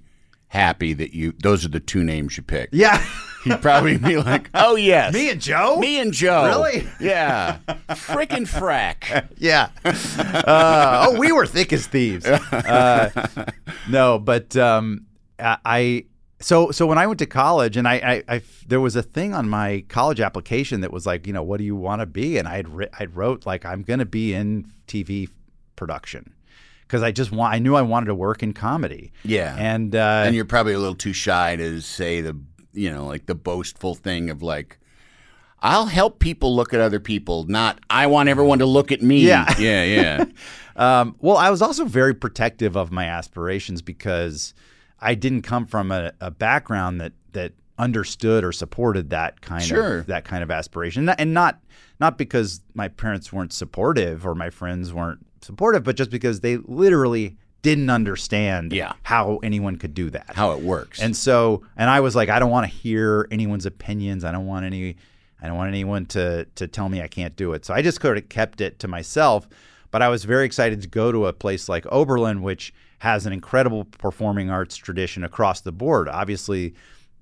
happy 0.48 0.92
that 0.94 1.14
you. 1.14 1.32
Those 1.42 1.64
are 1.64 1.68
the 1.68 1.80
two 1.80 2.02
names 2.04 2.36
you 2.36 2.42
picked. 2.42 2.74
Yeah. 2.74 3.04
He'd 3.44 3.62
probably 3.62 3.96
be 3.98 4.16
like, 4.16 4.50
"Oh 4.54 4.74
yes, 4.74 5.14
Me 5.14 5.30
and 5.30 5.40
Joe? 5.40 5.78
me 5.78 6.00
and 6.00 6.12
Joe, 6.12 6.44
Really? 6.46 6.88
Yeah, 7.00 7.58
freaking 7.90 8.46
frack." 8.48 9.28
Yeah. 9.38 9.70
Uh, 10.48 11.06
oh, 11.08 11.18
we 11.18 11.30
were 11.32 11.46
thick 11.46 11.72
as 11.72 11.86
thieves. 11.86 12.24
Uh, 12.26 13.10
no, 13.88 14.18
but 14.18 14.56
um, 14.56 15.06
I, 15.38 15.56
I 15.64 16.04
so 16.40 16.70
so 16.70 16.86
when 16.86 16.98
I 16.98 17.06
went 17.06 17.18
to 17.20 17.26
college, 17.26 17.76
and 17.76 17.86
I, 17.86 17.94
I, 18.28 18.34
I 18.36 18.42
there 18.66 18.80
was 18.80 18.96
a 18.96 19.02
thing 19.02 19.34
on 19.34 19.48
my 19.48 19.84
college 19.88 20.20
application 20.20 20.80
that 20.80 20.92
was 20.92 21.06
like, 21.06 21.26
you 21.26 21.32
know, 21.32 21.42
what 21.42 21.58
do 21.58 21.64
you 21.64 21.76
want 21.76 22.00
to 22.00 22.06
be? 22.06 22.38
And 22.38 22.48
I 22.48 22.56
had 22.56 22.68
ri- 22.68 22.88
I 22.98 23.04
wrote 23.06 23.46
like 23.46 23.64
I'm 23.64 23.82
going 23.82 23.98
to 24.00 24.06
be 24.06 24.34
in 24.34 24.70
TV 24.86 25.28
production 25.76 26.32
because 26.88 27.02
I 27.02 27.12
just 27.12 27.30
want 27.30 27.54
I 27.54 27.58
knew 27.60 27.76
I 27.76 27.82
wanted 27.82 28.06
to 28.06 28.14
work 28.16 28.42
in 28.42 28.52
comedy. 28.54 29.12
Yeah. 29.22 29.54
and 29.58 29.94
uh, 29.94 30.22
and 30.26 30.34
you're 30.34 30.44
probably 30.46 30.72
a 30.72 30.78
little 30.78 30.94
too 30.96 31.12
shy 31.12 31.54
to 31.56 31.80
say 31.80 32.20
the, 32.22 32.36
you 32.72 32.90
know, 32.90 33.06
like 33.06 33.26
the 33.26 33.34
boastful 33.36 33.94
thing 33.94 34.30
of 34.30 34.42
like, 34.42 34.78
"I'll 35.60 35.86
help 35.86 36.18
people 36.18 36.56
look 36.56 36.72
at 36.74 36.80
other 36.80 37.00
people," 37.00 37.44
not 37.44 37.78
"I 37.90 38.06
want 38.06 38.28
everyone 38.28 38.58
to 38.60 38.66
look 38.66 38.90
at 38.92 39.02
me." 39.02 39.20
Yeah. 39.20 39.46
yeah, 39.58 39.84
yeah. 39.84 40.24
Um, 40.78 41.16
well, 41.18 41.36
I 41.36 41.50
was 41.50 41.60
also 41.60 41.84
very 41.86 42.14
protective 42.14 42.76
of 42.76 42.92
my 42.92 43.04
aspirations 43.06 43.82
because 43.82 44.54
I 45.00 45.16
didn't 45.16 45.42
come 45.42 45.66
from 45.66 45.90
a, 45.90 46.12
a 46.20 46.30
background 46.30 47.00
that 47.00 47.14
that 47.32 47.54
understood 47.78 48.44
or 48.44 48.52
supported 48.52 49.10
that 49.10 49.40
kind 49.40 49.64
Sure. 49.64 49.98
of 49.98 50.06
that 50.06 50.24
kind 50.24 50.44
of 50.44 50.52
aspiration, 50.52 51.08
and 51.08 51.34
not 51.34 51.58
not 51.98 52.16
because 52.16 52.60
my 52.74 52.86
parents 52.86 53.32
weren't 53.32 53.52
supportive 53.52 54.24
or 54.24 54.36
my 54.36 54.50
friends 54.50 54.94
weren't 54.94 55.26
supportive, 55.42 55.84
but 55.84 55.96
just 55.96 56.10
because 56.10 56.40
they 56.40 56.56
literally 56.58 57.36
didn't 57.62 57.90
understand 57.90 58.72
Yeah. 58.72 58.92
how 59.02 59.40
anyone 59.42 59.76
could 59.76 59.92
do 59.94 60.10
that. 60.10 60.32
How 60.34 60.52
it 60.52 60.62
works. 60.62 61.00
And 61.00 61.16
so, 61.16 61.62
and 61.76 61.90
I 61.90 62.00
was 62.00 62.14
like, 62.14 62.28
I 62.28 62.38
don't 62.38 62.50
want 62.50 62.70
to 62.70 62.72
hear 62.76 63.26
anyone's 63.32 63.66
opinions. 63.66 64.24
I 64.24 64.30
don't 64.32 64.46
want 64.46 64.64
any, 64.64 64.96
I 65.42 65.48
don't 65.48 65.56
want 65.56 65.68
anyone 65.68 66.06
to 66.06 66.44
to 66.54 66.66
tell 66.68 66.88
me 66.88 67.02
I 67.02 67.08
can't 67.08 67.34
do 67.36 67.52
it. 67.54 67.64
So 67.64 67.74
I 67.74 67.82
just 67.82 68.00
sort 68.00 68.16
of 68.16 68.28
kept 68.28 68.60
it 68.60 68.78
to 68.80 68.88
myself. 68.88 69.48
But 69.90 70.02
I 70.02 70.08
was 70.08 70.24
very 70.24 70.44
excited 70.44 70.82
to 70.82 70.88
go 70.88 71.10
to 71.10 71.26
a 71.26 71.32
place 71.32 71.68
like 71.68 71.84
Oberlin, 71.90 72.42
which 72.42 72.72
has 72.98 73.26
an 73.26 73.32
incredible 73.32 73.84
performing 73.86 74.50
arts 74.50 74.76
tradition 74.76 75.24
across 75.24 75.60
the 75.62 75.72
board. 75.72 76.08
Obviously, 76.08 76.74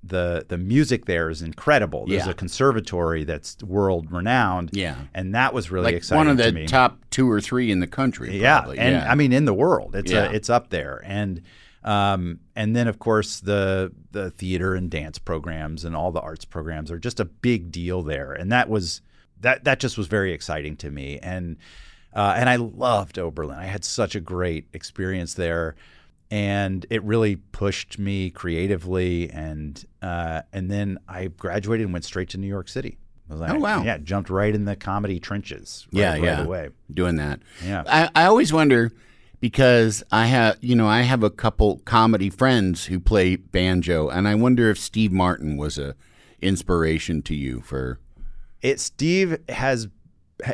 the 0.08 0.44
the 0.48 0.58
music 0.58 1.04
there 1.06 1.28
is 1.30 1.42
incredible. 1.42 2.06
There's 2.06 2.24
Yeah. 2.26 2.30
a 2.30 2.34
conservatory 2.34 3.24
that's 3.24 3.56
world 3.62 4.10
renowned. 4.12 4.70
Yeah. 4.72 4.96
and 5.14 5.34
that 5.34 5.52
was 5.54 5.70
really 5.70 5.84
like 5.86 5.94
exciting 5.94 6.18
one 6.18 6.28
of 6.28 6.36
to 6.38 6.44
the 6.44 6.52
me. 6.52 6.66
top 6.66 6.98
two 7.10 7.30
or 7.30 7.40
three 7.40 7.70
in 7.70 7.80
the 7.80 7.86
country. 7.86 8.40
Yeah, 8.40 8.66
and 8.68 8.94
yeah. 8.96 9.10
I 9.10 9.14
mean 9.14 9.32
in 9.32 9.44
the 9.44 9.54
world, 9.54 9.94
it's 9.96 10.12
Yeah. 10.12 10.30
a, 10.30 10.32
it's 10.32 10.50
up 10.50 10.70
there, 10.70 11.02
and 11.04 11.42
um, 11.84 12.40
and 12.56 12.74
then 12.74 12.88
of 12.88 12.98
course 12.98 13.40
the 13.40 13.92
the 14.12 14.30
theater 14.30 14.74
and 14.74 14.90
dance 14.90 15.18
programs 15.18 15.84
and 15.84 15.94
all 15.94 16.10
the 16.10 16.20
arts 16.20 16.44
programs 16.44 16.90
are 16.90 16.98
just 16.98 17.20
a 17.20 17.24
big 17.24 17.70
deal 17.70 18.02
there, 18.02 18.32
and 18.32 18.50
that 18.50 18.68
was 18.68 19.02
that 19.40 19.64
that 19.64 19.78
just 19.80 19.96
was 19.98 20.06
very 20.08 20.32
exciting 20.32 20.76
to 20.78 20.90
me, 20.90 21.18
and 21.22 21.56
uh, 22.14 22.34
and 22.36 22.48
I 22.48 22.56
loved 22.56 23.18
Oberlin. 23.18 23.58
I 23.58 23.66
had 23.66 23.84
such 23.84 24.14
a 24.16 24.20
great 24.20 24.66
experience 24.72 25.34
there, 25.34 25.76
and 26.30 26.84
it 26.90 27.02
really 27.04 27.36
pushed 27.36 27.98
me 27.98 28.30
creatively, 28.30 29.30
and 29.30 29.84
uh, 30.02 30.42
and 30.52 30.70
then 30.70 30.98
I 31.08 31.26
graduated 31.28 31.84
and 31.86 31.92
went 31.92 32.04
straight 32.04 32.28
to 32.30 32.38
New 32.38 32.46
York 32.48 32.68
City. 32.68 32.98
I 33.28 33.32
was 33.32 33.40
like, 33.40 33.50
Oh, 33.50 33.58
wow. 33.58 33.82
Yeah, 33.82 33.98
jumped 33.98 34.30
right 34.30 34.54
in 34.54 34.66
the 34.66 34.76
comedy 34.76 35.18
trenches. 35.18 35.86
Right, 35.92 36.00
yeah, 36.00 36.10
right 36.12 36.22
yeah, 36.22 36.44
away. 36.44 36.68
doing 36.92 37.16
that. 37.16 37.40
Yeah. 37.64 37.82
I, 37.86 38.08
I 38.14 38.26
always 38.26 38.52
wonder 38.52 38.92
because 39.40 40.04
I 40.12 40.26
have, 40.26 40.58
you 40.60 40.76
know, 40.76 40.86
I 40.86 41.02
have 41.02 41.24
a 41.24 41.30
couple 41.30 41.78
comedy 41.80 42.30
friends 42.30 42.84
who 42.86 43.00
play 43.00 43.34
banjo, 43.36 44.08
and 44.08 44.28
I 44.28 44.36
wonder 44.36 44.70
if 44.70 44.78
Steve 44.78 45.10
Martin 45.10 45.56
was 45.56 45.76
a 45.76 45.96
inspiration 46.40 47.20
to 47.22 47.34
you 47.34 47.60
for. 47.62 47.98
it 48.62 48.78
Steve 48.78 49.38
has 49.48 49.88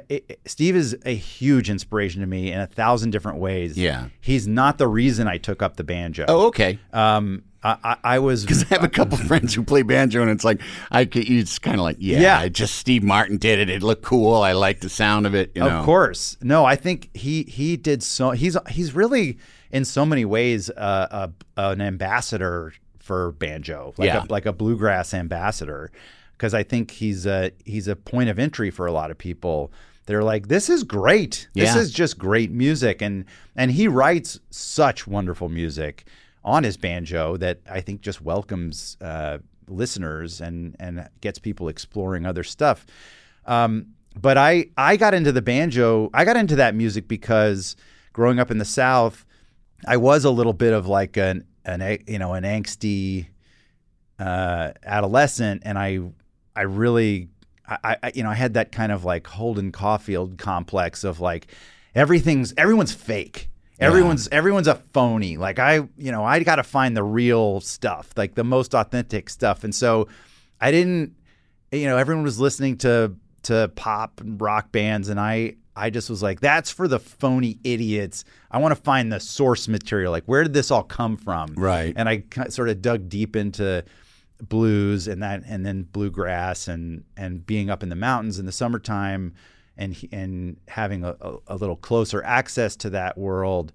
it, 0.08 0.40
Steve 0.46 0.76
is 0.76 0.96
a 1.04 1.14
huge 1.14 1.68
inspiration 1.70 2.20
to 2.20 2.26
me 2.26 2.52
in 2.52 2.60
a 2.60 2.66
thousand 2.66 3.10
different 3.10 3.38
ways. 3.38 3.76
Yeah. 3.76 4.08
he's 4.20 4.46
not 4.46 4.78
the 4.78 4.86
reason 4.88 5.26
I 5.28 5.38
took 5.38 5.62
up 5.62 5.76
the 5.76 5.84
banjo. 5.84 6.24
Oh, 6.28 6.46
okay. 6.46 6.78
um, 6.92 7.42
I, 7.64 7.76
I, 7.84 7.96
I 8.04 8.18
was 8.20 8.42
Because 8.46 8.64
I 8.64 8.74
have 8.74 8.84
a 8.84 8.88
couple 8.88 9.16
friends 9.28 9.54
who 9.54 9.62
play 9.64 9.82
banjo, 9.82 10.22
and 10.22 10.30
it's 10.30 10.44
like 10.44 10.60
I, 10.90 11.04
could- 11.04 11.28
it's 11.28 11.58
kind 11.58 11.76
of 11.78 11.82
like, 11.82 11.96
yeah, 11.98 12.20
Yeah. 12.20 12.42
it 12.42 12.52
just 12.52 12.74
Steve 12.76 13.02
Martin 13.02 13.38
did 13.38 13.58
it. 13.58 13.68
It 13.70 13.82
looked 13.82 14.02
cool. 14.04 14.34
I 14.36 14.52
like 14.52 14.80
the 14.80 14.88
sound 14.88 15.26
of 15.26 15.34
it. 15.34 15.52
You 15.54 15.62
know, 15.62 15.68
Of 15.70 15.84
course, 15.84 16.36
no. 16.42 16.64
I 16.64 16.76
think 16.76 17.10
he 17.14 17.42
he 17.44 17.76
did 17.76 18.02
so. 18.02 18.30
He's 18.32 18.56
he's 18.68 18.94
really 18.94 19.38
in 19.70 19.84
so 19.84 20.04
many 20.04 20.24
ways 20.24 20.70
uh, 20.70 21.28
a, 21.56 21.70
an 21.70 21.80
ambassador 21.80 22.72
for 22.98 23.32
banjo, 23.32 23.94
like 23.96 24.06
Yeah. 24.06 24.24
a, 24.24 24.26
like 24.30 24.46
a 24.46 24.52
bluegrass 24.52 25.12
ambassador, 25.14 25.90
because 26.32 26.54
I 26.54 26.62
think 26.62 26.90
he's 26.90 27.26
a 27.26 27.52
he's 27.64 27.88
a 27.88 27.96
point 27.96 28.28
of 28.30 28.38
entry 28.38 28.70
for 28.70 28.86
a 28.86 28.92
lot 28.92 29.10
of 29.10 29.18
people. 29.18 29.72
They're 30.06 30.24
like, 30.24 30.48
this 30.48 30.68
is 30.68 30.82
great. 30.82 31.48
This 31.54 31.74
Yeah. 31.74 31.80
is 31.80 31.92
just 31.92 32.18
great 32.18 32.50
music, 32.50 33.00
and 33.02 33.24
and 33.56 33.70
he 33.70 33.86
writes 33.88 34.40
such 34.50 35.06
wonderful 35.06 35.48
music 35.48 36.06
on 36.44 36.64
his 36.64 36.76
banjo 36.76 37.36
that 37.36 37.60
I 37.70 37.80
think 37.80 38.00
just 38.00 38.20
welcomes 38.20 38.96
uh, 39.00 39.38
listeners 39.68 40.40
and 40.40 40.74
and 40.80 41.08
gets 41.20 41.38
people 41.38 41.68
exploring 41.68 42.26
other 42.26 42.42
stuff. 42.42 42.84
Um, 43.46 43.86
but 44.20 44.36
I 44.36 44.66
I 44.76 44.96
got 44.96 45.14
into 45.14 45.30
the 45.32 45.42
banjo. 45.42 46.10
I 46.12 46.24
got 46.24 46.36
into 46.36 46.56
that 46.56 46.74
music 46.74 47.06
because 47.06 47.76
growing 48.12 48.40
up 48.40 48.50
in 48.50 48.58
the 48.58 48.64
South, 48.64 49.24
I 49.86 49.96
was 49.96 50.24
a 50.24 50.30
little 50.30 50.52
bit 50.52 50.72
of 50.72 50.86
like 50.88 51.16
an 51.16 51.44
an 51.64 51.98
you 52.08 52.18
know 52.18 52.34
an 52.34 52.42
angsty 52.42 53.28
uh, 54.18 54.72
adolescent, 54.84 55.62
and 55.64 55.78
I 55.78 56.00
I 56.54 56.62
really 56.62 57.28
I, 57.66 57.96
I 58.02 58.12
you 58.14 58.22
know 58.22 58.30
I 58.30 58.34
had 58.34 58.54
that 58.54 58.72
kind 58.72 58.92
of 58.92 59.04
like 59.04 59.26
Holden 59.26 59.72
Caulfield 59.72 60.38
complex 60.38 61.04
of 61.04 61.20
like 61.20 61.48
everything's 61.94 62.54
everyone's 62.56 62.92
fake. 62.92 63.48
Everyone's 63.78 64.28
everyone's 64.28 64.68
a 64.68 64.76
phony. 64.76 65.36
Like 65.36 65.58
I, 65.58 65.88
you 65.96 66.12
know, 66.12 66.24
I 66.24 66.40
got 66.44 66.56
to 66.56 66.62
find 66.62 66.96
the 66.96 67.02
real 67.02 67.60
stuff, 67.60 68.10
like 68.16 68.36
the 68.36 68.44
most 68.44 68.74
authentic 68.74 69.28
stuff. 69.28 69.64
And 69.64 69.74
so 69.74 70.06
I 70.60 70.70
didn't 70.70 71.16
you 71.72 71.86
know, 71.86 71.96
everyone 71.96 72.22
was 72.22 72.38
listening 72.38 72.76
to 72.78 73.14
to 73.44 73.72
pop 73.74 74.20
and 74.20 74.40
rock 74.40 74.70
bands 74.70 75.08
and 75.08 75.18
I 75.18 75.56
I 75.74 75.90
just 75.90 76.10
was 76.10 76.22
like, 76.22 76.40
that's 76.40 76.70
for 76.70 76.86
the 76.86 76.98
phony 76.98 77.58
idiots. 77.64 78.24
I 78.50 78.58
want 78.58 78.76
to 78.76 78.80
find 78.80 79.10
the 79.10 79.18
source 79.18 79.68
material. 79.68 80.12
Like, 80.12 80.24
where 80.26 80.42
did 80.42 80.52
this 80.52 80.70
all 80.70 80.82
come 80.82 81.16
from? 81.16 81.54
Right. 81.54 81.94
And 81.96 82.08
I 82.08 82.24
sort 82.50 82.68
of 82.68 82.82
dug 82.82 83.08
deep 83.08 83.36
into 83.36 83.82
blues 84.48 85.06
and 85.08 85.22
that, 85.22 85.42
and 85.46 85.64
then 85.64 85.82
bluegrass 85.84 86.68
and 86.68 87.04
and 87.16 87.46
being 87.46 87.70
up 87.70 87.82
in 87.82 87.88
the 87.88 87.96
mountains 87.96 88.38
in 88.38 88.46
the 88.46 88.52
summertime, 88.52 89.32
and 89.76 89.96
and 90.12 90.58
having 90.68 91.04
a, 91.04 91.16
a, 91.20 91.36
a 91.48 91.56
little 91.56 91.76
closer 91.76 92.22
access 92.24 92.76
to 92.76 92.90
that 92.90 93.16
world. 93.16 93.72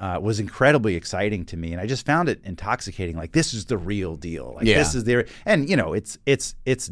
Uh, 0.00 0.18
was 0.20 0.40
incredibly 0.40 0.96
exciting 0.96 1.44
to 1.46 1.56
me, 1.56 1.70
and 1.72 1.80
I 1.80 1.86
just 1.86 2.04
found 2.04 2.28
it 2.28 2.40
intoxicating. 2.44 3.16
Like 3.16 3.30
this 3.30 3.54
is 3.54 3.66
the 3.66 3.78
real 3.78 4.16
deal. 4.16 4.54
Like 4.56 4.66
Yeah. 4.66 4.78
this 4.78 4.94
is 4.96 5.04
the, 5.04 5.24
and 5.46 5.70
you 5.70 5.76
know, 5.76 5.92
it's 5.92 6.18
it's 6.26 6.56
it's 6.66 6.90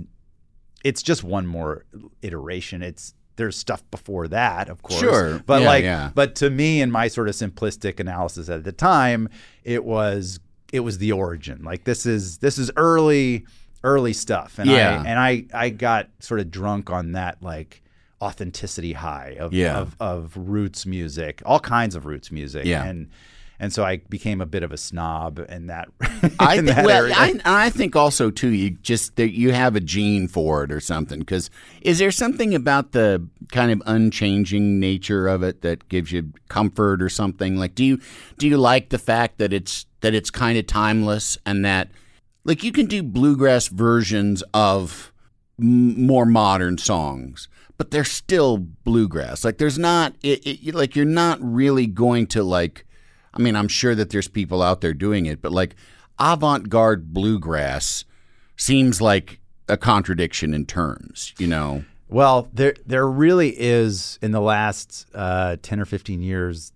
it's 0.85 1.03
just 1.03 1.25
one 1.25 1.45
more 1.45 1.85
iteration. 2.23 2.81
It's 2.81 3.12
there's 3.37 3.57
stuff 3.57 3.83
before 3.91 4.29
that, 4.29 4.68
of 4.68 4.83
course. 4.83 5.01
Sure. 5.01 5.41
But 5.45 5.62
Yeah, 5.62 5.66
like 5.68 5.85
yeah. 5.85 6.11
but 6.14 6.37
to 6.37 6.49
me 6.49 6.81
in 6.81 6.93
my 6.93 7.09
sort 7.09 7.29
of 7.29 7.35
simplistic 7.35 7.99
analysis 7.99 8.49
at 8.49 8.62
the 8.62 8.73
time, 8.73 9.29
it 9.64 9.85
was 9.85 10.39
it 10.73 10.81
was 10.81 10.99
the 10.99 11.12
origin. 11.12 11.62
Like 11.62 11.85
this 11.85 12.07
is 12.07 12.39
this 12.39 12.59
is 12.59 12.70
early 12.77 13.45
early 13.85 14.12
stuff. 14.12 14.59
And 14.59 14.68
Yeah. 14.70 15.03
I 15.05 15.09
and 15.09 15.18
I 15.18 15.45
I 15.55 15.68
got 15.70 16.09
sort 16.18 16.41
of 16.41 16.51
drunk 16.51 16.91
on 16.91 17.12
that 17.12 17.43
like 17.43 17.83
authenticity 18.20 18.93
high 18.93 19.37
of 19.39 19.53
Yeah. 19.53 19.79
of, 19.79 19.97
of 20.01 20.37
roots 20.37 20.87
music, 20.87 21.43
all 21.45 21.61
kinds 21.61 21.95
of 21.95 22.07
roots 22.07 22.31
music. 22.31 22.64
Yeah. 22.64 22.85
And 22.85 23.09
and 23.59 23.73
so 23.73 23.85
I 23.85 23.99
became 23.99 24.41
a 24.41 24.47
bit 24.47 24.64
of 24.64 24.73
a 24.73 24.77
snob 24.77 25.39
in 25.49 25.68
that. 25.68 25.89
I 26.41 26.57
in 26.57 26.64
think, 26.66 26.77
that 26.77 26.85
well. 26.85 27.12
I, 27.14 27.35
I 27.45 27.70
think 27.70 27.95
also 27.95 28.29
too, 28.31 28.49
you 28.49 28.70
just 28.70 29.14
that 29.16 29.33
you 29.33 29.53
have 29.53 29.77
a 29.77 29.81
gene 29.81 30.27
for 30.27 30.64
it 30.64 30.73
or 30.73 30.81
something. 30.81 31.20
Because 31.20 31.49
is 31.81 31.99
there 32.01 32.11
something 32.11 32.55
about 32.57 32.91
the 32.91 33.25
kind 33.53 33.70
of 33.70 33.81
unchanging 33.87 34.81
nature 34.81 35.29
of 35.29 35.45
it 35.45 35.62
that 35.62 35.89
gives 35.89 36.11
you 36.11 36.33
comfort 36.49 37.01
or 37.03 37.09
something? 37.09 37.57
Like, 37.57 37.77
do 37.77 37.85
you 37.85 38.01
do 38.39 38.49
you 38.49 38.57
like 38.57 38.89
the 38.89 38.99
fact 38.99 39.39
that 39.39 39.53
it's 39.53 39.87
that 40.03 40.15
it's 40.15 40.31
kind 40.31 40.59
of 40.59 40.67
timeless 40.67 41.39
and 41.47 41.65
that 41.65 41.89
like 42.45 42.63
you 42.63 42.73
can 42.73 42.87
do 42.87 43.03
bluegrass 43.03 43.69
versions 43.69 44.43
of 44.53 45.13
m- 45.61 46.07
more 46.07 46.27
modern 46.27 46.77
songs, 46.77 47.49
but 47.79 47.91
they're 47.91 48.05
still 48.05 48.59
bluegrass. 48.59 49.45
Like, 49.45 49.59
there's 49.59 49.79
not 49.79 50.15
it, 50.23 50.47
it, 50.47 50.75
like 50.75 50.95
you're 50.95 51.05
not 51.05 51.39
really 51.41 51.87
going 51.87 52.27
to 52.29 52.43
like. 52.43 52.85
I 53.35 53.41
mean, 53.41 53.57
I'm 53.57 53.69
sure 53.69 53.95
that 53.95 54.11
there's 54.11 54.29
people 54.29 54.61
out 54.61 54.83
there 54.83 54.93
doing 54.93 55.25
it, 55.25 55.41
but 55.41 55.53
like 55.53 55.75
avant-garde 56.19 57.15
bluegrass 57.15 58.05
seems 58.57 59.01
like 59.01 59.41
a 59.69 59.79
contradiction 59.79 60.53
in 60.53 60.67
terms, 60.67 61.33
you 61.39 61.47
know. 61.47 61.85
Well, 62.09 62.49
there 62.53 62.75
there 62.85 63.09
really 63.09 63.55
is 63.59 64.19
in 64.21 64.33
the 64.33 64.41
last 64.41 65.07
uh, 65.15 65.57
ten 65.63 65.81
or 65.81 65.87
fifteen 65.87 66.21
years. 66.21 66.73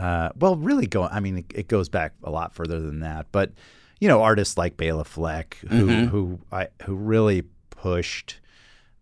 Uh, 0.00 0.30
well, 0.38 0.56
really 0.56 0.86
go. 0.86 1.04
I 1.04 1.20
mean, 1.20 1.38
it, 1.38 1.44
it 1.54 1.68
goes 1.68 1.88
back 1.88 2.12
a 2.24 2.30
lot 2.30 2.54
further 2.54 2.80
than 2.80 3.00
that. 3.00 3.26
But 3.32 3.52
you 4.00 4.08
know, 4.08 4.22
artists 4.22 4.56
like 4.56 4.76
Bela 4.76 5.04
Fleck, 5.04 5.58
who 5.68 5.86
Mm-hmm. 5.86 6.06
who 6.06 6.38
I, 6.50 6.68
who 6.84 6.94
really 6.94 7.42
pushed 7.70 8.40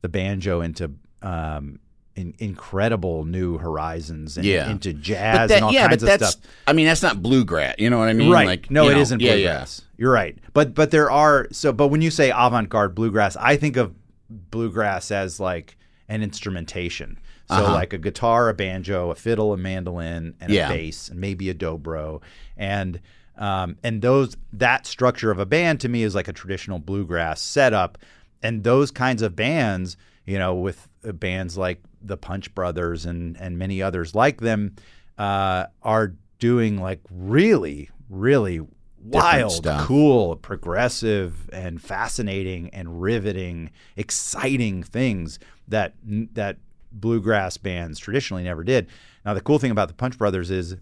the 0.02 0.08
banjo 0.08 0.60
into 0.60 0.90
um, 1.22 1.78
in, 2.16 2.34
incredible 2.38 3.24
new 3.24 3.58
horizons 3.58 4.36
and 4.36 4.44
Yeah. 4.44 4.68
into 4.70 4.92
jazz 4.92 5.48
that, 5.50 5.56
and 5.56 5.64
all 5.66 5.72
yeah, 5.72 5.86
kinds 5.88 6.02
but 6.02 6.12
of 6.14 6.18
that's 6.20 6.32
stuff. 6.32 6.50
I 6.66 6.72
mean, 6.72 6.86
that's 6.86 7.02
not 7.02 7.22
bluegrass, 7.22 7.76
you 7.78 7.90
know 7.90 7.98
what 7.98 8.08
I 8.08 8.12
mean? 8.12 8.30
Right. 8.32 8.46
Like, 8.46 8.70
no, 8.70 8.88
it 8.88 8.96
isn't 8.96 9.20
yeah, 9.20 9.34
bluegrass. 9.34 9.82
You're 9.96 10.12
right. 10.12 10.36
But 10.52 10.74
but 10.74 10.90
there 10.90 11.10
are 11.10 11.46
so 11.52 11.72
but 11.72 11.88
when 11.88 12.02
you 12.02 12.10
say 12.10 12.30
avant-garde 12.34 12.94
bluegrass, 12.96 13.36
I 13.36 13.56
think 13.56 13.76
of 13.76 13.94
bluegrass 14.28 15.10
as 15.10 15.38
like 15.40 15.76
an 16.08 16.22
instrumentation. 16.22 17.18
So 17.48 17.62
Uh-huh. 17.64 17.72
like 17.72 17.92
a 17.94 17.98
guitar, 17.98 18.48
a 18.50 18.54
banjo, 18.54 19.10
a 19.10 19.14
fiddle, 19.14 19.52
a 19.52 19.56
mandolin, 19.56 20.34
and 20.40 20.52
Yeah. 20.52 20.66
a 20.66 20.74
bass, 20.74 21.08
and 21.08 21.18
maybe 21.20 21.48
a 21.50 21.54
dobro. 21.54 22.20
And 22.56 23.00
um, 23.38 23.76
and 23.84 24.02
those 24.02 24.36
that 24.52 24.84
structure 24.86 25.30
of 25.30 25.38
a 25.38 25.46
band 25.46 25.80
to 25.80 25.88
me 25.88 26.02
is 26.02 26.14
like 26.14 26.28
a 26.28 26.32
traditional 26.32 26.78
bluegrass 26.78 27.40
setup. 27.40 27.96
And 28.42 28.64
those 28.64 28.90
kinds 28.90 29.22
of 29.22 29.34
bands, 29.36 29.96
you 30.26 30.38
know, 30.38 30.54
with 30.54 30.88
uh, 31.06 31.12
bands 31.12 31.56
like 31.56 31.80
the 32.02 32.16
Punch 32.16 32.54
Brothers 32.54 33.06
and 33.06 33.36
and 33.40 33.56
many 33.58 33.80
others 33.80 34.14
like 34.14 34.40
them, 34.40 34.74
uh, 35.18 35.66
are 35.82 36.14
doing 36.40 36.78
like 36.80 37.00
really, 37.10 37.88
really 38.10 38.60
wild, 39.00 39.64
cool, 39.86 40.36
progressive, 40.36 41.48
and 41.52 41.80
fascinating 41.80 42.68
and 42.70 43.00
riveting, 43.00 43.70
exciting 43.96 44.82
things 44.82 45.38
that 45.68 45.94
that 46.34 46.56
bluegrass 46.92 47.56
bands 47.56 47.98
traditionally 47.98 48.44
never 48.44 48.64
did. 48.64 48.88
Now 49.24 49.34
the 49.34 49.40
cool 49.40 49.58
thing 49.58 49.70
about 49.70 49.88
the 49.88 49.94
Punch 49.94 50.18
Brothers 50.18 50.50
is 50.50 50.76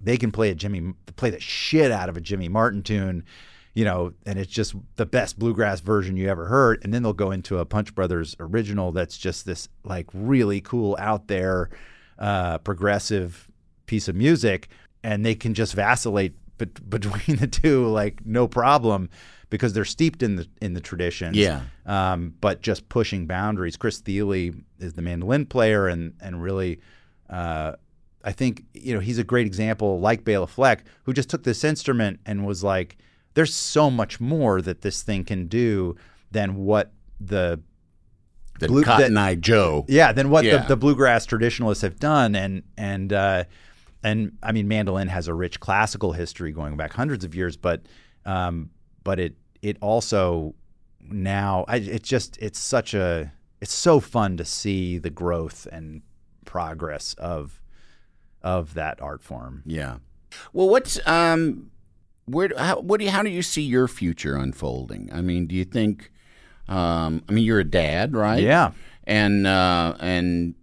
they 0.00 0.16
can 0.16 0.30
play 0.30 0.50
a 0.50 0.54
Jimmy 0.54 0.94
play 1.16 1.30
the 1.30 1.40
shit 1.40 1.90
out 1.90 2.08
of 2.08 2.16
a 2.16 2.20
Jimmy 2.20 2.48
Martin 2.48 2.82
tune, 2.82 3.24
you 3.74 3.84
know, 3.84 4.12
and 4.26 4.38
it's 4.38 4.52
just 4.52 4.74
the 4.96 5.06
best 5.06 5.38
bluegrass 5.38 5.80
version 5.80 6.16
you 6.16 6.28
ever 6.28 6.46
heard. 6.46 6.80
And 6.82 6.92
then 6.92 7.02
they'll 7.02 7.12
go 7.12 7.30
into 7.30 7.58
a 7.58 7.64
Punch 7.64 7.94
Brothers 7.94 8.34
original 8.40 8.92
that's 8.92 9.18
just 9.18 9.46
this 9.46 9.68
like 9.84 10.06
really 10.12 10.60
cool 10.60 10.96
out 10.98 11.28
there 11.28 11.70
uh, 12.18 12.58
progressive 12.58 13.48
piece 13.86 14.08
of 14.08 14.14
music, 14.14 14.68
and 15.02 15.24
they 15.24 15.34
can 15.34 15.54
just 15.54 15.74
vacillate 15.74 16.34
bet- 16.58 16.88
between 16.90 17.38
the 17.38 17.46
two 17.46 17.86
like 17.88 18.24
no 18.24 18.46
problem 18.46 19.10
because 19.50 19.72
they're 19.72 19.84
steeped 19.84 20.22
in 20.22 20.36
the 20.36 20.48
in 20.62 20.74
the 20.74 20.80
traditions. 20.80 21.36
Yeah. 21.36 21.62
Um, 21.86 22.34
but 22.40 22.62
just 22.62 22.88
pushing 22.88 23.26
boundaries. 23.26 23.76
Chris 23.76 23.98
Thile 24.00 24.32
is 24.32 24.94
the 24.94 25.02
mandolin 25.02 25.46
player, 25.46 25.86
and 25.88 26.14
and 26.20 26.42
really. 26.42 26.80
Uh, 27.28 27.74
I 28.22 28.32
think 28.32 28.64
you 28.74 28.92
know 28.92 29.00
he's 29.00 29.18
a 29.18 29.24
great 29.24 29.46
example, 29.46 29.98
like 30.00 30.24
Bela 30.24 30.46
Fleck, 30.46 30.84
who 31.04 31.12
just 31.14 31.30
took 31.30 31.42
this 31.44 31.64
instrument 31.64 32.20
and 32.26 32.44
was 32.46 32.62
like, 32.62 32.98
"There's 33.34 33.54
so 33.54 33.90
much 33.90 34.20
more 34.20 34.60
that 34.60 34.82
this 34.82 35.02
thing 35.02 35.24
can 35.24 35.46
do 35.46 35.96
than 36.30 36.56
what 36.56 36.92
the 37.18 37.60
The 38.58 38.68
Blue- 38.68 38.82
Cotton 38.82 39.14
that- 39.14 39.20
Eye 39.24 39.34
Joe. 39.36 39.86
yeah 39.88 40.12
than 40.12 40.28
what 40.28 40.44
Yeah. 40.44 40.58
the, 40.58 40.68
the 40.68 40.76
bluegrass 40.76 41.24
traditionalists 41.24 41.80
have 41.82 41.98
done." 41.98 42.34
And 42.34 42.62
and 42.76 43.10
uh, 43.12 43.44
and 44.02 44.32
I 44.42 44.52
mean, 44.52 44.68
mandolin 44.68 45.08
has 45.08 45.26
a 45.28 45.32
rich 45.32 45.58
classical 45.60 46.12
history 46.12 46.52
going 46.52 46.76
back 46.76 46.92
hundreds 46.92 47.24
of 47.24 47.34
years, 47.34 47.56
but 47.56 47.82
um, 48.26 48.68
but 49.02 49.18
it 49.18 49.34
it 49.62 49.76
also 49.80 50.54
now 51.00 51.64
I, 51.68 51.76
it's 51.76 52.08
just 52.08 52.38
it's 52.38 52.58
such 52.58 52.94
a 52.94 53.32
it's 53.60 53.74
so 53.74 54.00
fun 54.00 54.36
to 54.36 54.44
see 54.44 54.98
the 54.98 55.10
growth 55.10 55.66
and 55.70 56.02
progress 56.44 57.14
of 57.14 57.60
of 58.42 58.74
that 58.74 59.00
art 59.00 59.22
form. 59.22 59.62
Yeah. 59.66 59.96
Well, 60.52 60.68
what's 60.68 61.06
um, 61.06 61.70
where? 62.26 62.50
How, 62.56 62.80
what 62.80 62.98
do 62.98 63.04
you? 63.04 63.10
How 63.10 63.22
do 63.22 63.30
you 63.30 63.42
see 63.42 63.62
your 63.62 63.88
future 63.88 64.36
unfolding? 64.36 65.10
I 65.12 65.20
mean, 65.20 65.46
do 65.46 65.54
you 65.54 65.64
think? 65.64 66.12
Um, 66.68 67.24
I 67.28 67.32
mean, 67.32 67.44
you're 67.44 67.60
a 67.60 67.64
dad, 67.64 68.14
right? 68.14 68.42
Yeah. 68.42 68.72
And 69.04 69.46
uh, 69.46 69.96
and 70.00 70.54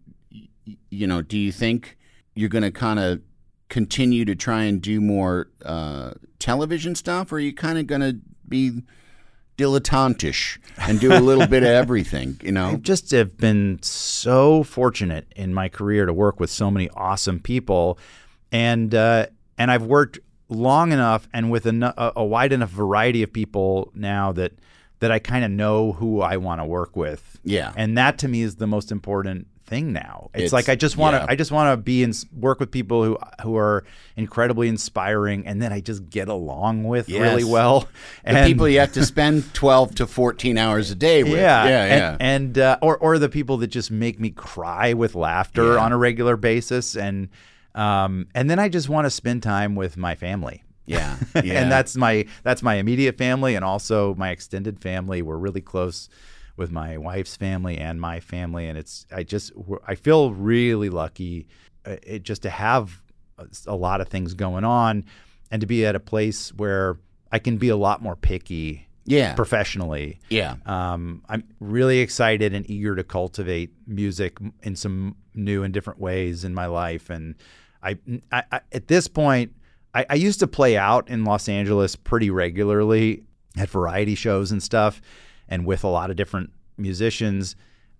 you 0.90 1.08
know, 1.08 1.22
do 1.22 1.38
you 1.38 1.52
think 1.52 1.98
you're 2.36 2.50
going 2.50 2.64
to 2.64 2.72
kind 2.72 3.00
of 3.00 3.22
continue 3.70 4.24
to 4.24 4.36
try 4.36 4.64
and 4.64 4.82
do 4.82 5.02
more 5.02 5.50
uh, 5.66 6.12
television 6.40 6.96
stuff, 6.96 7.32
or 7.32 7.36
are 7.36 7.40
you 7.40 7.54
kind 7.54 7.78
of 7.78 7.88
going 7.88 8.02
to 8.02 8.18
be 8.50 8.84
dilettantish 9.58 10.60
and 10.78 11.00
do 11.00 11.12
a 11.12 11.20
little 11.20 11.48
bit 11.48 11.64
of 11.64 11.70
everything? 11.84 12.40
You 12.44 12.52
know? 12.52 12.70
I 12.72 12.76
just 12.76 13.12
have 13.12 13.38
been 13.38 13.80
so 13.82 14.64
fortunate 14.64 15.32
in 15.36 15.54
my 15.54 15.70
career 15.70 16.06
to 16.06 16.14
work 16.14 16.40
with 16.40 16.50
so 16.50 16.70
many 16.72 16.90
awesome 16.92 17.40
people, 17.40 17.98
and 18.52 18.94
uh, 18.94 19.28
and 19.58 19.72
I've 19.72 19.84
worked 19.84 20.20
long 20.50 20.92
enough 20.92 21.28
and 21.34 21.52
with 21.52 21.66
a, 21.66 22.14
a 22.16 22.24
wide 22.24 22.54
enough 22.54 22.70
variety 22.70 23.22
of 23.24 23.34
people 23.34 23.92
now 23.94 24.32
that 24.34 24.54
that 25.00 25.12
I 25.12 25.20
kind 25.20 25.46
of 25.46 25.52
know 25.52 25.92
who 25.92 26.22
I 26.22 26.38
want 26.38 26.62
to 26.62 26.66
work 26.66 26.96
with. 26.96 27.40
Yeah. 27.44 27.72
and 27.76 27.98
that 27.98 28.18
to 28.20 28.28
me 28.28 28.42
is 28.42 28.56
the 28.56 28.68
most 28.68 28.92
important 28.92 29.48
thing 29.68 29.94
now. 29.94 30.30
It's, 30.34 30.46
It's- 30.46 30.54
like 30.54 30.70
I 30.70 30.76
just 30.76 30.98
want 30.98 31.14
to 31.16 31.20
yeah. 31.20 31.26
I 31.30 31.36
just 31.36 31.52
want 31.52 31.72
to 31.72 31.78
be 31.78 32.02
in 32.02 32.14
work 32.34 32.60
with 32.60 32.72
people 32.72 33.04
who 33.04 33.18
who 33.44 33.56
are 33.58 33.84
incredibly 34.16 34.68
inspiring, 34.68 35.46
and 35.46 35.62
then 35.62 35.72
I 35.72 35.82
just 35.82 36.10
get 36.10 36.28
along 36.30 36.86
with 36.86 37.08
really 37.10 37.44
Yes. 37.44 37.52
well. 37.52 37.88
The 38.24 38.30
and, 38.32 38.48
people 38.48 38.68
you 38.68 38.80
have 38.80 38.94
to 38.94 39.06
spend 39.14 39.54
12 39.54 39.96
to 39.96 40.08
14 40.08 40.58
hours 40.58 40.90
a 40.90 40.96
day 40.96 41.24
with. 41.24 41.34
yeah, 41.34 41.66
yeah, 41.66 42.12
and, 42.14 42.22
and 42.22 42.58
uh, 42.58 42.78
or 42.82 42.98
or 42.98 43.20
the 43.20 43.30
people 43.30 43.58
that 43.58 43.68
just 43.68 43.92
make 43.92 44.20
me 44.20 44.32
cry 44.32 44.94
with 44.94 45.14
laughter 45.14 45.74
Yeah. 45.74 45.84
on 45.84 45.92
a 45.92 45.98
regular 45.98 46.38
basis, 46.38 46.96
and 46.96 47.30
um, 47.76 48.28
and 48.34 48.50
then 48.50 48.58
I 48.58 48.70
just 48.70 48.90
want 48.90 49.06
to 49.06 49.12
spend 49.12 49.44
time 49.44 49.76
with 49.76 49.98
my 49.98 50.16
family. 50.16 50.64
Yeah, 50.86 51.18
yeah. 51.36 51.62
and 51.62 51.70
that's 51.72 51.96
my 51.98 52.26
that's 52.44 52.64
my 52.64 52.76
immediate 52.76 53.18
family, 53.18 53.56
and 53.56 53.66
also 53.66 54.16
my 54.16 54.30
extended 54.32 54.80
family. 54.80 55.22
We're 55.22 55.38
really 55.38 55.62
close 55.62 56.08
with 56.58 56.72
my 56.72 56.98
wife's 56.98 57.36
family 57.38 57.78
and 57.78 58.02
my 58.02 58.20
family, 58.20 58.68
and 58.68 58.78
it's 58.78 59.06
I 59.12 59.24
just 59.24 59.52
I 59.88 59.96
feel 59.96 60.34
really 60.34 60.90
lucky, 60.90 61.48
uh, 61.86 61.96
it, 62.04 62.24
just 62.24 62.42
to 62.42 62.50
have 62.50 63.02
a- 63.38 63.48
a 63.68 63.76
lot 63.76 64.02
of 64.02 64.08
things 64.10 64.34
going 64.34 64.64
on, 64.66 65.06
and 65.52 65.62
to 65.62 65.68
be 65.68 65.86
at 65.86 65.96
a 65.96 66.00
place 66.00 66.50
where 66.56 66.98
I 67.32 67.40
can 67.40 67.58
be 67.58 67.70
a 67.70 67.78
lot 67.78 68.02
more 68.02 68.16
picky 68.16 68.88
Yeah. 69.06 69.34
professionally. 69.36 70.20
Yeah. 70.30 70.56
Um, 70.66 71.24
I'm 71.30 71.44
really 71.60 72.00
excited 72.00 72.54
and 72.54 72.70
eager 72.70 72.96
to 72.96 73.04
cultivate 73.04 73.72
music 73.86 74.38
in 74.64 74.76
some 74.76 75.16
new 75.34 75.64
and 75.64 75.74
different 75.74 76.00
ways 76.02 76.44
in 76.44 76.54
my 76.54 76.66
life. 76.66 77.10
And 77.10 77.36
I, 77.84 77.98
I, 78.32 78.44
I 78.52 78.62
at 78.74 78.88
this 78.88 79.08
point, 79.08 79.54
I, 79.94 80.06
I 80.10 80.16
used 80.16 80.40
to 80.40 80.48
play 80.48 80.76
out 80.78 81.10
in 81.10 81.24
Los 81.24 81.48
Angeles 81.48 81.96
pretty 81.96 82.30
regularly 82.30 83.24
at 83.58 83.70
variety 83.70 84.16
shows 84.16 84.52
and 84.52 84.62
stuff, 84.62 85.02
and 85.50 85.66
with 85.66 85.84
a 85.84 85.88
lot 85.88 86.10
of 86.10 86.16
different 86.16 86.52
musicians. 86.78 87.56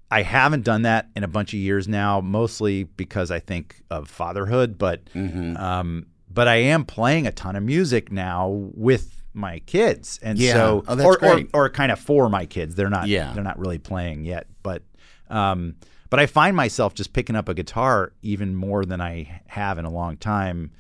I 0.10 0.22
haven't 0.22 0.64
done 0.64 0.84
that 0.84 1.10
in 1.18 1.24
a 1.24 1.28
bunch 1.28 1.54
of 1.54 1.60
years 1.60 1.88
now, 1.88 2.22
mostly 2.22 2.84
because 2.86 3.30
I 3.30 3.40
think 3.40 3.82
of 3.90 4.10
fatherhood, 4.10 4.78
but 4.78 5.04
Mm-hmm. 5.14 5.58
um, 5.58 6.06
but 6.30 6.48
I 6.48 6.56
am 6.58 6.86
playing 6.86 7.26
a 7.28 7.32
ton 7.32 7.56
of 7.56 7.64
music 7.64 8.12
now 8.12 8.48
with 8.76 9.24
my 9.34 9.60
kids, 9.60 10.20
and 10.24 10.38
Yeah. 10.40 10.54
so 10.54 10.84
Oh, 10.88 11.04
or, 11.04 11.24
or 11.26 11.44
or 11.54 11.70
kind 11.70 11.92
of 11.92 12.00
for 12.00 12.30
my 12.30 12.46
kids. 12.46 12.76
They're 12.76 12.90
not 12.90 13.08
Yeah. 13.08 13.34
they're 13.34 13.44
not 13.44 13.60
really 13.60 13.80
playing 13.80 14.24
yet, 14.26 14.48
but 14.64 14.84
um, 15.30 15.76
but 16.10 16.20
I 16.22 16.26
find 16.26 16.56
myself 16.56 16.94
just 16.94 17.12
picking 17.12 17.36
up 17.36 17.50
a 17.50 17.54
guitar 17.54 18.14
even 18.22 18.56
more 18.56 18.86
than 18.86 19.02
I 19.02 19.42
have 19.48 19.78
in 19.78 19.84
a 19.86 19.92
long 19.92 20.16
time, 20.18 20.72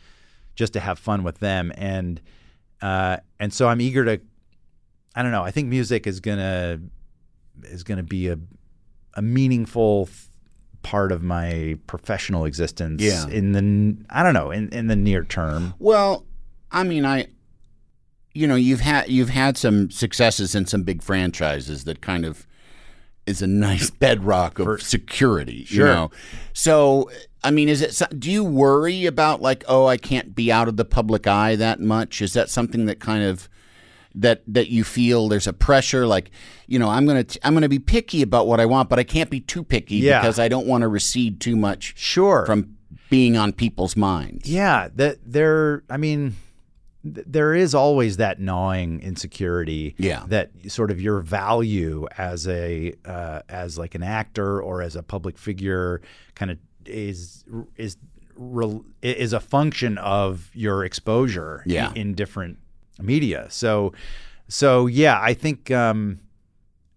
just 0.55 0.71
to 0.73 0.79
have 0.79 0.97
fun 0.99 1.23
with 1.23 1.39
them, 1.39 1.71
and 1.75 2.21
uh, 2.81 3.17
and 3.39 3.53
so 3.53 3.67
I'm 3.67 3.81
eager 3.81 4.05
to. 4.05 4.21
I 5.17 5.23
don't 5.23 5.31
know. 5.31 5.41
I 5.41 5.49
think 5.49 5.67
music 5.67 6.05
is 6.05 6.19
gonna 6.19 6.79
is 7.63 7.83
gonna 7.83 8.03
be 8.03 8.27
a 8.27 8.37
a 9.15 9.21
meaningful 9.23 10.05
th- 10.05 10.17
part 10.83 11.11
of 11.11 11.23
my 11.23 11.79
professional 11.87 12.45
existence. 12.45 13.01
Yeah. 13.01 13.27
In 13.27 13.51
the 13.51 13.97
I 14.11 14.21
don't 14.21 14.35
know 14.35 14.51
in 14.51 14.69
in 14.69 14.85
the 14.85 14.95
near 14.95 15.23
term. 15.23 15.73
Well, 15.79 16.27
I 16.71 16.83
mean, 16.83 17.03
I, 17.03 17.29
you 18.35 18.45
know, 18.45 18.53
you've 18.53 18.81
had 18.81 19.09
you've 19.09 19.29
had 19.29 19.57
some 19.57 19.89
successes 19.89 20.53
in 20.53 20.67
some 20.67 20.83
big 20.83 21.01
franchises 21.01 21.85
that 21.85 21.99
kind 21.99 22.23
of 22.23 22.45
is 23.25 23.41
a 23.41 23.47
nice 23.47 23.89
bedrock 23.99 24.59
of 24.59 24.83
security. 24.83 25.65
Sure. 25.65 25.87
You 25.87 25.93
know? 25.93 26.11
So, 26.53 27.09
I 27.43 27.49
mean, 27.49 27.69
is 27.69 27.81
it? 27.81 28.19
Do 28.19 28.29
you 28.29 28.43
worry 28.43 29.07
about 29.07 29.41
like, 29.41 29.63
oh, 29.67 29.87
I 29.87 29.97
can't 29.97 30.35
be 30.35 30.51
out 30.51 30.67
of 30.67 30.77
the 30.77 30.85
public 30.85 31.25
eye 31.25 31.55
that 31.55 31.79
much? 31.79 32.21
Is 32.21 32.33
that 32.33 32.51
something 32.51 32.85
that 32.85 32.99
kind 32.99 33.23
of 33.23 33.49
that 34.15 34.41
that 34.47 34.69
you 34.69 34.83
feel 34.83 35.27
there's 35.27 35.47
a 35.47 35.53
pressure 35.53 36.05
like 36.07 36.31
you 36.67 36.79
know 36.79 36.89
i'm 36.89 37.05
gonna 37.05 37.25
i'm 37.43 37.53
gonna 37.53 37.69
be 37.69 37.79
picky 37.79 38.21
about 38.21 38.47
what 38.47 38.59
i 38.59 38.65
want 38.65 38.89
but 38.89 38.97
i 38.99 39.03
can't 39.03 39.29
be 39.29 39.39
too 39.39 39.63
picky 39.63 39.95
Yeah. 39.97 40.19
because 40.21 40.39
i 40.39 40.47
don't 40.47 40.65
want 40.67 40.81
to 40.81 40.87
recede 40.87 41.39
too 41.39 41.55
much 41.55 41.93
Sure. 41.97 42.45
from 42.45 42.75
being 43.09 43.37
on 43.37 43.53
people's 43.53 43.95
minds 43.95 44.49
Yeah, 44.49 44.89
that 44.95 45.19
there. 45.25 45.83
I 45.89 45.95
mean, 45.97 46.35
there 47.03 47.53
is 47.55 47.73
always 47.73 48.17
that 48.17 48.39
gnawing 48.41 48.99
insecurity. 49.01 49.95
Yeah. 49.97 50.25
that 50.27 50.51
sort 50.67 50.91
of 50.91 50.99
your 50.99 51.21
value 51.21 52.05
as 52.17 52.47
a 52.49 52.93
uh, 53.05 53.41
as 53.47 53.77
like 53.77 53.95
an 53.95 54.03
actor 54.03 54.61
or 54.61 54.81
as 54.81 54.95
a 54.97 55.03
public 55.03 55.37
figure 55.37 56.01
kind 56.35 56.51
of 56.51 56.57
is 56.85 57.45
is 57.77 57.95
is 59.01 59.33
a 59.33 59.39
function 59.39 59.97
of 59.99 60.49
your 60.53 60.83
exposure. 60.83 61.63
Yeah. 61.65 61.91
in, 61.91 61.97
in 62.09 62.13
different 62.13 62.57
media. 63.01 63.47
So, 63.49 63.93
so 64.47 64.87
yeah, 64.87 65.19
I 65.21 65.33
think. 65.33 65.71
Um, 65.71 66.19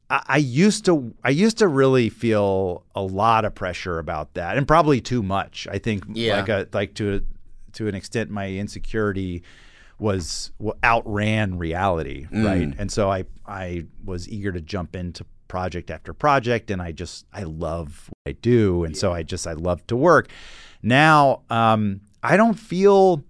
I 0.08 0.22
I 0.26 0.36
used 0.38 0.84
to 0.86 1.14
I 1.22 1.30
used 1.30 1.58
to 1.58 1.68
really 1.68 2.08
feel 2.08 2.84
a 2.94 3.02
lot 3.02 3.44
of 3.44 3.54
pressure 3.54 3.98
about 3.98 4.34
that, 4.34 4.56
and 4.56 4.66
probably 4.66 5.00
too 5.00 5.22
much. 5.22 5.68
I 5.70 5.78
think 5.78 6.04
Yeah. 6.12 6.36
like 6.36 6.48
a 6.48 6.66
like 6.72 6.94
to 6.94 7.24
to 7.74 7.86
an 7.88 7.94
extent, 7.94 8.30
my 8.30 8.48
insecurity 8.50 9.42
was 10.00 10.50
outran 10.82 11.58
reality, 11.58 12.26
right? 12.32 12.74
And 12.78 12.90
so 12.90 13.10
I 13.10 13.24
I 13.46 13.84
was 14.04 14.28
eager 14.28 14.50
to 14.50 14.60
jump 14.60 14.96
into 14.96 15.24
project 15.46 15.90
after 15.90 16.12
project, 16.12 16.70
and 16.70 16.80
I 16.82 16.90
just 16.92 17.26
I 17.32 17.44
love 17.44 18.08
what 18.08 18.30
I 18.30 18.32
do, 18.40 18.82
and 18.84 18.96
so 18.96 19.12
I 19.12 19.22
just 19.22 19.46
I 19.46 19.52
love 19.52 19.86
to 19.88 19.96
work. 19.96 20.28
Now 20.82 21.42
um, 21.50 22.00
I 22.22 22.36
don't 22.36 22.58
feel 22.58 23.22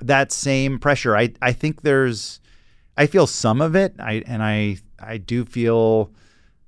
that 0.00 0.32
same 0.32 0.78
pressure. 0.78 1.16
I 1.16 1.32
I 1.40 1.52
think 1.52 1.82
there's 1.82 2.40
I 2.96 3.06
feel 3.06 3.26
some 3.26 3.60
of 3.60 3.76
it. 3.76 3.94
I 3.98 4.22
and 4.26 4.42
I 4.42 4.78
I 4.98 5.18
do 5.18 5.44
feel 5.44 6.10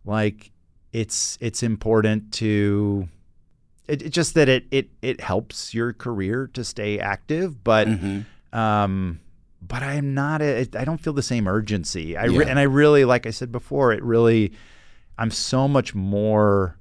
like 0.04 0.50
it's 0.92 1.38
it's 1.40 1.62
important 1.62 2.32
to 2.34 3.08
it, 3.86 4.02
it 4.02 4.10
just 4.10 4.34
that 4.34 4.48
it 4.48 4.64
it 4.70 4.90
it 5.02 5.20
helps 5.20 5.74
your 5.74 5.92
career 5.92 6.48
to 6.54 6.64
stay 6.64 6.98
active, 6.98 7.62
but 7.62 7.88
um 8.52 9.20
but 9.62 9.82
I'm 9.82 10.14
not 10.14 10.40
a, 10.40 10.66
I 10.74 10.84
don't 10.84 10.98
feel 10.98 11.12
the 11.12 11.22
same 11.22 11.46
urgency. 11.46 12.16
I 12.16 12.24
re- 12.24 12.46
and 12.46 12.58
I 12.58 12.62
really 12.62 13.04
like 13.04 13.26
I 13.26 13.30
said 13.30 13.52
before, 13.52 13.92
it 13.92 14.02
really 14.02 14.52
I'm 15.18 15.30
so 15.30 15.68
much 15.68 15.94
more 15.94 16.78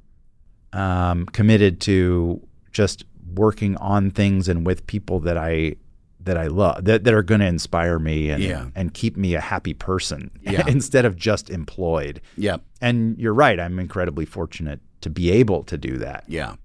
um, 0.71 1.25
committed 1.27 1.81
to 1.81 2.41
just 2.71 3.03
working 3.33 3.75
on 3.77 4.11
things 4.11 4.47
and 4.47 4.65
with 4.65 4.87
people 4.87 5.19
that 5.21 5.37
I 5.37 5.75
that 6.21 6.37
I 6.37 6.47
love 6.47 6.83
that, 6.85 7.03
that 7.05 7.13
are 7.13 7.23
going 7.23 7.39
to 7.41 7.47
inspire 7.47 7.97
me 7.99 8.29
and 8.29 8.43
Yeah. 8.43 8.67
and 8.75 8.93
keep 8.93 9.15
me 9.17 9.35
a 9.35 9.41
happy 9.41 9.73
person 9.73 10.31
Yeah. 10.41 10.63
instead 10.67 11.05
of 11.05 11.15
just 11.15 11.49
employed. 11.49 12.21
yep 12.37 12.61
And 12.81 13.17
you're 13.17 13.33
right, 13.33 13.59
I'm 13.59 13.79
incredibly 13.79 14.25
fortunate 14.25 14.79
to 15.01 15.09
be 15.09 15.31
able 15.31 15.63
to 15.63 15.77
do 15.77 15.97
that. 15.99 16.23
Yeah. 16.27 16.55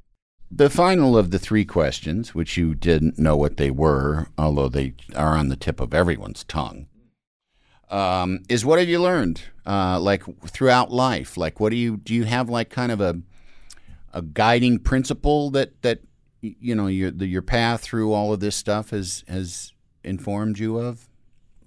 The 0.50 0.70
final 0.70 1.16
of 1.16 1.30
the 1.30 1.38
three 1.38 1.64
questions, 1.64 2.34
which 2.34 2.56
you 2.56 2.74
didn't 2.74 3.18
know 3.18 3.36
what 3.36 3.56
they 3.56 3.70
were, 3.70 4.28
although 4.38 4.68
they 4.68 4.94
are 5.16 5.36
on 5.36 5.48
the 5.48 5.56
tip 5.56 5.80
of 5.80 5.92
everyone's 5.94 6.44
tongue, 6.44 6.86
um, 7.90 8.42
is 8.48 8.64
what 8.64 8.78
have 8.78 8.88
you 8.88 9.00
learned, 9.00 9.42
uh, 9.66 9.98
like 10.00 10.22
throughout 10.46 10.90
life? 10.92 11.36
Like, 11.36 11.60
what 11.60 11.70
do 11.70 11.76
you 11.76 11.96
do? 11.98 12.14
You 12.14 12.24
have 12.24 12.48
like 12.48 12.70
kind 12.70 12.90
of 12.92 13.00
a 13.00 13.20
a 14.12 14.22
guiding 14.22 14.78
principle 14.78 15.50
that 15.50 15.80
that 15.82 16.00
you 16.60 16.74
know 16.74 16.86
your 16.86 17.10
the, 17.10 17.26
your 17.26 17.42
path 17.42 17.80
through 17.82 18.12
all 18.12 18.32
of 18.32 18.40
this 18.40 18.56
stuff 18.56 18.90
has 18.90 19.24
has 19.28 19.72
informed 20.02 20.58
you 20.58 20.78
of. 20.78 21.08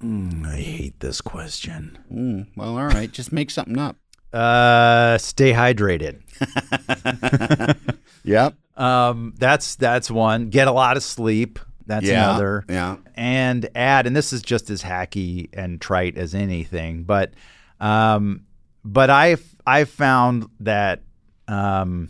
I 0.02 0.58
hate 0.58 1.00
this 1.00 1.22
question. 1.22 1.98
Mm, 2.14 2.48
well, 2.56 2.78
all 2.78 2.86
right, 2.88 3.12
just 3.12 3.32
make 3.32 3.50
something 3.50 3.80
up. 3.80 3.96
Uh, 4.32 5.18
stay 5.18 5.54
hydrated. 5.54 6.22
Yep. 8.24 8.56
Um, 8.76 9.34
that's 9.38 9.76
that's 9.76 10.12
one. 10.12 10.50
Get 10.50 10.68
a 10.68 10.72
lot 10.72 10.98
of 10.98 11.04
sleep. 11.04 11.60
That's 11.86 12.06
Yeah. 12.06 12.30
another. 12.32 12.66
Yeah. 12.68 12.98
And 13.16 13.70
add, 13.74 14.06
and 14.06 14.14
this 14.14 14.34
is 14.34 14.42
just 14.42 14.70
as 14.70 14.84
hacky 14.84 15.48
and 15.54 15.80
trite 15.80 16.18
as 16.18 16.36
anything, 16.36 17.04
but 17.04 17.34
um, 17.80 18.42
but 18.84 19.10
I've 19.10 19.56
I've 19.66 19.90
found 19.90 20.50
that 20.60 21.04
um, 21.48 22.10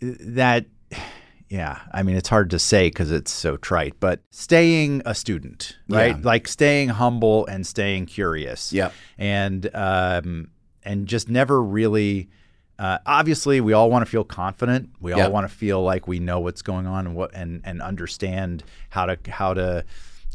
that 0.00 0.66
yeah, 1.52 1.80
I 1.92 2.02
mean 2.02 2.16
it's 2.16 2.30
hard 2.30 2.48
to 2.50 2.58
say 2.58 2.88
because 2.88 3.10
it's 3.10 3.30
so 3.30 3.58
trite, 3.58 4.00
but 4.00 4.20
staying 4.30 5.02
a 5.04 5.14
student, 5.14 5.76
right? 5.86 6.16
Yeah. 6.16 6.22
Like 6.22 6.48
staying 6.48 6.88
humble 6.88 7.44
and 7.44 7.66
staying 7.66 8.06
curious. 8.06 8.72
Yeah. 8.72 8.90
And 9.18 9.68
um, 9.74 10.48
and 10.82 11.06
just 11.06 11.28
never 11.28 11.62
really. 11.62 12.30
Uh, 12.78 12.98
obviously, 13.04 13.60
we 13.60 13.74
all 13.74 13.90
want 13.90 14.02
to 14.02 14.10
feel 14.10 14.24
confident. 14.24 14.88
We 14.98 15.12
all 15.12 15.30
want 15.30 15.46
to 15.46 15.54
feel 15.54 15.82
like 15.82 16.08
we 16.08 16.20
know 16.20 16.40
what's 16.40 16.62
going 16.62 16.86
on 16.86 17.06
and 17.06 17.14
what 17.14 17.34
and 17.34 17.60
and 17.64 17.82
understand 17.82 18.64
how 18.88 19.04
to 19.04 19.18
how 19.30 19.52
to 19.52 19.84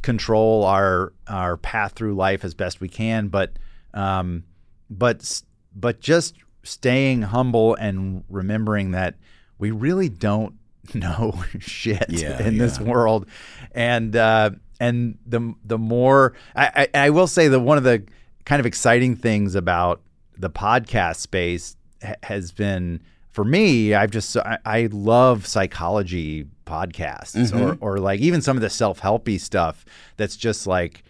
control 0.03 0.65
our 0.65 1.13
our 1.28 1.57
path 1.57 1.93
through 1.93 2.13
life 2.13 2.45
as 2.45 2.53
best 2.53 2.80
we 2.80 2.89
can. 2.89 3.30
But 3.30 3.53
um, 3.95 4.43
but 4.88 5.41
but 5.76 5.99
just 5.99 6.36
staying 6.61 7.24
humble 7.24 7.74
and 7.74 8.24
remembering 8.30 8.91
that 8.91 9.15
we 9.57 9.72
really 9.72 10.09
don't 10.09 10.53
know 10.95 11.43
shit 11.59 12.05
Yeah, 12.09 12.41
in 12.41 12.57
this 12.57 12.79
world, 12.79 13.27
and 13.71 14.15
uh, 14.15 14.51
and 14.79 15.17
the 15.25 15.53
the 15.63 15.77
more 15.77 16.33
I, 16.55 16.88
I 16.93 17.05
I 17.05 17.09
will 17.09 17.27
say 17.27 17.47
that 17.47 17.59
one 17.59 17.77
of 17.77 17.83
the 17.83 18.03
kind 18.45 18.59
of 18.59 18.65
exciting 18.65 19.15
things 19.15 19.55
about 19.55 20.01
the 20.38 20.49
podcast 20.49 21.17
space 21.17 21.75
ha- 22.03 22.15
has 22.23 22.51
been 22.51 23.01
for 23.29 23.43
me. 23.43 23.93
I've 23.93 24.11
just 24.11 24.35
I, 24.38 24.59
I 24.65 24.89
love 24.91 25.45
psychology 25.45 26.45
podcasts 26.65 27.53
or 27.53 27.77
or 27.81 27.97
like 27.99 28.19
even 28.19 28.41
some 28.41 28.57
of 28.57 28.61
the 28.61 28.69
self 28.69 29.01
helpy 29.01 29.39
stuff 29.39 29.85
that's 30.17 30.38
just 30.38 30.67
like 30.67 31.03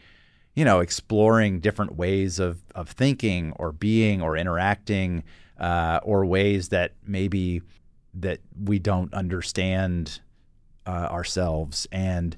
you 0.55 0.65
know, 0.65 0.79
exploring 0.79 1.59
different 1.59 1.97
ways 1.97 2.39
of, 2.39 2.57
of 2.73 2.89
thinking 2.89 3.53
or 3.57 3.71
being 3.71 4.23
or 4.23 4.35
interacting, 4.35 5.23
uh, 5.59 5.99
or 6.01 6.25
ways 6.25 6.69
that 6.69 6.93
maybe 7.05 7.61
that 8.21 8.39
we 8.63 8.79
don't 8.79 9.13
understand 9.13 10.19
uh, 10.85 11.07
ourselves. 11.11 11.87
And 11.91 12.35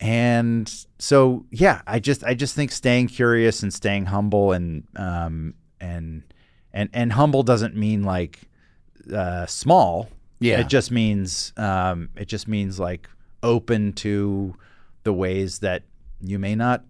and 0.00 0.72
so 0.98 1.46
yeah, 1.50 1.82
I 1.86 1.98
just 1.98 2.24
I 2.24 2.34
just 2.34 2.54
think 2.54 2.72
staying 2.72 3.08
curious 3.08 3.62
and 3.62 3.72
staying 3.72 4.06
humble 4.06 4.52
and 4.52 4.84
um 4.96 5.54
and 5.80 6.22
and 6.72 6.90
and 6.92 7.12
humble 7.12 7.42
doesn't 7.42 7.76
mean 7.76 8.02
like 8.02 8.40
uh, 9.12 9.46
small. 9.46 10.08
Yeah. 10.40 10.60
it 10.60 10.68
just 10.68 10.90
means 10.90 11.52
um, 11.56 12.10
it 12.16 12.26
just 12.26 12.48
means 12.48 12.78
like 12.78 13.08
open 13.42 13.92
to 13.94 14.54
the 15.04 15.12
ways 15.12 15.60
that 15.60 15.84
you 16.20 16.38
may 16.38 16.54
not 16.54 16.84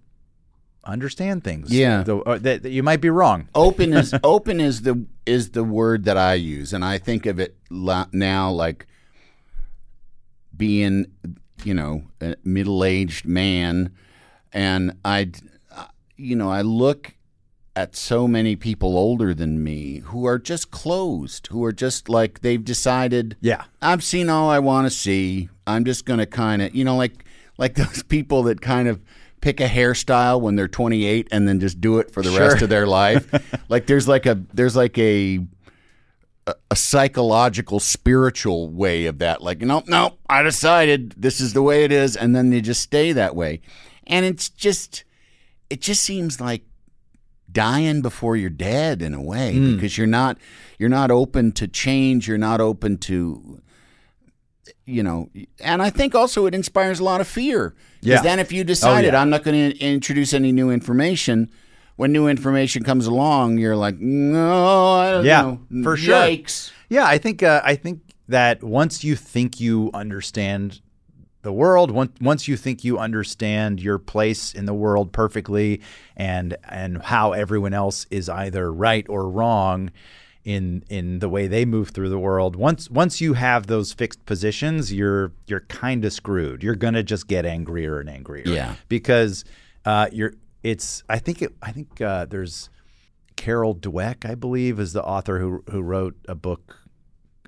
understand 0.84 1.44
things. 1.44 1.72
Yeah. 1.72 2.02
Though, 2.02 2.22
uh, 2.22 2.38
that, 2.38 2.62
that 2.62 2.70
you 2.70 2.82
might 2.82 3.00
be 3.00 3.10
wrong. 3.10 3.48
open 3.54 3.92
is 3.92 4.14
open 4.24 4.60
is 4.60 4.82
the 4.82 5.04
is 5.26 5.50
the 5.50 5.64
word 5.64 6.04
that 6.04 6.16
I 6.16 6.34
use, 6.34 6.72
and 6.72 6.84
I 6.84 6.98
think 6.98 7.26
of 7.26 7.38
it 7.38 7.56
la- 7.70 8.06
now 8.12 8.50
like 8.50 8.86
being, 10.56 11.06
you 11.64 11.74
know, 11.74 12.04
a 12.20 12.36
middle 12.44 12.84
aged 12.84 13.26
man, 13.26 13.92
and 14.52 14.96
I, 15.04 15.30
you 16.16 16.36
know, 16.36 16.50
I 16.50 16.62
look 16.62 17.14
at 17.76 17.96
so 17.96 18.28
many 18.28 18.54
people 18.54 18.96
older 18.96 19.34
than 19.34 19.62
me 19.62 19.98
who 20.06 20.26
are 20.26 20.38
just 20.38 20.70
closed, 20.70 21.48
who 21.48 21.64
are 21.64 21.72
just 21.72 22.08
like 22.08 22.40
they've 22.40 22.64
decided. 22.64 23.36
Yeah. 23.40 23.64
I've 23.82 24.04
seen 24.04 24.28
all 24.28 24.48
I 24.48 24.60
want 24.60 24.86
to 24.86 24.90
see. 24.90 25.48
I'm 25.66 25.84
just 25.84 26.04
going 26.04 26.20
to 26.20 26.26
kind 26.26 26.62
of, 26.62 26.74
you 26.74 26.84
know, 26.84 26.96
like 26.96 27.24
like 27.58 27.74
those 27.74 28.02
people 28.08 28.44
that 28.44 28.60
kind 28.60 28.88
of 28.88 29.00
pick 29.44 29.60
a 29.60 29.68
hairstyle 29.68 30.40
when 30.40 30.56
they're 30.56 30.66
28 30.66 31.28
and 31.30 31.46
then 31.46 31.60
just 31.60 31.78
do 31.78 31.98
it 31.98 32.10
for 32.10 32.22
the 32.22 32.30
rest 32.30 32.62
of 32.62 32.70
their 32.70 32.86
life. 32.86 33.30
like 33.68 33.86
there's 33.86 34.08
like 34.08 34.24
a 34.24 34.40
there's 34.54 34.74
like 34.74 34.96
a 34.96 35.38
a- 36.46 36.54
psychological 36.74 37.78
spiritual 37.78 38.70
way 38.70 39.04
of 39.04 39.18
that 39.18 39.42
like 39.42 39.60
no 39.60 39.82
no 39.86 40.16
I 40.30 40.42
decided 40.42 41.14
this 41.18 41.40
is 41.40 41.52
the 41.52 41.60
way 41.60 41.84
it 41.84 41.92
is 41.92 42.16
and 42.16 42.34
then 42.34 42.48
they 42.48 42.62
just 42.62 42.80
stay 42.80 43.12
that 43.12 43.36
way. 43.36 43.60
And 44.06 44.24
it's 44.24 44.48
just 44.48 45.04
it 45.68 45.82
just 45.82 46.02
seems 46.02 46.40
like 46.40 46.62
dying 47.52 48.00
before 48.00 48.36
you're 48.36 48.48
dead 48.48 49.02
in 49.02 49.12
a 49.12 49.22
way 49.22 49.54
hmm. 49.54 49.74
because 49.74 49.98
you're 49.98 50.06
not 50.06 50.38
you're 50.78 50.88
not 50.88 51.10
open 51.10 51.52
to 51.52 51.68
change, 51.68 52.26
you're 52.26 52.38
not 52.38 52.62
open 52.62 52.96
to 52.96 53.60
you 54.86 55.02
know, 55.02 55.28
and 55.60 55.82
I 55.82 55.90
think 55.90 56.14
also 56.14 56.46
it 56.46 56.54
inspires 56.54 57.00
a 57.00 57.04
lot 57.04 57.20
of 57.20 57.28
fear. 57.28 57.74
Because 58.00 58.18
Yeah. 58.18 58.22
then 58.22 58.38
if 58.38 58.52
you 58.52 58.64
decided 58.64 59.12
yeah. 59.12 59.20
I'm 59.20 59.30
not 59.30 59.42
going 59.44 59.72
to 59.72 59.78
introduce 59.78 60.32
any 60.32 60.52
new 60.52 60.70
information, 60.70 61.50
when 61.96 62.12
new 62.12 62.26
information 62.28 62.82
comes 62.82 63.06
along, 63.06 63.58
you're 63.58 63.76
like, 63.76 63.98
no, 63.98 64.92
I 64.94 65.10
don't 65.12 65.24
Yeah, 65.24 65.42
know. 65.42 65.82
for 65.82 65.96
sure. 65.96 66.14
Yikes. 66.14 66.70
Yeah, 66.88 67.06
I 67.06 67.18
think 67.18 67.42
uh, 67.42 67.60
I 67.64 67.76
think 67.76 68.00
that 68.28 68.62
once 68.62 69.04
you 69.04 69.16
think 69.16 69.60
you 69.60 69.90
understand 69.94 70.80
the 71.42 71.52
world, 71.52 71.90
once 71.90 72.12
once 72.20 72.48
you 72.48 72.56
think 72.56 72.84
you 72.84 72.98
understand 72.98 73.80
your 73.80 73.98
place 73.98 74.52
in 74.54 74.64
the 74.64 74.74
world 74.74 75.12
perfectly, 75.12 75.80
and 76.16 76.56
and 76.68 77.02
how 77.02 77.32
everyone 77.32 77.74
else 77.74 78.06
is 78.10 78.28
either 78.28 78.72
right 78.72 79.06
or 79.08 79.28
wrong 79.28 79.90
in 80.44 80.84
in 80.90 81.20
the 81.20 81.28
way 81.28 81.46
they 81.46 81.64
move 81.64 81.90
through 81.90 82.10
the 82.10 82.18
world. 82.18 82.56
Once 82.56 82.90
once 82.90 83.20
you 83.20 83.32
have 83.34 83.66
those 83.66 83.92
fixed 83.92 84.24
positions, 84.26 84.92
you're 84.92 85.32
you're 85.46 85.60
kind 85.60 86.04
of 86.04 86.12
screwed. 86.12 86.62
You're 86.62 86.74
gonna 86.74 87.02
just 87.02 87.28
get 87.28 87.46
angrier 87.46 88.00
and 88.00 88.08
angrier. 88.10 88.44
Yeah. 88.46 88.76
because 88.88 89.44
uh, 89.84 90.08
you're. 90.12 90.34
It's. 90.62 91.02
I 91.08 91.18
think. 91.18 91.42
It, 91.42 91.54
I 91.62 91.72
think 91.72 92.00
uh, 92.00 92.24
there's 92.26 92.70
Carol 93.36 93.74
Dweck, 93.74 94.28
I 94.28 94.34
believe, 94.34 94.80
is 94.80 94.92
the 94.92 95.04
author 95.04 95.38
who 95.38 95.64
who 95.70 95.82
wrote 95.82 96.16
a 96.28 96.34
book. 96.34 96.78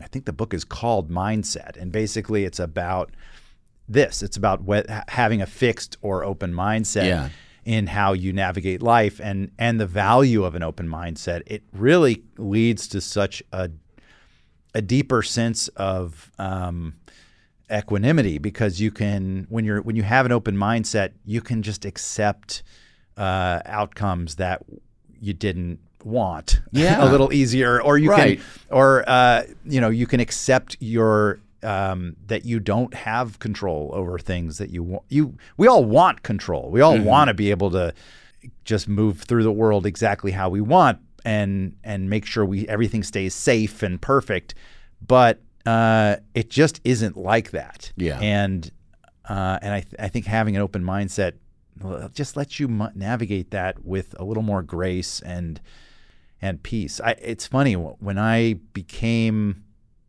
I 0.00 0.06
think 0.06 0.26
the 0.26 0.32
book 0.32 0.52
is 0.52 0.64
called 0.64 1.10
Mindset, 1.10 1.76
and 1.78 1.90
basically 1.90 2.44
it's 2.44 2.58
about 2.58 3.12
this. 3.88 4.22
It's 4.22 4.36
about 4.36 4.62
what, 4.62 4.86
having 5.08 5.40
a 5.40 5.46
fixed 5.46 5.96
or 6.02 6.24
open 6.24 6.52
mindset 6.52 7.06
Yeah. 7.06 7.28
In 7.66 7.88
how 7.88 8.12
you 8.14 8.32
navigate 8.32 8.80
life, 8.80 9.20
and 9.20 9.50
and 9.58 9.78
the 9.78 9.86
value 9.86 10.44
of 10.44 10.54
an 10.54 10.62
open 10.62 10.88
mindset. 10.88 11.42
It 11.46 11.62
really 11.72 12.22
leads 12.38 12.86
to 12.88 13.00
such 13.02 13.42
a 13.52 13.68
a 14.74 14.80
deeper 14.80 15.22
sense 15.22 15.68
of 15.68 16.30
um, 16.38 16.94
equanimity 17.72 18.38
because 18.38 18.80
you 18.80 18.90
can 18.92 19.46
when 19.50 19.64
you're 19.64 19.82
when 19.82 19.96
you 19.96 20.04
have 20.04 20.24
an 20.26 20.32
open 20.32 20.56
mindset, 20.56 21.10
you 21.24 21.40
can 21.40 21.62
just 21.62 21.84
accept 21.84 22.62
uh, 23.16 23.60
outcomes 23.66 24.36
that 24.36 24.62
you 25.20 25.34
didn't 25.34 25.80
want 26.04 26.60
Yeah. 26.72 27.04
a 27.04 27.10
little 27.10 27.32
easier 27.32 27.82
or 27.82 27.98
you 27.98 28.10
Right. 28.10 28.38
can 28.38 28.44
or 28.70 29.04
uh, 29.08 29.42
you 29.64 29.80
know 29.80 29.88
you 29.90 30.06
can 30.06 30.20
accept 30.20 30.76
your 30.78 31.40
um, 31.66 32.16
that 32.26 32.44
you 32.44 32.60
don't 32.60 32.94
have 32.94 33.38
control 33.38 33.90
over 33.92 34.18
things 34.18 34.58
that 34.58 34.70
you 34.70 34.82
want 34.82 35.02
you 35.08 35.36
we 35.56 35.66
all 35.66 35.84
want 35.84 36.22
control 36.22 36.70
we 36.70 36.80
all 36.80 36.98
want 36.98 37.28
to 37.28 37.34
be 37.34 37.50
able 37.50 37.70
to 37.70 37.92
just 38.64 38.86
move 38.88 39.20
through 39.22 39.42
the 39.42 39.52
world 39.52 39.84
exactly 39.86 40.30
how 40.30 40.48
we 40.48 40.60
want 40.60 40.98
and 41.24 41.74
and 41.82 42.08
make 42.08 42.24
sure 42.24 42.44
we 42.44 42.66
everything 42.68 43.02
stays 43.02 43.34
safe 43.34 43.82
and 43.82 44.00
perfect 44.00 44.54
but 45.06 45.40
uh, 45.66 46.16
it 46.34 46.48
just 46.48 46.80
isn't 46.84 47.16
like 47.16 47.50
that 47.50 47.92
Yeah. 47.96 48.20
and 48.20 48.70
uh, 49.28 49.58
and 49.60 49.74
I, 49.74 49.80
th- 49.80 49.94
I 49.98 50.06
think 50.08 50.26
having 50.26 50.54
an 50.54 50.62
open 50.62 50.84
mindset 50.84 51.32
just 52.14 52.36
lets 52.36 52.60
you 52.60 52.68
mu- 52.68 52.88
navigate 52.94 53.50
that 53.50 53.84
with 53.84 54.14
a 54.20 54.24
little 54.24 54.44
more 54.44 54.62
grace 54.62 55.20
and 55.20 55.60
and 56.40 56.62
peace. 56.62 57.00
I, 57.00 57.12
it's 57.20 57.46
funny 57.48 57.74
when 57.74 58.18
I 58.18 58.54
became 58.72 59.64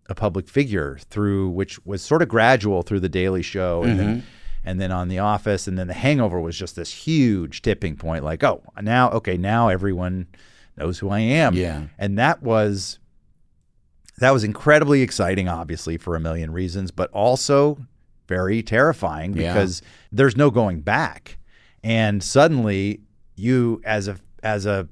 a 0.10 0.16
public 0.16 0.48
figure 0.48 0.98
through 1.10 1.50
which 1.50 1.84
was 1.86 2.02
sort 2.02 2.22
of 2.22 2.30
gradual 2.30 2.82
through 2.82 3.00
the 3.02 3.10
Daily 3.10 3.42
Show 3.42 3.84
and 3.84 4.00
then 4.00 4.08
mm-hmm. 4.18 4.28
and 4.66 4.80
then 4.82 4.92
on 4.92 5.08
The 5.10 5.20
Office 5.20 5.68
and 5.68 5.78
then 5.78 5.88
The 5.88 5.94
Hangover 5.94 6.40
was 6.40 6.58
just 6.58 6.76
this 6.76 6.92
huge 6.92 7.62
tipping 7.62 7.96
point. 7.96 8.24
Like, 8.24 8.44
oh, 8.44 8.64
now 8.82 9.10
okay, 9.12 9.38
now 9.38 9.70
everyone 9.70 10.28
knows 10.78 11.00
who 11.00 11.10
I 11.10 11.20
am. 11.20 11.56
Yeah. 11.56 11.84
and 11.98 12.18
that 12.18 12.42
was 12.42 13.00
that 14.20 14.32
was 14.32 14.44
incredibly 14.44 15.02
exciting, 15.02 15.48
obviously 15.48 15.98
for 15.98 16.16
a 16.16 16.20
million 16.20 16.52
reasons, 16.52 16.90
but 16.92 17.12
also 17.12 17.78
very 18.28 18.64
terrifying 18.64 19.36
Yeah. 19.36 19.54
because 19.54 19.82
there's 20.12 20.36
no 20.36 20.50
going 20.52 20.82
back. 20.82 21.38
And 21.84 22.24
suddenly, 22.24 23.02
you 23.36 23.82
as 23.86 24.08
a 24.08 24.18
as 24.44 24.66
a 24.66 24.88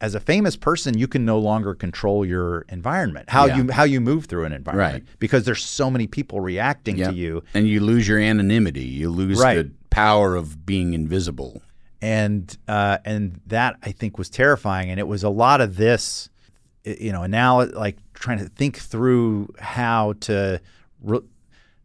as 0.00 0.14
a 0.14 0.20
famous 0.20 0.56
person, 0.56 0.96
you 0.96 1.08
can 1.08 1.24
no 1.24 1.38
longer 1.38 1.74
control 1.74 2.24
your 2.24 2.60
environment, 2.68 3.28
how 3.30 3.46
Yeah. 3.46 3.56
you 3.58 3.72
how 3.72 3.82
you 3.84 4.00
move 4.00 4.26
through 4.26 4.44
an 4.44 4.52
environment, 4.52 5.04
Right. 5.04 5.18
because 5.18 5.44
there's 5.44 5.64
so 5.64 5.90
many 5.90 6.06
people 6.06 6.40
reacting 6.40 6.98
Yep. 6.98 7.10
to 7.10 7.16
you. 7.16 7.42
And 7.54 7.66
you 7.68 7.80
lose 7.80 8.06
your 8.06 8.18
anonymity. 8.20 8.84
You 8.84 9.10
lose 9.10 9.40
Right. 9.40 9.56
the 9.56 9.70
power 9.90 10.36
of 10.36 10.64
being 10.64 10.94
invisible. 10.94 11.62
and 12.00 12.56
uh, 12.68 12.98
and 13.04 13.40
that 13.48 13.74
I 13.82 13.90
think 13.90 14.18
was 14.18 14.30
terrifying. 14.30 14.88
And 14.88 15.00
it 15.00 15.08
was 15.08 15.24
a 15.24 15.28
lot 15.30 15.60
of 15.60 15.74
this, 15.76 16.28
you 16.84 17.10
know, 17.10 17.26
now 17.26 17.64
like 17.64 17.96
trying 18.14 18.38
to 18.38 18.44
think 18.44 18.76
through 18.78 19.48
how 19.58 20.14
to 20.20 20.60
re- 21.02 21.26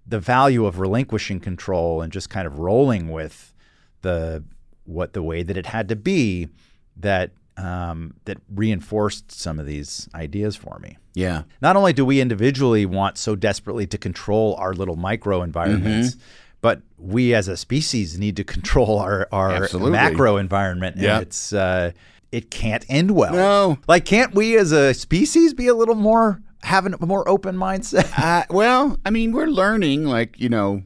the 0.06 0.20
value 0.20 0.68
of 0.68 0.78
relinquishing 0.80 1.40
control 1.40 2.04
and 2.04 2.14
just 2.14 2.30
kind 2.30 2.46
of 2.46 2.60
rolling 2.60 3.10
with 3.10 3.56
the 4.04 4.44
what 4.86 5.14
the 5.14 5.24
way 5.24 5.42
that 5.42 5.58
it 5.58 5.66
had 5.66 5.88
to 5.90 5.96
be 5.96 6.48
that 6.96 7.32
um, 7.58 8.14
that 8.26 8.38
reinforced 8.54 9.32
some 9.32 9.60
of 9.60 9.66
these 9.66 10.10
ideas 10.16 10.56
for 10.56 10.80
me. 10.80 10.98
Yeah. 11.14 11.44
Not 11.62 11.76
only 11.76 11.94
do 11.94 12.06
we 12.06 12.20
individually 12.22 12.86
want 12.86 13.18
so 13.18 13.36
desperately 13.36 13.86
to 13.88 13.98
control 13.98 14.56
our 14.56 14.74
little 14.74 14.96
micro 14.96 15.42
environments, 15.44 16.16
but 16.62 16.82
we 16.98 17.34
as 17.36 17.48
a 17.48 17.56
species 17.58 18.18
need 18.18 18.36
to 18.38 18.44
control 18.44 18.98
our, 19.00 19.28
our 19.32 19.52
Absolutely. 19.52 19.92
macro 19.92 20.38
environment. 20.38 20.96
And 20.96 21.22
it's 21.22 21.54
uh, 21.54 21.92
it 22.32 22.50
can't 22.50 22.86
end 22.90 23.12
well. 23.12 23.34
No. 23.34 23.78
Like 23.88 24.06
can't 24.06 24.34
we 24.34 24.58
as 24.58 24.72
a 24.72 24.94
species 24.94 25.54
be 25.54 25.68
a 25.68 25.76
little 25.76 25.96
more 25.96 26.42
having 26.64 26.94
a 27.00 27.06
more 27.06 27.28
open 27.30 27.56
mindset? 27.56 28.10
Uh, 28.18 28.44
well, 28.50 28.98
I 29.06 29.10
mean, 29.10 29.34
we're 29.34 29.48
learning, 29.48 30.06
like, 30.06 30.40
you 30.40 30.48
know, 30.50 30.82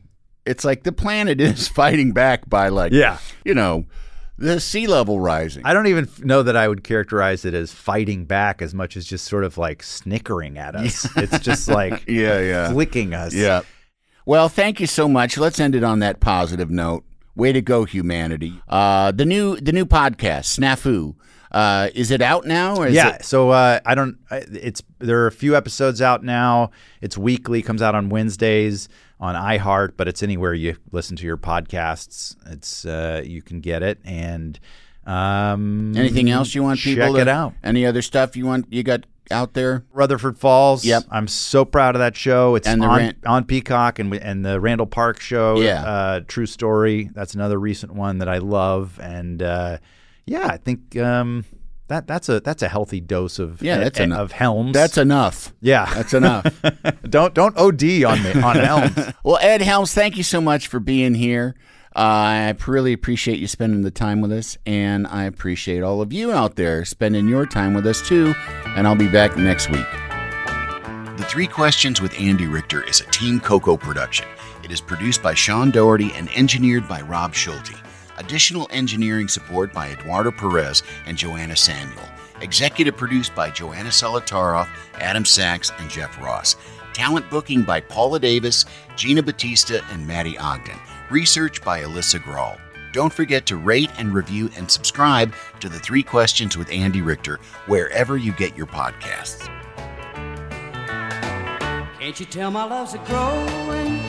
it's 0.46 0.66
like 0.66 0.84
the 0.84 0.92
planet 0.92 1.40
is 1.42 1.68
fighting 1.68 2.12
back 2.12 2.50
by, 2.50 2.70
like, 2.70 2.92
Yeah. 2.92 3.20
you 3.46 3.54
know, 3.54 3.86
the 4.38 4.60
sea 4.60 4.88
level 4.88 5.20
rising. 5.20 5.64
I 5.66 5.74
don't 5.74 5.88
even 5.88 6.08
know 6.20 6.44
that 6.44 6.56
I 6.56 6.68
would 6.68 6.84
characterize 6.84 7.46
it 7.46 7.54
as 7.54 7.72
fighting 7.74 8.26
back 8.26 8.62
as 8.62 8.74
much 8.74 8.96
as 8.96 9.06
just 9.06 9.26
sort 9.26 9.44
of 9.44 9.58
like 9.58 9.84
snickering 9.84 10.58
at 10.58 10.76
us. 10.76 11.08
It's 11.18 11.40
just 11.40 11.68
like 11.68 12.04
Yeah, 12.08 12.40
yeah. 12.40 12.72
flicking 12.72 13.14
us. 13.14 13.34
Yeah. 13.34 13.62
Well, 14.26 14.50
thank 14.50 14.80
you 14.80 14.88
so 14.88 15.08
much. 15.08 15.38
Let's 15.38 15.60
end 15.60 15.74
it 15.74 15.84
on 15.84 16.00
that 16.00 16.20
positive 16.20 16.70
note. 16.70 17.04
Way 17.36 17.54
to 17.54 17.62
go, 17.62 17.86
humanity. 17.86 18.62
Uh, 18.68 19.12
the 19.12 19.26
new 19.26 19.58
the 19.58 19.72
new 19.72 19.86
podcast, 19.86 20.58
Snafu. 20.58 21.16
Uh, 21.52 21.90
is 21.96 22.12
it 22.12 22.22
out 22.22 22.46
now? 22.46 22.76
Or 22.76 22.88
is 22.88 22.96
yeah. 22.96 23.16
It, 23.16 23.26
So 23.26 23.52
uh, 23.52 23.80
I 23.86 23.96
don't. 23.96 24.18
It's 24.32 24.82
there 25.00 25.22
are 25.22 25.28
a 25.28 25.32
few 25.32 25.56
episodes 25.56 26.02
out 26.02 26.24
now. 26.24 26.72
It's 27.00 27.18
weekly. 27.18 27.62
Comes 27.62 27.82
out 27.82 27.96
on 27.96 28.10
Wednesdays 28.10 28.90
on 29.20 29.36
iHeart, 29.36 29.94
but 29.98 30.08
it's 30.08 30.22
anywhere 30.22 30.54
you 30.54 30.78
listen 30.92 31.16
to 31.18 31.26
your 31.26 31.38
podcasts. 31.38 32.36
It's 32.46 32.86
uh, 32.86 33.24
you 33.26 33.42
can 33.42 33.62
get 33.62 33.84
it. 33.84 34.00
And 34.06 34.60
um, 35.06 35.96
anything 35.96 36.30
else 36.30 36.54
you 36.54 36.64
want 36.64 36.80
people 36.80 37.04
check 37.04 37.14
to, 37.14 37.22
it 37.22 37.28
out? 37.28 37.54
Any 37.64 37.86
other 37.86 38.02
stuff 38.02 38.36
you 38.36 38.46
want 38.46 38.68
you 38.70 38.84
got 38.84 39.06
out 39.32 39.54
there? 39.54 39.86
Rutherford 39.92 40.38
Falls. 40.38 40.86
Yep. 40.86 41.06
I'm 41.10 41.28
so 41.28 41.66
proud 41.66 41.96
of 41.96 42.00
that 42.00 42.16
show. 42.16 42.56
It's 42.56 42.68
on, 42.68 42.82
Ran- 42.82 43.16
on 43.26 43.46
Peacock 43.46 44.00
and 44.00 44.14
and 44.14 44.46
the 44.46 44.60
Randall 44.60 44.88
Park 44.88 45.20
show. 45.20 45.60
Yeah. 45.60 45.84
Uh, 45.84 46.20
True 46.28 46.46
Story. 46.46 47.10
That's 47.14 47.34
another 47.34 47.60
recent 47.60 47.94
one 47.94 48.20
that 48.20 48.30
I 48.30 48.38
love. 48.38 49.00
And 49.02 49.42
uh, 49.42 49.78
yeah, 50.26 50.48
I 50.48 50.58
think 50.58 50.98
um, 50.98 51.46
that 51.88 52.08
that's 52.08 52.28
a 52.30 52.40
that's 52.40 52.62
a 52.64 52.68
healthy 52.68 53.00
dose 53.00 53.40
of 53.40 53.62
Yeah, 53.62 53.78
that's 53.78 54.00
uh, 54.00 54.04
enough. 54.04 54.20
of 54.20 54.32
Helms. 54.34 54.74
That's 54.74 54.98
enough. 54.98 55.54
yeah. 55.62 55.92
That's 55.94 56.14
enough. 56.14 56.46
don't 57.10 57.34
don't 57.34 57.58
OD 57.58 58.04
on 58.04 58.22
me 58.24 58.34
on 58.42 58.56
Helms. 58.58 59.14
well, 59.24 59.38
Ed 59.42 59.62
Helms, 59.62 59.94
thank 59.94 60.18
you 60.18 60.24
so 60.24 60.42
much 60.42 60.68
for 60.68 60.80
being 60.80 61.14
here. 61.16 61.56
I 61.96 62.54
really 62.68 62.94
appreciate 62.94 63.40
you 63.40 63.48
spending 63.48 63.82
the 63.82 63.90
time 63.90 64.22
with 64.22 64.32
us, 64.32 64.56
and 64.68 65.08
I 65.08 65.24
appreciate 65.24 65.82
all 65.82 66.00
of 66.02 66.14
you 66.14 66.32
out 66.32 66.56
there 66.56 66.86
spending 66.86 67.28
your 67.28 67.48
time 67.48 67.74
with 67.74 67.88
us 67.88 68.08
too. 68.08 68.36
And 68.68 68.86
I'll 68.88 68.96
be 68.96 69.08
back 69.10 69.36
next 69.36 69.72
week. 69.72 69.86
The 71.18 71.26
Three 71.28 71.48
Questions 71.48 72.00
with 72.00 72.14
Andy 72.20 72.46
Richter 72.46 72.84
is 72.84 73.02
a 73.02 73.06
Team 73.06 73.40
Coco 73.40 73.76
production. 73.78 74.28
It 74.64 74.72
is 74.72 74.80
produced 74.80 75.24
by 75.24 75.34
Sean 75.34 75.72
Doherty 75.72 76.12
and 76.14 76.30
engineered 76.36 76.88
by 76.88 77.02
Rob 77.02 77.34
Schulte. 77.34 77.74
Additional 78.18 78.68
engineering 78.72 79.28
support 79.28 79.72
by 79.74 79.90
Eduardo 79.90 80.32
Perez 80.32 80.84
and 81.06 81.18
Joanna 81.18 81.56
Samuel. 81.56 82.04
Executive 82.42 82.98
produced 82.98 83.34
by 83.36 83.50
Joanna 83.50 83.90
Solotaroff, 83.90 84.68
Adam 84.96 85.26
Sachs, 85.26 85.72
and 85.80 85.90
Jeff 85.90 86.20
Ross. 86.20 86.56
Talent 86.94 87.30
booking 87.30 87.64
by 87.64 87.80
Paula 87.80 88.20
Davis, 88.20 88.66
Gina 88.96 89.22
Batista, 89.22 89.80
and 89.92 90.06
Maddie 90.06 90.38
Ogden. 90.38 90.78
Research 91.10 91.64
by 91.64 91.82
Alyssa 91.82 92.20
Grahl. 92.20 92.60
Don't 92.92 93.14
forget 93.14 93.46
to 93.48 93.58
rate 93.58 93.92
and 94.00 94.14
review 94.14 94.50
and 94.58 94.70
subscribe 94.70 95.34
to 95.60 95.70
the 95.70 95.78
Three 95.80 96.02
Questions 96.02 96.58
with 96.58 96.72
Andy 96.72 97.02
Richter 97.02 97.40
wherever 97.68 98.18
you 98.18 98.32
get 98.34 98.58
your 98.58 98.66
podcasts. 98.66 99.48
Can't 102.00 102.20
you 102.20 102.26
tell 102.26 102.50
my 102.50 102.64
love's 102.64 102.94
a 102.94 103.00
growing? 103.00 104.00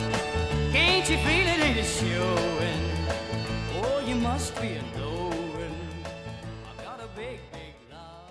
Can't 0.71 1.07
you 1.09 1.17
feel 1.17 1.47
it 1.47 1.59
ain't 1.59 1.85
showing? 1.85 2.88
You 4.29 4.33
must 4.33 4.61
be 4.61 4.67
a 4.67 4.81
knowing. 4.95 5.75
I've 6.69 6.85
got 6.85 6.99
a 6.99 7.07
big, 7.15 7.39
big 7.51 7.73
love. 7.91 8.29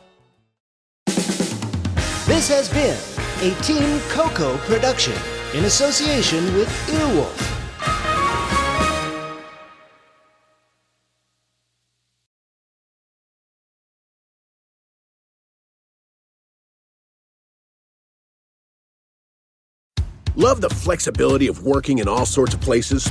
This 2.24 2.48
has 2.48 2.68
been 2.68 2.96
a 3.42 3.52
Team 3.62 3.98
Coco 4.08 4.58
production 4.58 5.14
in 5.54 5.64
association 5.64 6.54
with 6.54 6.68
Earwolf. 6.86 7.34
Love 20.36 20.60
the 20.60 20.70
flexibility 20.70 21.48
of 21.48 21.64
working 21.64 21.98
in 21.98 22.06
all 22.06 22.24
sorts 22.24 22.54
of 22.54 22.60
places? 22.60 23.10